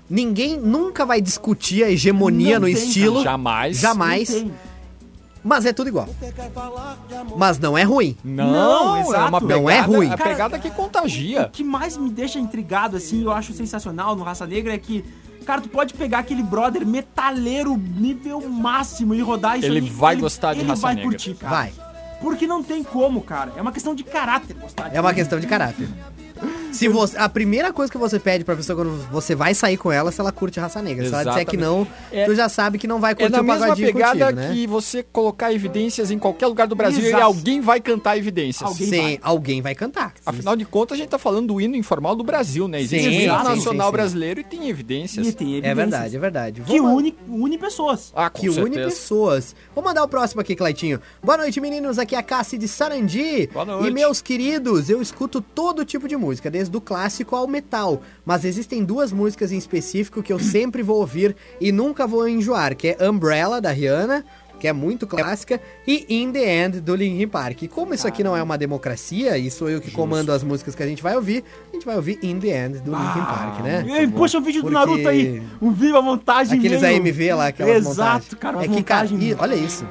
Ninguém 0.09 0.57
nunca 0.57 1.05
vai 1.05 1.21
discutir 1.21 1.83
a 1.83 1.89
hegemonia 1.89 2.59
Não 2.59 2.67
no 2.67 2.73
tem, 2.73 2.83
estilo. 2.85 3.23
Jamais. 3.23 3.77
Jamais. 3.77 4.45
Mas 5.43 5.65
é 5.65 5.73
tudo 5.73 5.87
igual. 5.87 6.07
Mas 7.37 7.57
não 7.59 7.77
é 7.77 7.83
ruim. 7.83 8.15
Não, 8.23 8.51
Não, 8.51 8.95
é 8.97 9.01
exato. 9.01 9.27
uma 9.29 9.41
pegada, 9.41 9.59
Não 9.61 9.69
é 9.69 9.79
ruim. 9.81 10.09
A 10.11 10.17
pegada 10.17 10.59
que 10.59 10.67
O 10.67 10.71
contagia. 10.71 11.49
que 11.51 11.63
mais 11.63 11.97
me 11.97 12.09
deixa 12.09 12.39
intrigado, 12.39 12.97
assim, 12.97 13.23
eu 13.23 13.31
acho 13.31 13.53
sensacional 13.53 14.15
no 14.15 14.23
Raça 14.23 14.45
Negra 14.45 14.73
é 14.73 14.77
que, 14.77 15.03
cara, 15.45 15.61
tu 15.61 15.69
pode 15.69 15.93
pegar 15.93 16.19
aquele 16.19 16.43
brother 16.43 16.85
metaleiro 16.85 17.75
nível 17.75 18.47
máximo 18.49 19.13
e 19.15 19.21
rodar 19.21 19.57
isso 19.57 19.65
Ele 19.67 19.79
aí, 19.79 19.89
vai 19.89 20.15
gostar 20.15 20.53
de 20.53 20.59
ele 20.61 20.69
Raça 20.69 20.81
vai 20.83 20.95
Negra. 20.95 21.09
curtir, 21.09 21.33
cara. 21.35 21.55
Vai. 21.55 21.73
Porque 22.21 22.45
não 22.45 22.61
tem 22.61 22.83
como, 22.83 23.19
cara. 23.21 23.51
É 23.55 23.61
uma 23.63 23.71
questão 23.71 23.95
de 23.95 24.03
caráter 24.03 24.55
gostar 24.55 24.89
de 24.89 24.95
É 24.95 25.01
uma 25.01 25.11
questão 25.11 25.39
de 25.39 25.47
caráter. 25.47 25.89
Se 26.71 26.87
você, 26.87 27.17
a 27.17 27.27
primeira 27.29 27.71
coisa 27.73 27.91
que 27.91 27.97
você 27.97 28.19
pede 28.19 28.43
pra 28.43 28.55
pessoa 28.55 28.75
quando 28.75 28.91
você 29.11 29.35
vai 29.35 29.53
sair 29.53 29.77
com 29.77 29.91
ela, 29.91 30.09
é 30.09 30.11
se 30.11 30.19
ela 30.19 30.31
curte 30.31 30.59
raça 30.59 30.81
negra. 30.81 31.05
Se 31.07 31.13
ela 31.13 31.23
disser 31.25 31.45
que 31.45 31.57
não, 31.57 31.87
É- 32.11 32.25
tu 32.25 32.33
já 32.35 32.47
sabe 32.49 32.77
que 32.77 32.87
não 32.87 32.99
vai 32.99 33.11
É 33.11 33.15
curtir 33.15 33.31
na 33.31 33.41
o 33.41 33.43
mesma 33.43 33.59
pagodinho 33.61 33.93
pegada 33.93 34.25
contigo, 34.27 34.39
né? 34.41 34.53
que 34.53 34.67
você 34.67 35.03
colocar 35.03 35.53
evidências 35.53 36.11
em 36.11 36.17
qualquer 36.17 36.47
lugar 36.47 36.67
do 36.67 36.75
Brasil 36.75 37.03
Exato. 37.05 37.17
e 37.19 37.21
alguém 37.23 37.61
vai 37.61 37.79
cantar 37.79 38.17
evidências. 38.17 38.67
Alguém 38.69 38.87
Sim, 38.87 39.01
vai. 39.01 39.19
alguém 39.21 39.61
vai 39.61 39.75
cantar. 39.75 40.13
Afinal 40.25 40.55
de 40.55 40.65
contas, 40.65 40.95
a 40.95 40.99
gente 41.01 41.09
tá 41.09 41.17
falando 41.17 41.47
do 41.47 41.61
hino 41.61 41.75
informal 41.75 42.15
do 42.15 42.23
Brasil, 42.23 42.67
né? 42.67 42.79
Existe 42.81 43.03
Sim, 43.09 43.17
o 43.17 43.21
hino 43.23 43.33
nacional 43.43 43.87
sim, 43.87 43.91
sim. 43.91 43.91
brasileiro 43.91 44.39
e 44.39 44.43
tem 44.43 44.69
evidências. 44.69 45.27
E 45.27 45.33
tem 45.33 45.47
É 45.47 45.57
evidências 45.57 45.75
verdade, 45.77 46.15
é 46.15 46.19
verdade. 46.19 46.61
Que 46.61 46.79
Vou- 46.79 46.97
une, 46.97 47.15
une 47.27 47.57
pessoas. 47.57 48.11
Ah, 48.15 48.29
com 48.29 48.39
que 48.39 48.47
une 48.49 48.55
certeza. 48.55 48.85
pessoas. 48.89 49.55
Vou 49.75 49.83
mandar 49.83 50.03
o 50.03 50.07
próximo 50.07 50.41
aqui, 50.41 50.55
Claitinho. 50.55 50.99
Boa 51.23 51.37
noite, 51.37 51.59
meninos. 51.59 51.99
Aqui 51.99 52.15
é 52.15 52.17
a 52.17 52.23
Cassi 52.23 52.57
de 52.57 52.67
Sarandi. 52.67 53.49
Boa 53.51 53.65
noite. 53.65 53.87
E 53.87 53.91
meus 53.91 54.21
queridos, 54.21 54.89
eu 54.89 55.01
escuto 55.01 55.41
todo 55.41 55.83
tipo 55.83 56.07
de 56.07 56.15
música, 56.15 56.49
desde 56.49 56.60
o 56.69 56.81
clássico 56.81 57.35
ao 57.35 57.47
metal. 57.47 58.01
Mas 58.25 58.43
existem 58.45 58.83
duas 58.83 59.11
músicas 59.11 59.51
em 59.51 59.57
específico 59.57 60.21
que 60.21 60.31
eu 60.33 60.39
sempre 60.39 60.83
vou 60.83 60.97
ouvir 60.99 61.35
e 61.59 61.71
nunca 61.71 62.05
vou 62.05 62.27
enjoar, 62.27 62.75
que 62.75 62.95
é 62.99 63.09
Umbrella, 63.09 63.59
da 63.61 63.71
Rihanna, 63.71 64.23
que 64.59 64.67
é 64.67 64.73
muito 64.73 65.07
clássica, 65.07 65.59
e 65.87 66.05
In 66.07 66.31
The 66.31 66.63
End, 66.65 66.81
do 66.81 66.93
Linkin 66.95 67.27
Park. 67.27 67.63
E 67.63 67.67
como 67.67 67.95
isso 67.95 68.07
aqui 68.07 68.23
não 68.23 68.37
é 68.37 68.43
uma 68.43 68.59
democracia, 68.59 69.35
e 69.35 69.49
sou 69.49 69.67
eu 69.67 69.81
que 69.81 69.89
comando 69.89 70.31
as 70.31 70.43
músicas 70.43 70.75
que 70.75 70.83
a 70.83 70.85
gente 70.85 71.01
vai 71.01 71.15
ouvir, 71.15 71.43
a 71.71 71.73
gente 71.73 71.83
vai 71.83 71.95
ouvir 71.95 72.19
In 72.21 72.39
The 72.39 72.65
End, 72.65 72.77
do 72.81 72.91
Linkin 72.91 73.21
Park, 73.25 73.59
né? 73.63 73.83
Ei, 73.87 74.07
puxa 74.07 74.37
um 74.37 74.41
vídeo 74.41 74.61
Porque- 74.61 74.75
do 74.75 74.79
Naruto 74.79 75.09
aí. 75.09 75.41
Um 75.59 75.71
vídeo, 75.71 75.97
a 75.97 76.01
montagem 76.03 76.59
Aqueles 76.59 76.79
meio- 76.79 76.95
AMV 77.01 77.33
lá, 77.33 77.47
aquelas 77.47 77.75
Exato, 77.77 77.97
montagens. 77.99 78.33
cara, 78.35 78.57
uma 78.57 78.63
é 78.63 78.67
que, 78.67 78.83
cara, 78.83 79.09
montagem... 79.09 79.29
ih, 79.31 79.35
olha 79.39 79.55
isso. 79.55 79.83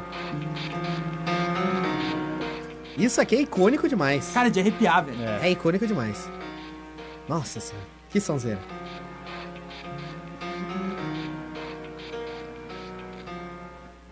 Isso 2.96 3.20
aqui 3.20 3.34
é 3.36 3.40
icônico 3.40 3.88
demais. 3.88 4.30
Cara, 4.32 4.50
de 4.50 4.60
arrepiar, 4.60 5.04
velho. 5.04 5.18
É 5.42 5.50
icônico 5.50 5.86
demais. 5.86 6.28
Nossa 7.30 7.60
senhora, 7.60 7.86
que 8.08 8.20
sonzeira. 8.20 8.58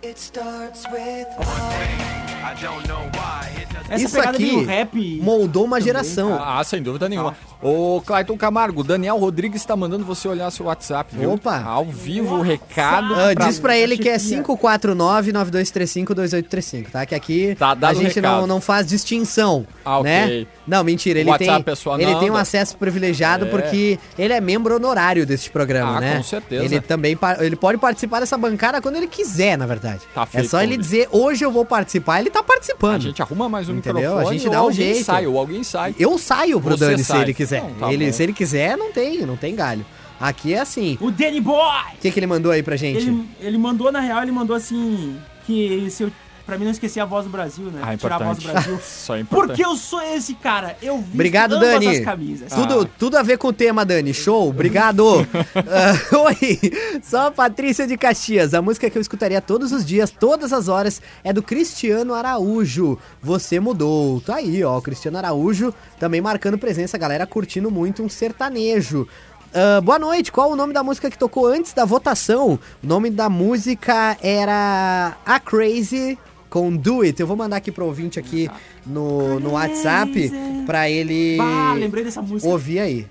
It 0.00 0.16
starts 0.16 0.86
with 0.92 1.26
I 1.36 2.54
don't 2.62 2.86
know 2.86 3.10
why 3.16 3.50
it 3.60 3.67
Essa 3.88 4.04
Isso 4.04 4.20
aqui 4.20 4.64
rap... 4.64 5.20
moldou 5.22 5.64
uma 5.64 5.80
geração. 5.80 6.38
Ah, 6.40 6.62
sem 6.64 6.82
dúvida 6.82 7.08
nenhuma. 7.08 7.34
Ô, 7.60 8.00
Clayton 8.06 8.36
Camargo, 8.36 8.84
Daniel 8.84 9.16
Rodrigues 9.18 9.64
tá 9.64 9.74
mandando 9.74 10.04
você 10.04 10.28
olhar 10.28 10.48
seu 10.50 10.66
WhatsApp, 10.66 11.12
viu? 11.16 11.32
Opa. 11.32 11.60
Ao 11.62 11.84
vivo 11.84 12.36
o 12.36 12.42
recado. 12.42 13.14
Ah, 13.14 13.34
diz 13.34 13.58
pra 13.58 13.76
ele 13.76 13.98
que 13.98 14.08
é 14.08 14.16
549-9235-2835, 14.16 16.90
tá? 16.90 17.04
Que 17.06 17.14
aqui 17.14 17.54
Tá 17.58 17.76
a 17.82 17.94
gente 17.94 18.20
não, 18.20 18.46
não 18.46 18.60
faz 18.60 18.86
distinção, 18.86 19.66
Ah, 19.84 19.98
ok. 19.98 20.10
né? 20.10 20.46
Não, 20.66 20.84
mentira, 20.84 21.18
ele 21.20 21.30
WhatsApp 21.30 21.54
tem, 21.54 21.62
pessoal 21.62 21.98
ele 22.00 22.14
tem 22.16 22.30
um 22.30 22.36
acesso 22.36 22.76
privilegiado 22.76 23.46
É. 23.46 23.48
porque 23.48 23.98
ele 24.18 24.32
é 24.34 24.40
membro 24.40 24.76
honorário 24.76 25.24
deste 25.26 25.50
programa, 25.50 25.96
Ah, 25.96 26.00
né? 26.00 26.16
com 26.18 26.22
certeza. 26.22 26.62
Ele 26.64 26.80
também 26.80 27.18
ele 27.40 27.56
pode 27.56 27.78
participar 27.78 28.20
dessa 28.20 28.36
bancada 28.36 28.80
quando 28.82 28.96
ele 28.96 29.06
quiser, 29.06 29.56
na 29.56 29.66
verdade. 29.66 30.00
Tá 30.14 30.28
é 30.34 30.42
só 30.44 30.58
ele 30.60 30.72
convite. 30.76 30.80
dizer, 30.82 31.08
hoje 31.10 31.42
eu 31.44 31.50
vou 31.50 31.64
participar, 31.64 32.20
ele 32.20 32.28
tá 32.30 32.42
participando. 32.42 32.96
A 32.96 32.98
gente 32.98 33.22
arruma 33.22 33.48
mais 33.48 33.67
Entendeu? 33.72 34.00
microfone 34.16 34.28
A 34.28 34.32
gente 34.32 34.46
ou 34.46 34.52
dá 34.52 34.60
um 34.60 34.64
alguém 34.64 34.76
jeito. 34.94 35.04
sai, 35.04 35.26
ou 35.26 35.38
alguém 35.38 35.62
sai. 35.64 35.94
Eu 35.98 36.18
saio 36.18 36.60
pro 36.60 36.76
Você 36.76 36.84
Dani 36.86 36.98
se 36.98 37.04
sai. 37.04 37.22
ele 37.22 37.34
quiser. 37.34 37.62
Não, 37.62 37.70
tá 37.74 37.92
ele, 37.92 38.06
bom. 38.06 38.12
se 38.12 38.22
ele 38.22 38.32
quiser, 38.32 38.76
não 38.76 38.92
tem, 38.92 39.26
não 39.26 39.36
tem 39.36 39.54
galho. 39.54 39.84
Aqui 40.20 40.54
é 40.54 40.60
assim. 40.60 40.98
O 41.00 41.10
Danny 41.10 41.40
Boy! 41.40 41.58
O 41.94 42.00
que, 42.00 42.10
que 42.10 42.18
ele 42.18 42.26
mandou 42.26 42.50
aí 42.50 42.62
pra 42.62 42.76
gente? 42.76 42.98
Ele, 42.98 43.24
ele 43.40 43.58
mandou, 43.58 43.92
na 43.92 44.00
real, 44.00 44.22
ele 44.22 44.32
mandou 44.32 44.56
assim... 44.56 45.16
Que 45.46 45.88
se 45.90 46.02
eu... 46.02 46.12
Pra 46.48 46.56
mim 46.56 46.64
não 46.64 46.72
esquecer 46.72 46.98
a 46.98 47.04
voz 47.04 47.26
do 47.26 47.30
Brasil, 47.30 47.66
né? 47.66 47.82
Ah, 47.84 47.94
Tirar 47.94 48.14
a 48.14 48.24
voz 48.24 48.38
do. 48.38 48.50
Brasil. 48.50 48.80
Só 48.82 49.16
é 49.16 49.20
importante. 49.20 49.48
Porque 49.48 49.62
eu 49.62 49.76
sou 49.76 50.00
esse 50.00 50.32
cara. 50.32 50.78
Eu 50.80 50.96
vi 50.96 51.12
Obrigado, 51.12 51.56
ambas 51.56 51.68
Dani. 51.72 51.88
as 51.88 52.00
camisas. 52.02 52.50
Tudo, 52.50 52.86
tudo 52.98 53.18
a 53.18 53.22
ver 53.22 53.36
com 53.36 53.48
o 53.48 53.52
tema, 53.52 53.84
Dani. 53.84 54.14
Show, 54.14 54.48
obrigado. 54.48 55.04
Ah, 55.54 56.16
oi, 56.24 56.60
só 57.02 57.26
a 57.26 57.30
Patrícia 57.30 57.86
de 57.86 57.98
Caxias. 57.98 58.54
A 58.54 58.62
música 58.62 58.88
que 58.88 58.96
eu 58.96 59.02
escutaria 59.02 59.42
todos 59.42 59.72
os 59.72 59.84
dias, 59.84 60.10
todas 60.10 60.50
as 60.52 60.68
horas, 60.68 61.02
é 61.22 61.32
do 61.34 61.42
Cristiano 61.42 62.14
Araújo. 62.14 62.98
Você 63.20 63.60
mudou. 63.60 64.20
Tá 64.22 64.36
aí, 64.36 64.64
ó. 64.64 64.80
Cristiano 64.80 65.18
Araújo 65.18 65.74
também 65.98 66.22
marcando 66.22 66.56
presença, 66.56 66.96
a 66.96 67.00
galera 67.00 67.26
curtindo 67.26 67.70
muito 67.70 68.02
um 68.02 68.08
sertanejo. 68.08 69.06
Ah, 69.52 69.80
boa 69.82 69.98
noite, 69.98 70.32
qual 70.32 70.50
o 70.50 70.56
nome 70.56 70.72
da 70.72 70.82
música 70.82 71.10
que 71.10 71.18
tocou 71.18 71.46
antes 71.46 71.72
da 71.74 71.84
votação? 71.84 72.58
O 72.82 72.86
nome 72.86 73.10
da 73.10 73.28
música 73.28 74.16
era 74.22 75.16
A 75.26 75.40
Crazy 75.40 76.18
com 76.48 76.74
Do 76.74 77.02
It. 77.02 77.20
Eu 77.20 77.26
vou 77.26 77.36
mandar 77.36 77.56
aqui 77.56 77.70
pro 77.70 77.86
ouvinte 77.86 78.18
aqui 78.18 78.50
no, 78.86 79.38
no 79.40 79.52
WhatsApp 79.52 80.30
pra 80.66 80.88
ele 80.88 81.38
lembrei 81.76 82.04
dessa 82.04 82.22
música. 82.22 82.50
ouvir 82.50 82.80
aí. 82.80 83.06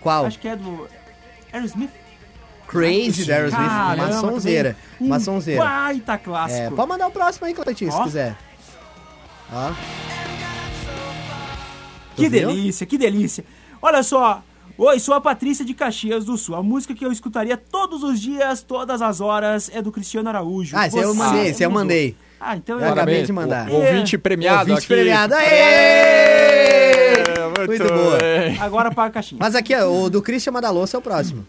Qual? 0.00 0.26
Acho 0.26 0.38
que 0.38 0.48
é 0.48 0.56
do 0.56 0.86
Aerosmith. 1.52 1.90
Crazy 2.66 3.24
da 3.24 3.34
Aerosmith. 3.36 3.60
Uma 3.60 4.12
sonzeira. 4.20 4.76
também. 4.98 5.08
Uma 5.08 5.16
Um 5.16 5.20
sonzeira. 5.20 5.64
Baita 5.64 6.18
clássico. 6.18 6.60
É, 6.60 6.70
pode 6.70 6.88
mandar 6.88 7.06
o 7.06 7.10
próximo 7.10 7.46
aí, 7.46 7.54
Cleitinho, 7.54 7.92
se 7.92 8.02
quiser. 8.02 8.36
Ó. 9.52 9.72
Que 12.16 12.28
viu? 12.28 12.48
delícia, 12.48 12.86
que 12.86 12.98
delícia. 12.98 13.44
Olha 13.80 14.02
só. 14.02 14.42
Oi, 14.78 14.98
sou 15.00 15.14
a 15.14 15.20
Patrícia 15.20 15.64
de 15.64 15.72
Caxias 15.72 16.26
do 16.26 16.36
Sul. 16.36 16.54
A 16.54 16.62
música 16.62 16.94
que 16.94 17.04
eu 17.04 17.10
escutaria 17.10 17.56
todos 17.56 18.02
os 18.02 18.20
dias, 18.20 18.62
todas 18.62 19.00
as 19.00 19.22
horas, 19.22 19.70
é 19.72 19.80
do 19.80 19.90
Cristiano 19.90 20.28
Araújo. 20.28 20.76
Ah, 20.76 20.86
esse 20.86 20.98
eu 20.98 21.14
Você 21.14 21.18
mandei, 21.18 21.46
esse 21.46 21.62
eu 21.62 21.70
mandei. 21.70 22.16
Ah, 22.38 22.56
então 22.56 22.78
Eu 22.78 22.92
acabei 22.92 23.22
de 23.22 23.32
mandar. 23.32 23.70
O, 23.70 23.72
o 23.72 23.76
ouvinte 23.76 24.18
premiado 24.18 24.60
Ouvinte 24.70 24.78
aqui. 24.78 24.86
premiado. 24.88 25.34
Aê! 25.34 25.46
É, 25.46 27.24
Muito 27.66 27.84
boa. 27.84 28.18
bem. 28.18 28.58
Agora 28.60 28.90
para 28.92 29.04
a 29.04 29.10
caixinha. 29.10 29.38
Mas 29.40 29.54
aqui, 29.54 29.74
ó, 29.74 29.90
o 29.90 30.10
do 30.10 30.20
Christian 30.20 30.52
Madaloso 30.52 30.94
é 30.94 30.98
o 30.98 31.02
próximo. 31.02 31.46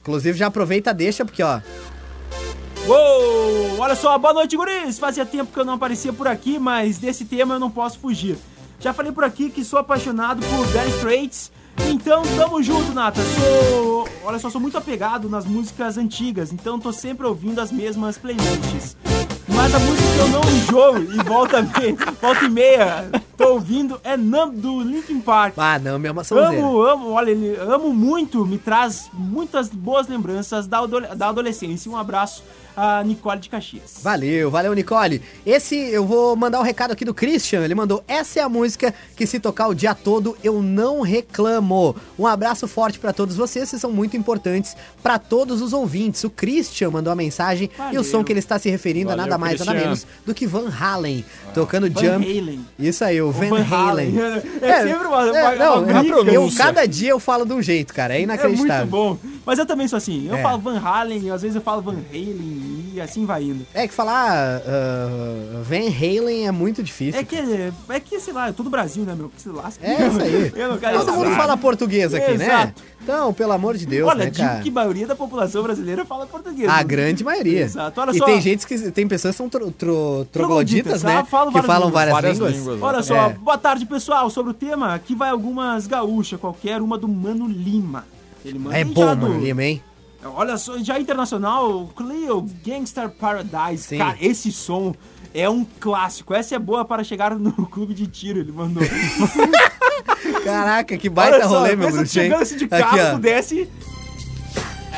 Inclusive, 0.00 0.38
já 0.38 0.46
aproveita, 0.46 0.94
deixa, 0.94 1.22
porque, 1.22 1.42
ó. 1.42 1.60
Uou! 2.86 3.78
Olha 3.78 3.94
só, 3.94 4.16
boa 4.18 4.32
noite, 4.32 4.56
guris! 4.56 4.98
Fazia 4.98 5.26
tempo 5.26 5.52
que 5.52 5.60
eu 5.60 5.66
não 5.66 5.74
aparecia 5.74 6.14
por 6.14 6.26
aqui, 6.26 6.58
mas 6.58 6.96
desse 6.96 7.26
tema 7.26 7.56
eu 7.56 7.60
não 7.60 7.70
posso 7.70 7.98
fugir. 7.98 8.38
Já 8.78 8.94
falei 8.94 9.12
por 9.12 9.24
aqui 9.24 9.50
que 9.50 9.62
sou 9.62 9.78
apaixonado 9.78 10.40
por 10.46 10.66
Dire 10.68 10.88
Straits, 10.96 11.52
então 11.88 12.22
tamo 12.36 12.62
junto, 12.62 12.92
Nata. 12.92 13.20
Sou, 13.22 14.08
olha 14.24 14.38
só, 14.38 14.50
sou 14.50 14.60
muito 14.60 14.76
apegado 14.76 15.28
nas 15.28 15.44
músicas 15.46 15.96
antigas, 15.96 16.52
então 16.52 16.78
tô 16.78 16.92
sempre 16.92 17.26
ouvindo 17.26 17.60
as 17.60 17.70
mesmas 17.72 18.18
playlists. 18.18 18.96
Mas 19.48 19.74
a 19.74 19.78
música 19.78 20.08
que 20.14 20.18
eu 20.18 20.28
não 20.28 20.40
enjoo 20.50 20.98
e 21.12 21.22
volta, 21.24 21.60
me... 21.62 21.92
volta 22.20 22.44
e 22.44 22.48
meia 22.48 23.10
tô 23.36 23.54
ouvindo 23.54 24.00
é 24.04 24.16
Numb 24.16 24.56
do 24.56 24.80
Linkin 24.80 25.20
Park. 25.20 25.54
Ah, 25.56 25.78
não, 25.78 25.98
minha 25.98 26.12
maçãzeira. 26.12 26.62
Amo, 26.64 26.80
amo, 26.82 27.10
olha, 27.10 27.30
ele 27.30 27.56
amo 27.56 27.92
muito, 27.92 28.44
me 28.46 28.58
traz 28.58 29.10
muitas 29.12 29.68
boas 29.68 30.06
lembranças 30.08 30.66
da, 30.66 30.78
adole- 30.78 31.14
da 31.14 31.28
adolescência. 31.28 31.90
Um 31.90 31.96
abraço 31.96 32.42
a 32.82 33.04
Nicole 33.04 33.38
de 33.40 33.48
Caxias. 33.50 34.00
Valeu, 34.02 34.50
valeu, 34.50 34.72
Nicole. 34.72 35.20
Esse 35.44 35.76
eu 35.76 36.06
vou 36.06 36.34
mandar 36.34 36.60
um 36.60 36.62
recado 36.62 36.92
aqui 36.92 37.04
do 37.04 37.12
Christian. 37.12 37.62
Ele 37.64 37.74
mandou: 37.74 38.02
essa 38.08 38.40
é 38.40 38.42
a 38.42 38.48
música 38.48 38.94
que 39.14 39.26
se 39.26 39.38
tocar 39.38 39.68
o 39.68 39.74
dia 39.74 39.94
todo 39.94 40.36
eu 40.42 40.62
não 40.62 41.02
reclamo. 41.02 41.94
Um 42.18 42.26
abraço 42.26 42.66
forte 42.66 42.98
pra 42.98 43.12
todos 43.12 43.36
vocês, 43.36 43.68
vocês 43.68 43.82
são 43.82 43.92
muito 43.92 44.16
importantes 44.16 44.76
pra 45.02 45.18
todos 45.18 45.60
os 45.60 45.72
ouvintes. 45.72 46.24
O 46.24 46.30
Christian 46.30 46.90
mandou 46.90 47.12
a 47.12 47.16
mensagem 47.16 47.68
e 47.74 47.76
Valeu. 47.78 48.00
o 48.00 48.04
som 48.04 48.24
que 48.24 48.32
ele 48.32 48.38
está 48.40 48.58
se 48.58 48.70
referindo 48.70 49.10
a 49.10 49.16
Valeu, 49.16 49.24
nada 49.30 49.38
mais 49.38 49.58
nada 49.58 49.72
Christian. 49.72 49.84
menos 49.90 50.06
do 50.24 50.34
que 50.34 50.46
Van 50.46 50.70
Halen, 50.70 51.24
tocando 51.52 51.90
Van 51.90 52.00
Jump. 52.00 52.24
Halen. 52.38 52.66
Isso 52.78 53.04
aí, 53.04 53.20
o 53.20 53.30
Van, 53.30 53.48
Van 53.48 53.62
Halen. 53.62 54.18
Halen. 54.18 54.42
É 54.62 54.82
sempre 54.82 55.06
uma- 55.06 55.24
uma- 55.24 55.54
não, 55.56 55.82
uma 55.82 56.04
eu- 56.04 56.22
briga. 56.24 56.32
eu, 56.32 56.50
cada 56.56 56.86
dia 56.86 57.10
eu 57.10 57.18
falo 57.20 57.44
de 57.44 57.52
um 57.52 57.60
jeito, 57.62 57.92
cara. 57.92 58.14
É 58.14 58.18
É 58.18 58.22
inacreditável. 58.22 58.86
muito 58.86 58.90
bom. 58.90 59.30
Mas 59.44 59.58
eu 59.58 59.66
também 59.66 59.88
sou 59.88 59.96
assim. 59.96 60.28
Eu 60.28 60.36
É. 60.36 60.42
falo 60.42 60.58
Van 60.58 60.78
Halen, 60.78 61.30
às 61.30 61.42
vezes 61.42 61.56
eu 61.56 61.62
falo 61.62 61.82
Van 61.82 61.96
Halen 62.12 62.69
e 62.94 63.00
assim 63.00 63.24
vai 63.26 63.44
indo. 63.44 63.66
É 63.74 63.86
que 63.88 63.94
falar 63.94 64.60
ah, 64.66 65.62
Van 65.62 65.88
Halen 65.88 66.46
é 66.46 66.50
muito 66.50 66.82
difícil. 66.82 67.20
É 67.20 67.24
que, 67.24 67.36
é 67.88 68.00
que, 68.00 68.20
sei 68.20 68.32
lá, 68.32 68.48
é 68.48 68.52
todo 68.52 68.66
o 68.66 68.70
Brasil, 68.70 69.04
né, 69.04 69.14
meu? 69.16 69.28
Que 69.28 69.40
se 69.42 69.48
lasca. 69.48 69.84
É 69.86 70.06
isso 70.06 70.20
aí. 70.20 70.52
Eu 70.60 70.68
não 70.70 70.78
quero 70.78 70.98
Todo 70.98 71.12
mundo 71.14 71.30
fala 71.36 71.56
português 71.56 72.12
aqui, 72.14 72.36
né? 72.36 72.44
Exato. 72.44 72.82
Então, 73.02 73.32
pelo 73.32 73.52
amor 73.52 73.76
de 73.76 73.86
Deus, 73.86 74.08
Olha, 74.08 74.24
né, 74.26 74.30
digo 74.30 74.46
cara? 74.46 74.60
que 74.62 74.68
a 74.68 74.72
maioria 74.72 75.06
da 75.06 75.16
população 75.16 75.62
brasileira 75.62 76.04
fala 76.04 76.26
português. 76.26 76.68
A 76.68 76.76
né? 76.78 76.84
grande 76.84 77.24
maioria. 77.24 77.60
Exato. 77.62 78.00
Olha 78.00 78.10
e 78.10 78.18
só. 78.18 78.24
tem 78.26 78.40
gente 78.40 78.66
que 78.66 78.90
tem 78.90 79.08
pessoas 79.08 79.34
que 79.34 79.38
são 79.38 79.48
tro, 79.48 79.70
tro- 79.70 80.26
trogloditas, 80.30 81.02
né? 81.02 81.16
ah, 81.18 81.24
falam 81.24 81.46
que 81.48 81.54
várias 81.60 81.66
falam 81.66 81.88
línguas. 81.88 81.92
várias, 81.94 82.14
Várias 82.14 82.38
línguas. 82.38 82.54
línguas, 82.56 82.82
Olha 82.82 83.02
só, 83.02 83.14
É. 83.16 83.32
boa 83.32 83.58
tarde 83.58 83.86
pessoal. 83.86 84.28
Sobre 84.30 84.50
o 84.50 84.54
tema, 84.54 84.94
aqui 84.94 85.14
vai 85.14 85.30
algumas 85.30 85.86
gaúchas, 85.86 86.38
qualquer 86.38 86.80
uma 86.82 86.98
do 86.98 87.08
Mano 87.08 87.46
Lima. 87.48 88.04
Ele 88.44 88.58
manda 88.58 88.78
É 88.78 88.84
bom, 88.84 89.14
do- 89.16 89.22
mano, 89.28 89.40
Lima, 89.40 89.64
hein? 89.64 89.82
Olha 90.22 90.56
só, 90.58 90.78
já 90.78 90.98
internacional, 91.00 91.88
Cleo 91.96 92.46
Gangster 92.64 93.08
Paradise. 93.08 93.84
Sim. 93.84 93.98
Cara, 93.98 94.16
esse 94.20 94.52
som 94.52 94.94
é 95.32 95.48
um 95.48 95.64
clássico. 95.78 96.34
Essa 96.34 96.56
é 96.56 96.58
boa 96.58 96.84
para 96.84 97.02
chegar 97.02 97.34
no 97.38 97.52
clube 97.66 97.94
de 97.94 98.06
tiro, 98.06 98.38
ele 98.40 98.52
mandou. 98.52 98.82
Caraca, 100.44 100.96
que 100.96 101.08
baita 101.08 101.36
Olha 101.36 101.48
só, 101.48 101.58
rolê, 101.60 101.76
meu 101.76 101.90
bruxo, 101.90 102.12
chegando 102.12 102.36
hein? 102.38 102.42
assim 102.42 102.56
de 102.56 102.64
Aqui, 102.64 102.78
carro, 102.78 103.14
ó. 103.16 103.18
desce. 103.18 103.68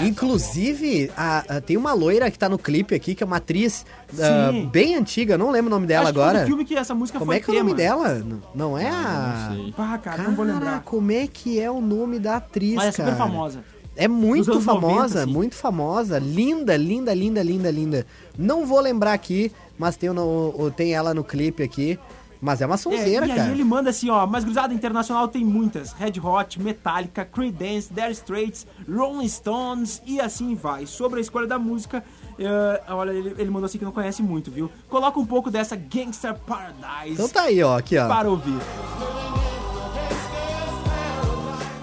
Inclusive, 0.01 1.11
a- 1.17 1.45
a- 1.57 1.61
tem 1.61 1.77
uma 1.77 1.93
loira 1.93 2.31
que 2.31 2.39
tá 2.39 2.49
no 2.49 2.59
clipe 2.59 2.95
aqui, 2.95 3.15
que 3.15 3.23
é 3.23 3.27
uma 3.27 3.37
atriz 3.37 3.85
ah, 4.19 4.49
Sim. 4.51 4.67
bem 4.73 4.97
antiga, 4.97 5.37
não 5.39 5.51
lembro 5.51 5.67
o 5.69 5.71
nome 5.71 5.87
dela 5.87 6.05
Acho 6.05 6.13
que 6.13 6.19
foi 6.19 6.25
agora. 6.25 6.41
no 6.41 6.47
filme 6.47 6.65
que 6.65 6.75
essa 6.75 6.95
música 6.95 7.19
Como 7.19 7.31
foi 7.31 7.37
é 7.37 7.41
que 7.41 7.51
é 7.51 7.55
o 7.55 7.57
nome 7.59 7.75
tema. 7.77 8.09
dela? 8.09 8.27
Não- 8.55 8.77
é 8.79 8.89
a... 8.89 9.49
Não 9.51 9.55
sei. 9.57 9.75
Ah, 9.79 9.99
cara, 9.99 10.17
Cara, 10.17 10.23
não 10.29 10.35
vou 10.35 10.45
lembrar. 10.45 10.81
como 10.83 11.13
é 11.13 11.27
que 11.27 11.61
é 11.61 11.71
o 11.71 11.81
nome 11.81 12.19
da 12.19 12.37
atriz, 12.37 12.75
Mas 12.75 12.87
é 12.87 12.93
super 12.93 13.05
cara? 13.05 13.17
famosa. 13.17 13.63
É 13.95 14.09
muito 14.09 14.61
famosa, 14.61 14.87
90, 15.17 15.23
assim. 15.23 15.33
muito 15.33 15.55
famosa. 15.55 16.19
Linda, 16.19 16.77
linda, 16.77 17.13
linda, 17.13 17.43
linda, 17.43 17.71
linda. 17.71 18.07
Não 18.39 18.65
vou 18.67 18.81
lembrar 18.81 19.13
aqui, 19.13 19.53
mas 19.79 19.97
tem, 19.97 20.11
no, 20.11 20.71
tem 20.75 20.95
ela 20.95 21.13
no 21.13 21.23
clipe 21.23 21.63
aqui. 21.63 21.99
Mas 22.45 22.61
é 22.61 22.67
uma 22.67 22.75
É, 22.75 22.79
sonzeira, 22.79 23.25
e 23.25 23.31
aí 23.31 23.37
cara. 23.37 23.53
ele 23.53 23.63
manda 23.63 23.91
assim, 23.91 24.11
ó, 24.11 24.27
mas 24.27 24.43
cruzada 24.43 24.75
internacional 24.75 25.29
tem 25.29 25.45
muitas. 25.45 25.93
Red 25.93 26.15
Hot, 26.21 26.61
Metallica, 26.61 27.25
Creedence, 27.25 27.89
Dire 27.93 28.11
Straits, 28.11 28.67
Rolling 28.93 29.29
Stones 29.29 30.03
e 30.05 30.21
assim 30.21 30.57
vai. 30.57 30.85
Sobre 30.85 31.19
a 31.19 31.23
escolha 31.23 31.47
da 31.47 31.57
música, 31.57 32.03
eh, 32.37 32.83
olha, 32.89 33.13
ele, 33.13 33.35
ele 33.39 33.49
mandou 33.49 33.67
assim 33.67 33.79
que 33.79 33.85
não 33.85 33.93
conhece 33.93 34.25
muito, 34.25 34.51
viu? 34.51 34.69
Coloca 34.89 35.21
um 35.21 35.25
pouco 35.27 35.53
dessa 35.53 35.77
Gangster 35.77 36.35
Paradise 36.35 37.13
Então 37.13 37.29
tá 37.29 37.43
aí, 37.43 37.63
ó, 37.63 37.79
aqui, 37.79 37.97
ó. 37.97 38.09
para 38.09 38.29
ouvir. 38.29 38.59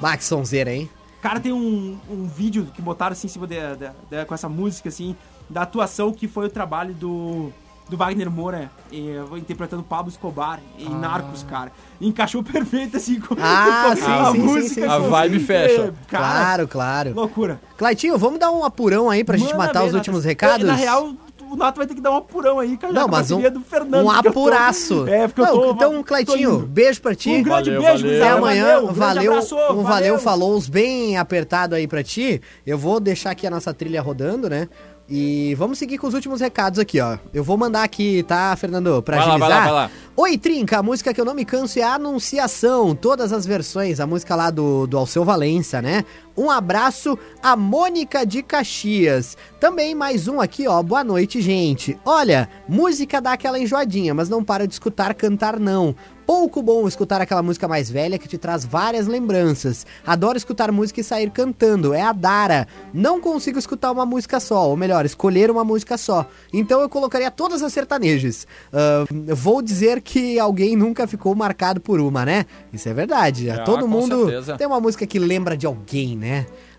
Max 0.01 0.25
sonzeira, 0.25 0.73
hein? 0.73 0.89
Cara, 1.21 1.39
tem 1.39 1.51
um, 1.51 1.97
um 2.09 2.25
vídeo 2.27 2.67
que 2.73 2.81
botaram 2.81 3.11
assim 3.13 3.27
em 3.27 3.29
cima 3.29 3.45
de, 3.45 3.55
de- 3.55 3.91
de- 4.09 4.25
com 4.25 4.33
essa 4.33 4.47
música, 4.47 4.87
assim, 4.89 5.15
da 5.49 5.63
atuação 5.63 6.13
que 6.13 6.27
foi 6.27 6.45
o 6.45 6.49
trabalho 6.49 6.93
do, 6.93 7.51
do 7.89 7.97
Wagner 7.97 8.31
Moura, 8.31 8.71
eh, 8.93 9.21
interpretando 9.37 9.83
Pablo 9.83 10.09
Escobar 10.09 10.59
em 10.77 10.87
Narcos, 10.89 11.43
cara. 11.43 11.71
Encaixou 11.99 12.41
perfeito, 12.45 12.95
assim, 12.95 13.19
com, 13.19 13.35
Ah, 13.37 13.87
com 13.89 13.95
sim, 13.97 14.11
a 14.11 14.25
sim, 14.27 14.31
sim, 14.31 14.39
música. 14.39 14.73
sim, 14.75 14.83
A 14.87 15.01
sim. 15.01 15.09
vibe 15.09 15.39
fecha. 15.39 15.93
Cara, 16.07 16.23
claro, 16.27 16.67
claro. 16.67 17.13
loucura. 17.13 17.59
Claitinho, 17.77 18.17
vamos 18.17 18.39
dar 18.39 18.51
um 18.51 18.63
apurão 18.63 19.09
aí 19.09 19.23
pra 19.23 19.35
gente 19.37 19.53
matar 19.55 19.81
ver, 19.81 19.87
os 19.89 19.93
últimos 19.95 20.23
recados? 20.23 20.65
Na 20.65 20.75
real, 20.75 21.13
o 21.51 21.55
Nato 21.55 21.77
vai 21.77 21.87
ter 21.87 21.95
que 21.95 22.01
dar 22.01 22.11
um 22.11 22.15
apurão 22.17 22.59
aí, 22.59 22.77
cara. 22.77 22.93
Não, 22.93 23.07
mas 23.07 23.31
um, 23.31 23.41
do 23.49 23.61
Fernando. 23.61 24.05
um 24.07 24.13
eu 24.15 24.21
tô- 24.23 24.29
apuraço. 24.29 25.07
É, 25.07 25.27
porque 25.27 25.41
Não, 25.41 25.49
eu 25.55 25.61
tô... 25.61 25.71
então, 25.73 25.93
tô 25.97 26.03
Claitinho, 26.03 26.55
indo. 26.55 26.67
beijo 26.67 27.01
pra 27.01 27.15
ti. 27.15 27.29
Um 27.29 27.43
grande 27.43 27.71
Valeu, 27.71 27.81
beijo, 27.81 28.03
valeu. 28.05 28.23
Até 28.23 28.31
amanhã, 28.31 28.65
Valeu, 28.65 28.81
grande 28.83 28.99
valeu, 28.99 29.31
abraço, 29.31 29.55
um 29.73 29.83
valeu, 29.83 30.19
falou 30.19 30.55
uns 30.55 30.67
bem 30.69 31.17
apertado 31.17 31.75
aí 31.75 31.87
pra 31.87 32.03
ti. 32.03 32.41
Eu 32.65 32.77
vou 32.77 32.99
deixar 32.99 33.31
aqui 33.31 33.45
a 33.47 33.49
nossa 33.49 33.73
trilha 33.73 34.01
rodando, 34.01 34.49
né? 34.49 34.67
E 35.11 35.55
vamos 35.55 35.79
seguir 35.79 35.97
com 35.97 36.05
os 36.05 36.13
últimos 36.13 36.39
recados 36.39 36.77
aqui, 36.77 36.99
ó. 37.01 37.17
Eu 37.33 37.43
vou 37.43 37.57
mandar 37.57 37.81
aqui, 37.81 38.21
tá, 38.27 38.55
Fernando? 38.55 39.01
Pra 39.01 39.17
Vai 39.17 39.25
lá, 39.25 39.33
agilizar. 39.33 39.49
vai 39.63 39.71
lá, 39.71 39.73
vai 39.73 39.83
lá. 39.87 39.91
Oi, 40.15 40.37
Trinca, 40.37 40.77
a 40.77 40.83
música 40.83 41.11
que 41.11 41.19
eu 41.19 41.25
não 41.25 41.33
me 41.33 41.43
canso 41.43 41.79
é 41.79 41.81
a 41.81 41.95
Anunciação. 41.95 42.93
Todas 42.93 43.33
as 43.33 43.43
versões, 43.43 43.99
a 43.99 44.05
música 44.05 44.35
lá 44.35 44.51
do, 44.51 44.85
do 44.85 44.95
Alceu 44.99 45.25
Valença, 45.25 45.81
né? 45.81 46.05
Um 46.39 46.49
abraço 46.49 47.19
a 47.43 47.53
Mônica 47.57 48.25
de 48.25 48.41
Caxias. 48.41 49.35
Também 49.59 49.93
mais 49.93 50.25
um 50.29 50.39
aqui, 50.39 50.65
ó. 50.69 50.81
Boa 50.81 51.03
noite, 51.03 51.41
gente. 51.41 51.99
Olha, 52.05 52.47
música 52.65 53.19
dá 53.19 53.33
aquela 53.33 53.59
enjoadinha, 53.59 54.13
mas 54.13 54.29
não 54.29 54.41
para 54.41 54.65
de 54.65 54.71
escutar 54.71 55.13
cantar, 55.13 55.59
não. 55.59 55.93
Pouco 56.25 56.61
bom 56.61 56.87
escutar 56.87 57.19
aquela 57.19 57.41
música 57.41 57.67
mais 57.67 57.89
velha 57.89 58.19
que 58.19 58.27
te 58.27 58.37
traz 58.37 58.63
várias 58.63 59.07
lembranças. 59.07 59.83
Adoro 60.05 60.37
escutar 60.37 60.71
música 60.71 61.01
e 61.01 61.03
sair 61.03 61.31
cantando. 61.31 61.91
É 61.91 62.03
a 62.03 62.13
Dara. 62.13 62.67
Não 62.93 63.19
consigo 63.19 63.57
escutar 63.57 63.91
uma 63.91 64.05
música 64.05 64.39
só, 64.39 64.69
ou 64.69 64.77
melhor, 64.77 65.07
escolher 65.07 65.49
uma 65.49 65.63
música 65.63 65.97
só. 65.97 66.27
Então 66.53 66.81
eu 66.81 66.87
colocaria 66.87 67.31
todas 67.31 67.63
as 67.63 67.73
sertanejas. 67.73 68.45
Ah, 68.71 69.05
vou 69.33 69.59
dizer 69.59 70.01
que 70.01 70.37
alguém 70.39 70.75
nunca 70.75 71.07
ficou 71.07 71.33
marcado 71.33 71.81
por 71.81 71.99
uma, 71.99 72.23
né? 72.23 72.45
Isso 72.71 72.87
é 72.87 72.93
verdade. 72.93 73.49
Ah, 73.49 73.63
Todo 73.63 73.87
mundo 73.87 74.27
certeza. 74.27 74.55
tem 74.55 74.67
uma 74.67 74.79
música 74.79 75.07
que 75.07 75.17
lembra 75.17 75.57
de 75.57 75.65
alguém, 75.65 76.15
né? 76.15 76.28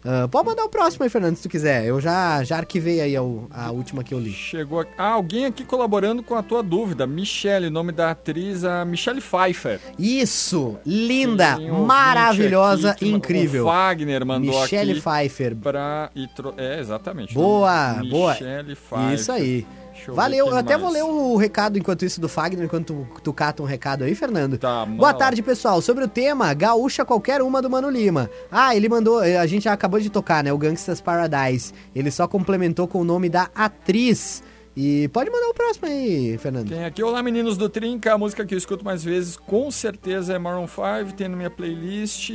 Ah, 0.04 0.28
pode 0.28 0.46
mandar 0.46 0.64
o 0.64 0.68
próximo 0.68 1.04
aí, 1.04 1.10
Fernando, 1.10 1.36
se 1.36 1.42
tu 1.42 1.48
quiser. 1.48 1.84
Eu 1.84 2.00
já, 2.00 2.42
já 2.42 2.56
arquivei 2.56 3.00
aí 3.00 3.16
a, 3.16 3.20
a 3.20 3.70
última 3.70 4.02
que 4.02 4.14
eu 4.14 4.18
li. 4.18 4.32
Chegou 4.32 4.80
aqui. 4.80 4.92
Ah, 4.96 5.10
alguém 5.10 5.44
aqui 5.44 5.64
colaborando 5.64 6.22
com 6.22 6.34
a 6.34 6.42
tua 6.42 6.62
dúvida. 6.62 7.06
Michelle, 7.06 7.68
nome 7.68 7.92
da 7.92 8.10
atriz, 8.12 8.64
a 8.64 8.84
Michelle 8.84 9.20
Pfeiffer. 9.20 9.78
Isso! 9.98 10.78
Linda! 10.86 11.58
Um 11.58 11.84
Maravilhosa! 11.84 12.90
aqui 12.92 13.08
incrível! 13.10 13.64
O 13.64 13.66
Wagner 13.66 14.24
mandou 14.24 14.60
Michelle 14.62 14.92
aqui 14.92 15.00
Pfeiffer. 15.00 15.56
pra... 15.56 16.10
E. 16.14 16.28
É, 16.56 16.80
exatamente. 16.80 17.34
Boa, 17.34 18.02
boa. 18.08 18.32
Michelle 18.32 18.76
Pfeiffer. 18.76 19.14
Isso 19.14 19.32
aí. 19.32 19.66
Deixa 20.00 20.10
eu 20.10 20.14
Valeu, 20.14 20.46
eu 20.46 20.50
quem 20.50 20.58
até 20.58 20.76
mais. 20.76 20.82
vou 20.82 20.90
ler 20.90 21.02
o 21.02 21.36
recado 21.36 21.78
enquanto 21.78 22.04
isso 22.04 22.20
do 22.20 22.28
Fagner, 22.28 22.64
enquanto 22.64 23.06
tu, 23.14 23.20
tu 23.22 23.32
cata 23.32 23.62
um 23.62 23.66
recado 23.66 24.04
aí, 24.04 24.14
Fernando. 24.14 24.56
Tá, 24.56 24.86
Boa 24.86 25.12
tarde, 25.12 25.42
pessoal. 25.42 25.82
Sobre 25.82 26.04
o 26.04 26.08
tema, 26.08 26.52
gaúcha 26.54 27.04
qualquer 27.04 27.42
uma 27.42 27.60
do 27.60 27.68
Mano 27.68 27.90
Lima. 27.90 28.30
Ah, 28.50 28.74
ele 28.74 28.88
mandou, 28.88 29.18
a 29.18 29.46
gente 29.46 29.64
já 29.64 29.72
acabou 29.72 30.00
de 30.00 30.08
tocar, 30.08 30.42
né? 30.42 30.52
O 30.52 30.58
Gangsta's 30.58 31.00
Paradise. 31.00 31.74
Ele 31.94 32.10
só 32.10 32.26
complementou 32.26 32.88
com 32.88 33.00
o 33.00 33.04
nome 33.04 33.28
da 33.28 33.50
atriz. 33.54 34.42
E 34.76 35.08
pode 35.08 35.30
mandar 35.30 35.48
o 35.48 35.54
próximo 35.54 35.88
aí, 35.88 36.38
Fernando. 36.38 36.68
Tem 36.68 36.84
aqui, 36.84 37.02
olá 37.02 37.22
meninos 37.22 37.56
do 37.56 37.68
Trinca, 37.68 38.14
a 38.14 38.18
música 38.18 38.46
que 38.46 38.54
eu 38.54 38.58
escuto 38.58 38.84
mais 38.84 39.04
vezes 39.04 39.36
com 39.36 39.70
certeza 39.70 40.32
é 40.32 40.38
Maroon 40.38 40.66
5, 40.66 41.14
tem 41.14 41.28
na 41.28 41.36
minha 41.36 41.50
playlist. 41.50 42.30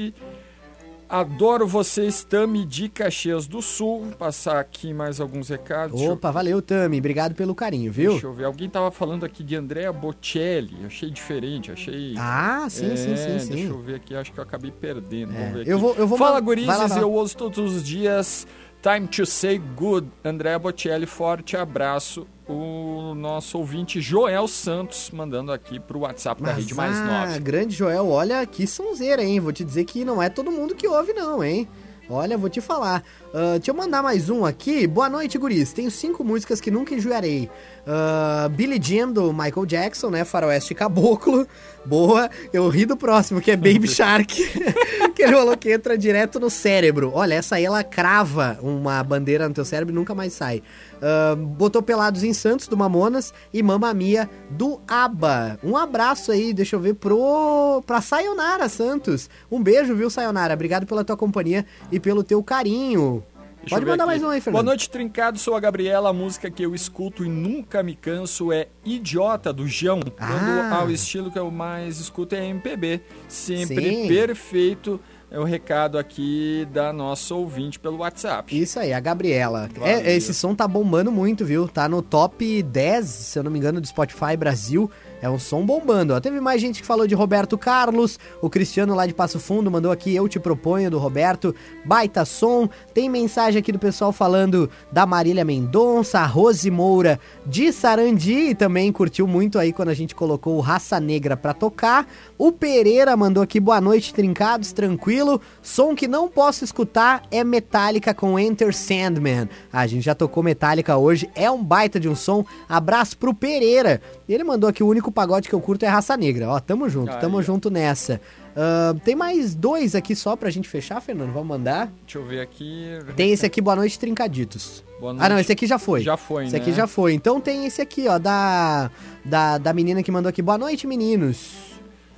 Adoro 1.07 1.67
vocês, 1.67 2.23
Tami 2.23 2.65
de 2.65 2.89
Caxias 2.89 3.45
do 3.47 3.61
Sul. 3.61 4.07
Passar 4.17 4.59
aqui 4.59 4.91
mais 4.93 5.19
alguns 5.19 5.49
recados. 5.49 5.95
Deixa 5.95 6.09
eu- 6.11 6.13
Opa, 6.15 6.31
valeu, 6.31 6.61
Tami. 6.61 6.97
Obrigado 6.97 7.35
pelo 7.35 7.53
carinho, 7.53 7.91
viu? 7.91 8.11
Deixa 8.13 8.25
eu 8.25 8.33
ver. 8.33 8.45
Alguém 8.45 8.67
tava 8.69 8.89
falando 8.89 9.23
aqui 9.23 9.43
de 9.43 9.55
Andrea 9.55 9.93
Bocelli. 9.93 10.77
Achei 10.85 11.11
diferente, 11.11 11.71
achei. 11.71 12.15
Ah, 12.17 12.65
sim, 12.69 12.91
É, 12.91 12.95
sim, 12.95 13.15
sim, 13.15 13.39
sim. 13.39 13.49
Deixa 13.53 13.69
eu 13.69 13.79
ver 13.81 13.95
aqui, 13.95 14.15
acho 14.15 14.31
que 14.33 14.39
eu 14.39 14.43
acabei 14.43 14.71
perdendo. 14.71 15.31
É, 15.33 15.37
Vamos 15.37 15.53
ver 15.53 15.61
aqui. 15.61 15.69
eu 15.69 15.79
vou- 15.79 15.95
eu 15.95 16.07
vou 16.07 16.17
Fala, 16.17 16.39
gurizes, 16.39 16.95
eu 16.97 17.11
ouço 17.11 17.37
todos 17.37 17.57
os 17.75 17.83
dias. 17.83 18.47
Time 18.85 19.07
to 19.07 19.25
say 19.25 19.57
good. 19.57 20.07
Andrea 20.23 20.59
Bocelli, 20.59 21.07
forte 21.07 21.57
abraço. 21.57 22.27
O 22.47 23.15
nosso 23.15 23.57
ouvinte 23.57 23.99
Joel 23.99 24.47
Santos 24.47 25.09
mandando 25.09 25.51
aqui 25.51 25.79
pro 25.79 26.01
WhatsApp 26.01 26.43
da 26.43 26.53
Rede 26.53 26.75
Mais 26.75 26.95
ah, 26.97 27.25
9. 27.25 27.39
grande 27.39 27.75
Joel, 27.75 28.07
olha 28.07 28.45
que 28.45 28.67
sonzeira, 28.67 29.23
hein? 29.23 29.39
Vou 29.39 29.51
te 29.51 29.63
dizer 29.63 29.85
que 29.85 30.05
não 30.05 30.21
é 30.21 30.29
todo 30.29 30.51
mundo 30.51 30.75
que 30.75 30.87
ouve, 30.87 31.13
não, 31.13 31.43
hein? 31.43 31.67
Olha, 32.07 32.37
vou 32.37 32.47
te 32.47 32.61
falar. 32.61 33.03
Ah, 33.33 33.53
deixa 33.53 33.71
eu 33.71 33.75
mandar 33.75 34.03
mais 34.03 34.29
um 34.29 34.45
aqui. 34.45 34.85
Boa 34.85 35.09
noite, 35.09 35.35
guris. 35.39 35.73
Tenho 35.73 35.89
cinco 35.89 36.23
músicas 36.23 36.61
que 36.61 36.69
nunca 36.69 36.93
enjoarei. 36.93 37.49
Ah, 37.87 38.47
Billie 38.51 38.79
Jean, 38.79 39.11
do 39.11 39.33
Michael 39.33 39.65
Jackson, 39.65 40.11
né? 40.11 40.23
Faroeste 40.23 40.75
Caboclo. 40.75 41.47
Boa. 41.85 42.29
Eu 42.51 42.67
ri 42.67 42.85
do 42.85 42.97
próximo, 42.97 43.39
que 43.39 43.51
é 43.51 43.55
Baby 43.55 43.87
Shark. 43.87 44.35
que 45.15 45.23
ele 45.23 45.33
falou 45.33 45.55
que 45.55 45.71
entra 45.71 45.97
direto 45.97 46.39
no 46.39 46.49
cérebro. 46.49 47.11
Olha, 47.13 47.35
essa 47.35 47.55
aí 47.55 47.65
ela 47.65 47.83
crava 47.83 48.57
uma 48.61 49.03
bandeira 49.03 49.47
no 49.47 49.53
teu 49.53 49.63
cérebro 49.63 49.93
e 49.93 49.95
nunca 49.95 50.15
mais 50.15 50.33
sai. 50.33 50.61
Ah, 51.01 51.35
botou 51.35 51.81
Pelados 51.81 52.23
em 52.23 52.33
Santos, 52.33 52.67
do 52.67 52.75
Mamonas. 52.75 53.33
E 53.53 53.61
Mamma 53.61 53.93
Mia, 53.93 54.29
do 54.49 54.81
ABBA. 54.87 55.59
Um 55.63 55.77
abraço 55.77 56.31
aí, 56.31 56.53
deixa 56.53 56.75
eu 56.75 56.79
ver, 56.79 56.95
pro... 56.95 57.83
pra 57.85 58.01
Sayonara 58.01 58.67
Santos. 58.67 59.29
Um 59.51 59.61
beijo, 59.61 59.95
viu, 59.95 60.09
Sayonara? 60.09 60.53
Obrigado 60.53 60.85
pela 60.85 61.03
tua 61.03 61.15
companhia 61.15 61.65
e 61.91 61.99
pelo 61.99 62.23
teu 62.23 62.43
carinho. 62.43 63.23
Deixa 63.65 63.77
Pode 63.77 63.85
mandar 63.87 64.03
aqui. 64.03 64.11
mais 64.11 64.21
um 64.21 64.25
aí, 64.27 64.31
Boa 64.33 64.41
Fernando. 64.41 64.65
noite, 64.67 64.89
Trincado. 64.91 65.39
Sou 65.39 65.55
a 65.55 65.59
Gabriela. 65.59 66.09
A 66.09 66.13
música 66.13 66.51
que 66.51 66.63
eu 66.63 66.75
escuto 66.75 67.25
e 67.25 67.29
nunca 67.29 67.81
me 67.81 67.95
canso 67.95 68.51
é 68.51 68.67
Idiota, 68.85 69.51
do. 69.51 69.63
Quando 69.65 70.13
Ah. 70.19 70.77
ao 70.81 70.91
estilo 70.91 71.31
que 71.31 71.39
eu 71.39 71.49
mais 71.49 71.99
escuto 71.99 72.35
é 72.35 72.45
MPB. 72.45 73.01
Sempre 73.27 74.03
Sim. 74.03 74.07
perfeito. 74.07 74.99
É 75.31 75.39
o 75.39 75.43
recado 75.43 75.97
aqui 75.97 76.67
da 76.71 76.93
nossa 76.93 77.33
ouvinte 77.33 77.79
pelo 77.79 77.97
WhatsApp. 77.97 78.55
Isso 78.57 78.79
aí, 78.79 78.93
a 78.93 78.99
Gabriela. 78.99 79.67
É, 79.81 80.15
esse 80.15 80.31
som 80.33 80.53
tá 80.53 80.67
bombando 80.67 81.11
muito, 81.11 81.43
viu? 81.43 81.67
Tá 81.67 81.89
no 81.89 82.03
top 82.03 82.61
10, 82.61 83.05
se 83.07 83.39
eu 83.39 83.43
não 83.43 83.49
me 83.51 83.57
engano, 83.57 83.81
do 83.81 83.87
Spotify 83.87 84.37
Brasil. 84.37 84.89
É 85.25 85.29
um 85.29 85.39
som 85.39 85.65
bombando. 85.65 86.13
Ó. 86.13 86.19
Teve 86.19 86.39
mais 86.39 86.61
gente 86.61 86.81
que 86.81 86.87
falou 86.87 87.07
de 87.07 87.15
Roberto 87.15 87.57
Carlos. 87.57 88.19
O 88.43 88.47
Cristiano 88.47 88.93
lá 88.93 89.07
de 89.07 89.13
Passo 89.13 89.39
Fundo 89.39 89.71
mandou 89.71 89.91
aqui 89.91 90.13
Eu 90.13 90.29
Te 90.29 90.39
Proponho, 90.39 90.91
do 90.91 90.99
Roberto. 90.99 91.55
Baita 91.83 92.23
som. 92.23 92.69
Tem 92.93 93.09
mensagem 93.09 93.59
aqui 93.59 93.71
do 93.71 93.79
pessoal 93.79 94.11
falando 94.11 94.69
da 94.91 95.03
Marília 95.03 95.43
Mendonça, 95.43 96.19
a 96.19 96.27
Rose 96.27 96.69
Moura 96.69 97.19
de 97.43 97.73
Sarandi. 97.73 98.49
E 98.51 98.55
também 98.55 98.91
curtiu 98.91 99.25
muito 99.25 99.57
aí 99.57 99.73
quando 99.73 99.89
a 99.89 99.95
gente 99.95 100.13
colocou 100.13 100.57
o 100.57 100.61
Raça 100.61 100.99
Negra 100.99 101.35
pra 101.35 101.55
tocar. 101.55 102.07
O 102.37 102.51
Pereira 102.51 103.17
mandou 103.17 103.41
aqui 103.41 103.59
boa 103.59 103.81
noite, 103.81 104.13
trincados, 104.13 104.73
tranquilo. 104.73 105.41
Som 105.59 105.95
que 105.95 106.07
não 106.07 106.29
posso 106.29 106.63
escutar 106.63 107.23
é 107.31 107.43
Metallica 107.43 108.13
com 108.13 108.37
Enter 108.37 108.75
Sandman. 108.75 109.49
Ah, 109.73 109.79
a 109.79 109.87
gente 109.87 110.03
já 110.03 110.13
tocou 110.13 110.43
Metallica 110.43 110.95
hoje, 110.97 111.27
é 111.33 111.49
um 111.49 111.63
baita 111.63 111.99
de 111.99 112.07
um 112.07 112.15
som. 112.15 112.45
Abraço 112.69 113.17
pro 113.17 113.33
Pereira. 113.33 113.99
Ele 114.29 114.43
mandou 114.43 114.69
aqui 114.69 114.83
o 114.83 114.87
único 114.87 115.14
pagode 115.15 115.49
que 115.49 115.55
eu 115.55 115.61
curto 115.61 115.83
é 115.83 115.87
Raça 115.87 116.15
Negra. 116.15 116.49
Ó, 116.49 116.59
tamo 116.59 116.87
junto, 116.89 117.11
Aí, 117.11 117.19
tamo 117.19 117.37
ó. 117.37 117.41
junto 117.41 117.71
nessa. 117.71 118.21
Ah, 118.55 118.93
tem 119.03 119.15
mais 119.15 119.55
dois 119.55 119.95
aqui 119.95 120.15
só 120.15 120.35
pra 120.35 120.49
gente 120.51 120.69
fechar, 120.69 121.01
Fernando? 121.01 121.31
Vamos 121.33 121.47
mandar? 121.47 121.91
Deixa 122.05 122.19
eu 122.19 122.25
ver 122.25 122.41
aqui. 122.41 122.87
Tem 123.15 123.31
esse 123.31 123.45
aqui, 123.45 123.59
Boa 123.61 123.75
Noite 123.75 123.97
Trincaditos. 123.97 124.83
Boa 124.99 125.11
Ah, 125.11 125.15
não, 125.15 125.29
noite. 125.29 125.41
esse 125.41 125.51
aqui 125.51 125.65
já 125.67 125.79
foi. 125.79 126.01
Já 126.01 126.15
foi, 126.17 126.45
Esse 126.45 126.55
aqui 126.55 126.69
né? 126.69 126.75
já 126.75 126.85
foi. 126.87 127.13
Então 127.13 127.41
tem 127.41 127.65
esse 127.65 127.81
aqui, 127.81 128.07
ó, 128.07 128.17
da, 128.19 128.89
da, 129.25 129.57
da 129.57 129.73
menina 129.73 130.03
que 130.03 130.11
mandou 130.11 130.29
aqui. 130.29 130.41
Boa 130.41 130.57
noite, 130.57 130.85
meninos. 130.87 131.74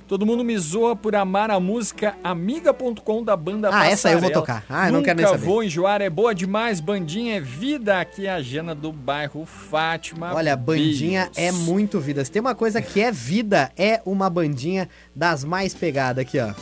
Todo 0.08 0.24
mundo 0.24 0.42
me 0.42 0.56
zoa 0.56 0.96
por 0.96 1.14
amar 1.14 1.50
a 1.50 1.60
música 1.60 2.16
amiga.com 2.24 3.22
da 3.22 3.36
banda 3.36 3.68
Ah, 3.70 3.86
essa 3.90 4.08
eu 4.10 4.18
vou 4.18 4.30
Passarela. 4.30 4.40
tocar. 4.62 4.64
Ah, 4.66 4.88
eu 4.88 4.92
não 4.94 5.02
quero 5.02 5.16
nem 5.18 5.26
Nunca 5.26 5.38
saber. 5.38 5.46
vou 5.50 5.62
enjoar, 5.62 6.00
é 6.00 6.08
boa 6.08 6.34
demais. 6.34 6.80
Bandinha 6.80 7.36
é 7.36 7.40
vida. 7.40 8.00
Aqui 8.00 8.26
é 8.26 8.30
a 8.32 8.40
Jana 8.40 8.74
do 8.74 8.90
bairro 8.90 9.44
Fátima. 9.44 10.32
Olha, 10.32 10.56
bandinha 10.56 11.30
Beijos. 11.34 11.36
é 11.36 11.52
muito 11.52 12.00
vida. 12.00 12.24
Se 12.24 12.30
tem 12.30 12.40
uma 12.40 12.54
coisa 12.54 12.80
que 12.80 13.02
é 13.02 13.12
vida, 13.12 13.70
é 13.76 14.00
uma 14.06 14.30
bandinha 14.30 14.88
das 15.14 15.44
mais 15.44 15.74
pegadas 15.74 16.22
aqui, 16.22 16.38
ó. 16.40 16.54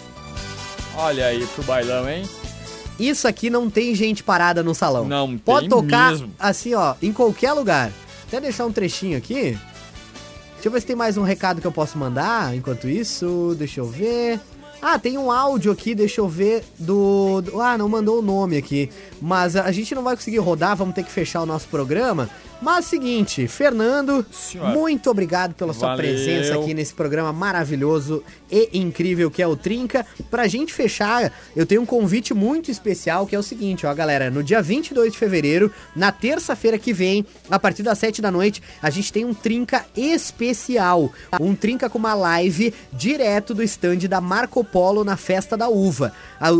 Olha 0.96 1.26
aí 1.26 1.46
pro 1.54 1.62
bailão, 1.62 2.08
hein? 2.10 2.28
Isso 2.98 3.28
aqui 3.28 3.48
não 3.48 3.70
tem 3.70 3.94
gente 3.94 4.24
parada 4.24 4.62
no 4.62 4.74
salão. 4.74 5.04
Não 5.06 5.38
Pode 5.38 5.68
tem 5.68 5.78
tocar 5.78 6.10
mesmo. 6.10 6.32
assim, 6.38 6.74
ó, 6.74 6.94
em 7.00 7.12
qualquer 7.12 7.52
lugar. 7.52 7.92
Até 8.26 8.40
deixar 8.40 8.66
um 8.66 8.72
trechinho 8.72 9.16
aqui. 9.16 9.56
Deixa 10.66 10.74
eu 10.74 10.74
ver 10.74 10.80
se 10.80 10.86
tem 10.88 10.96
mais 10.96 11.16
um 11.16 11.22
recado 11.22 11.60
que 11.60 11.66
eu 11.68 11.70
posso 11.70 11.96
mandar. 11.96 12.52
Enquanto 12.56 12.88
isso, 12.88 13.54
deixa 13.56 13.78
eu 13.78 13.86
ver. 13.86 14.40
Ah, 14.88 15.00
tem 15.00 15.18
um 15.18 15.32
áudio 15.32 15.72
aqui, 15.72 15.96
deixa 15.96 16.20
eu 16.20 16.28
ver, 16.28 16.62
do, 16.78 17.40
do- 17.40 17.60
Ah, 17.60 17.76
não 17.76 17.88
mandou 17.88 18.20
o 18.20 18.22
nome 18.22 18.56
aqui. 18.56 18.88
Mas 19.20 19.56
a, 19.56 19.64
a 19.64 19.72
gente 19.72 19.92
não 19.96 20.02
vai 20.04 20.14
conseguir 20.14 20.38
rodar, 20.38 20.76
vamos 20.76 20.94
ter 20.94 21.02
que 21.02 21.10
fechar 21.10 21.42
o 21.42 21.46
nosso 21.46 21.66
programa. 21.66 22.30
Mas 22.62 22.86
seguinte, 22.86 23.46
Fernando, 23.48 24.24
Senhora. 24.32 24.70
muito 24.70 25.10
obrigado 25.10 25.52
pela 25.54 25.74
sua 25.74 25.88
Valeu. 25.88 26.06
presença 26.06 26.54
aqui 26.58 26.72
nesse 26.72 26.94
programa 26.94 27.30
maravilhoso 27.30 28.22
e 28.50 28.78
incrível 28.78 29.30
que 29.30 29.42
é 29.42 29.46
o 29.46 29.54
Trinca. 29.56 30.06
Pra 30.30 30.46
gente 30.46 30.72
fechar, 30.72 31.30
eu 31.54 31.66
tenho 31.66 31.82
um 31.82 31.86
convite 31.86 32.32
muito 32.32 32.70
especial 32.70 33.26
que 33.26 33.36
é 33.36 33.38
o 33.38 33.42
seguinte, 33.42 33.84
ó, 33.84 33.92
galera, 33.92 34.30
no 34.30 34.42
dia 34.42 34.62
22 34.62 35.12
de 35.12 35.18
fevereiro, 35.18 35.70
na 35.94 36.10
terça-feira 36.10 36.78
que 36.78 36.94
vem, 36.94 37.26
a 37.50 37.58
partir 37.58 37.82
das 37.82 37.98
7 37.98 38.22
da 38.22 38.30
noite, 38.30 38.62
a 38.80 38.88
gente 38.88 39.12
tem 39.12 39.26
um 39.26 39.34
Trinca 39.34 39.84
especial, 39.94 41.12
um 41.38 41.54
Trinca 41.54 41.90
com 41.90 41.98
uma 41.98 42.14
live 42.14 42.72
direto 42.90 43.52
do 43.52 43.62
stand 43.64 43.98
da 44.08 44.20
Marco 44.20 44.64
Polo 44.64 44.75
na 45.04 45.16
Festa 45.16 45.56
da 45.56 45.68
Uva. 45.68 46.12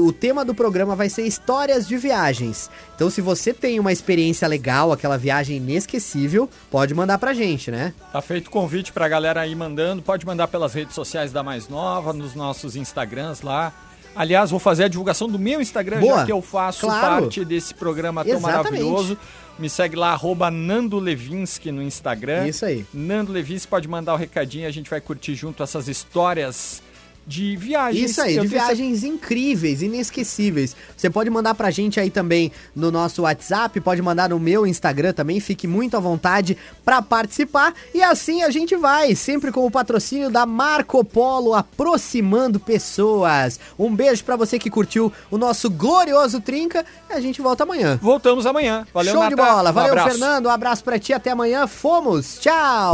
O 0.07 0.11
tema 0.13 0.43
do 0.45 0.55
programa 0.55 0.97
vai 0.97 1.09
ser 1.11 1.23
histórias 1.27 1.87
de 1.87 1.97
viagens. 1.99 2.71
Então, 2.95 3.11
se 3.11 3.21
você 3.21 3.53
tem 3.53 3.79
uma 3.79 3.93
experiência 3.93 4.49
legal, 4.49 4.91
aquela 4.91 5.19
viagem 5.19 5.59
inesquecível, 5.59 6.49
pode 6.71 6.95
mandar 6.95 7.19
pra 7.19 7.35
gente, 7.35 7.71
né? 7.71 7.93
Tá 8.11 8.23
feito 8.23 8.47
o 8.47 8.51
convite 8.51 8.91
pra 8.93 9.07
galera 9.07 9.43
aí 9.43 9.55
mandando. 9.55 10.01
Pode 10.01 10.25
mandar 10.25 10.49
pelas 10.49 10.73
redes 10.73 10.95
sociais 10.95 11.31
da 11.31 11.43
Mais 11.43 11.69
Nova, 11.69 12.13
nos 12.15 12.35
nossos 12.35 12.75
Instagrams 12.75 13.43
lá. 13.43 13.73
Aliás, 14.15 14.51
vou 14.51 14.59
fazer 14.59 14.85
a 14.85 14.89
divulgação 14.89 15.29
do 15.29 15.39
meu 15.39 15.61
Instagram, 15.61 16.01
Boa. 16.01 16.21
já 16.21 16.25
que 16.25 16.33
eu 16.33 16.41
faço 16.41 16.87
Claro. 16.87 17.23
parte 17.25 17.45
desse 17.45 17.75
programa 17.75 18.25
tão 18.25 18.37
Exatamente. 18.39 18.65
maravilhoso. 18.65 19.19
Me 19.59 19.69
segue 19.69 19.95
lá, 19.95 20.13
arroba 20.13 20.51
Nando 20.51 20.99
Levinsky 20.99 21.71
no 21.71 21.83
Instagram. 21.83 22.47
Isso 22.49 22.65
aí. 22.65 22.87
Nando 22.95 23.31
Levinsky, 23.33 23.69
pode 23.69 23.87
mandar 23.89 24.15
o 24.15 24.17
recadinho, 24.17 24.67
a 24.67 24.71
gente 24.71 24.89
vai 24.89 25.03
curtir 25.03 25.35
junto 25.35 25.63
essas 25.63 25.87
histórias 25.89 26.83
de 27.27 27.57
viagens. 27.57 28.11
Isso 28.11 28.23
aí, 28.23 28.39
de 28.39 28.47
viagens 28.47 29.03
incríveis, 29.03 29.83
inesquecíveis. 29.83 30.77
Você 30.97 31.11
pode 31.11 31.29
mandar 31.29 31.55
pra 31.55 31.71
gente 31.71 31.99
aí 31.99 32.09
também 32.09 32.53
no 32.75 32.91
nosso 32.91 33.23
WhatsApp, 33.23 33.81
pode 33.81 34.01
mandar 34.01 34.29
no 34.29 34.39
meu 34.39 34.67
Instagram 34.67 35.13
também, 35.13 35.41
fique 35.41 35.67
muito 35.67 35.97
à 35.97 36.01
vontade 36.01 36.57
pra 36.85 37.03
participar. 37.03 37.75
E 37.93 38.03
assim 38.03 38.43
a 38.43 38.51
gente 38.51 38.77
vai, 38.77 39.15
sempre 39.15 39.51
com 39.51 39.67
o 39.67 39.71
patrocínio 39.71 40.31
da 40.31 40.47
Marco 40.47 41.05
Polo, 41.05 41.55
aproximando 41.55 42.61
pessoas. 42.61 43.59
Um 43.79 43.95
beijo 43.95 44.23
pra 44.23 44.37
você 44.37 44.59
que 44.59 44.71
curtiu 44.71 45.13
o 45.31 45.37
nosso 45.37 45.69
glorioso 45.69 46.41
Trinca 46.41 46.85
e 47.11 47.13
a 47.13 47.21
gente 47.21 47.41
volta 47.41 47.65
amanhã. 47.65 47.99
Voltamos 48.01 48.47
amanhã. 48.47 48.87
Valeu, 48.95 49.15
Show 49.15 49.29
de 49.29 49.35
bola, 49.37 49.71
Um 49.71 49.75
valeu 49.75 49.93
abraço. 49.93 50.11
Fernando, 50.11 50.47
um 50.47 50.51
abraço 50.51 50.85
pra 50.85 50.99
ti, 50.99 51.13
até 51.13 51.31
amanhã, 51.31 51.67
fomos, 51.67 52.39
tchau! 52.39 52.93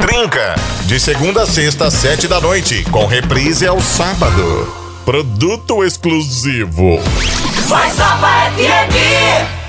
Trinca, 0.00 0.54
de 0.86 0.98
segunda 0.98 1.42
a 1.42 1.46
sexta, 1.46 1.86
às 1.86 1.94
sete 1.94 2.26
da 2.26 2.40
noite, 2.40 2.84
com 2.90 3.04
reprise 3.30 3.64
ao 3.64 3.80
sábado. 3.80 4.66
Produto 5.04 5.84
exclusivo. 5.84 6.98
Mais 7.68 7.96
Nova 7.96 8.50
FM. 8.56 9.59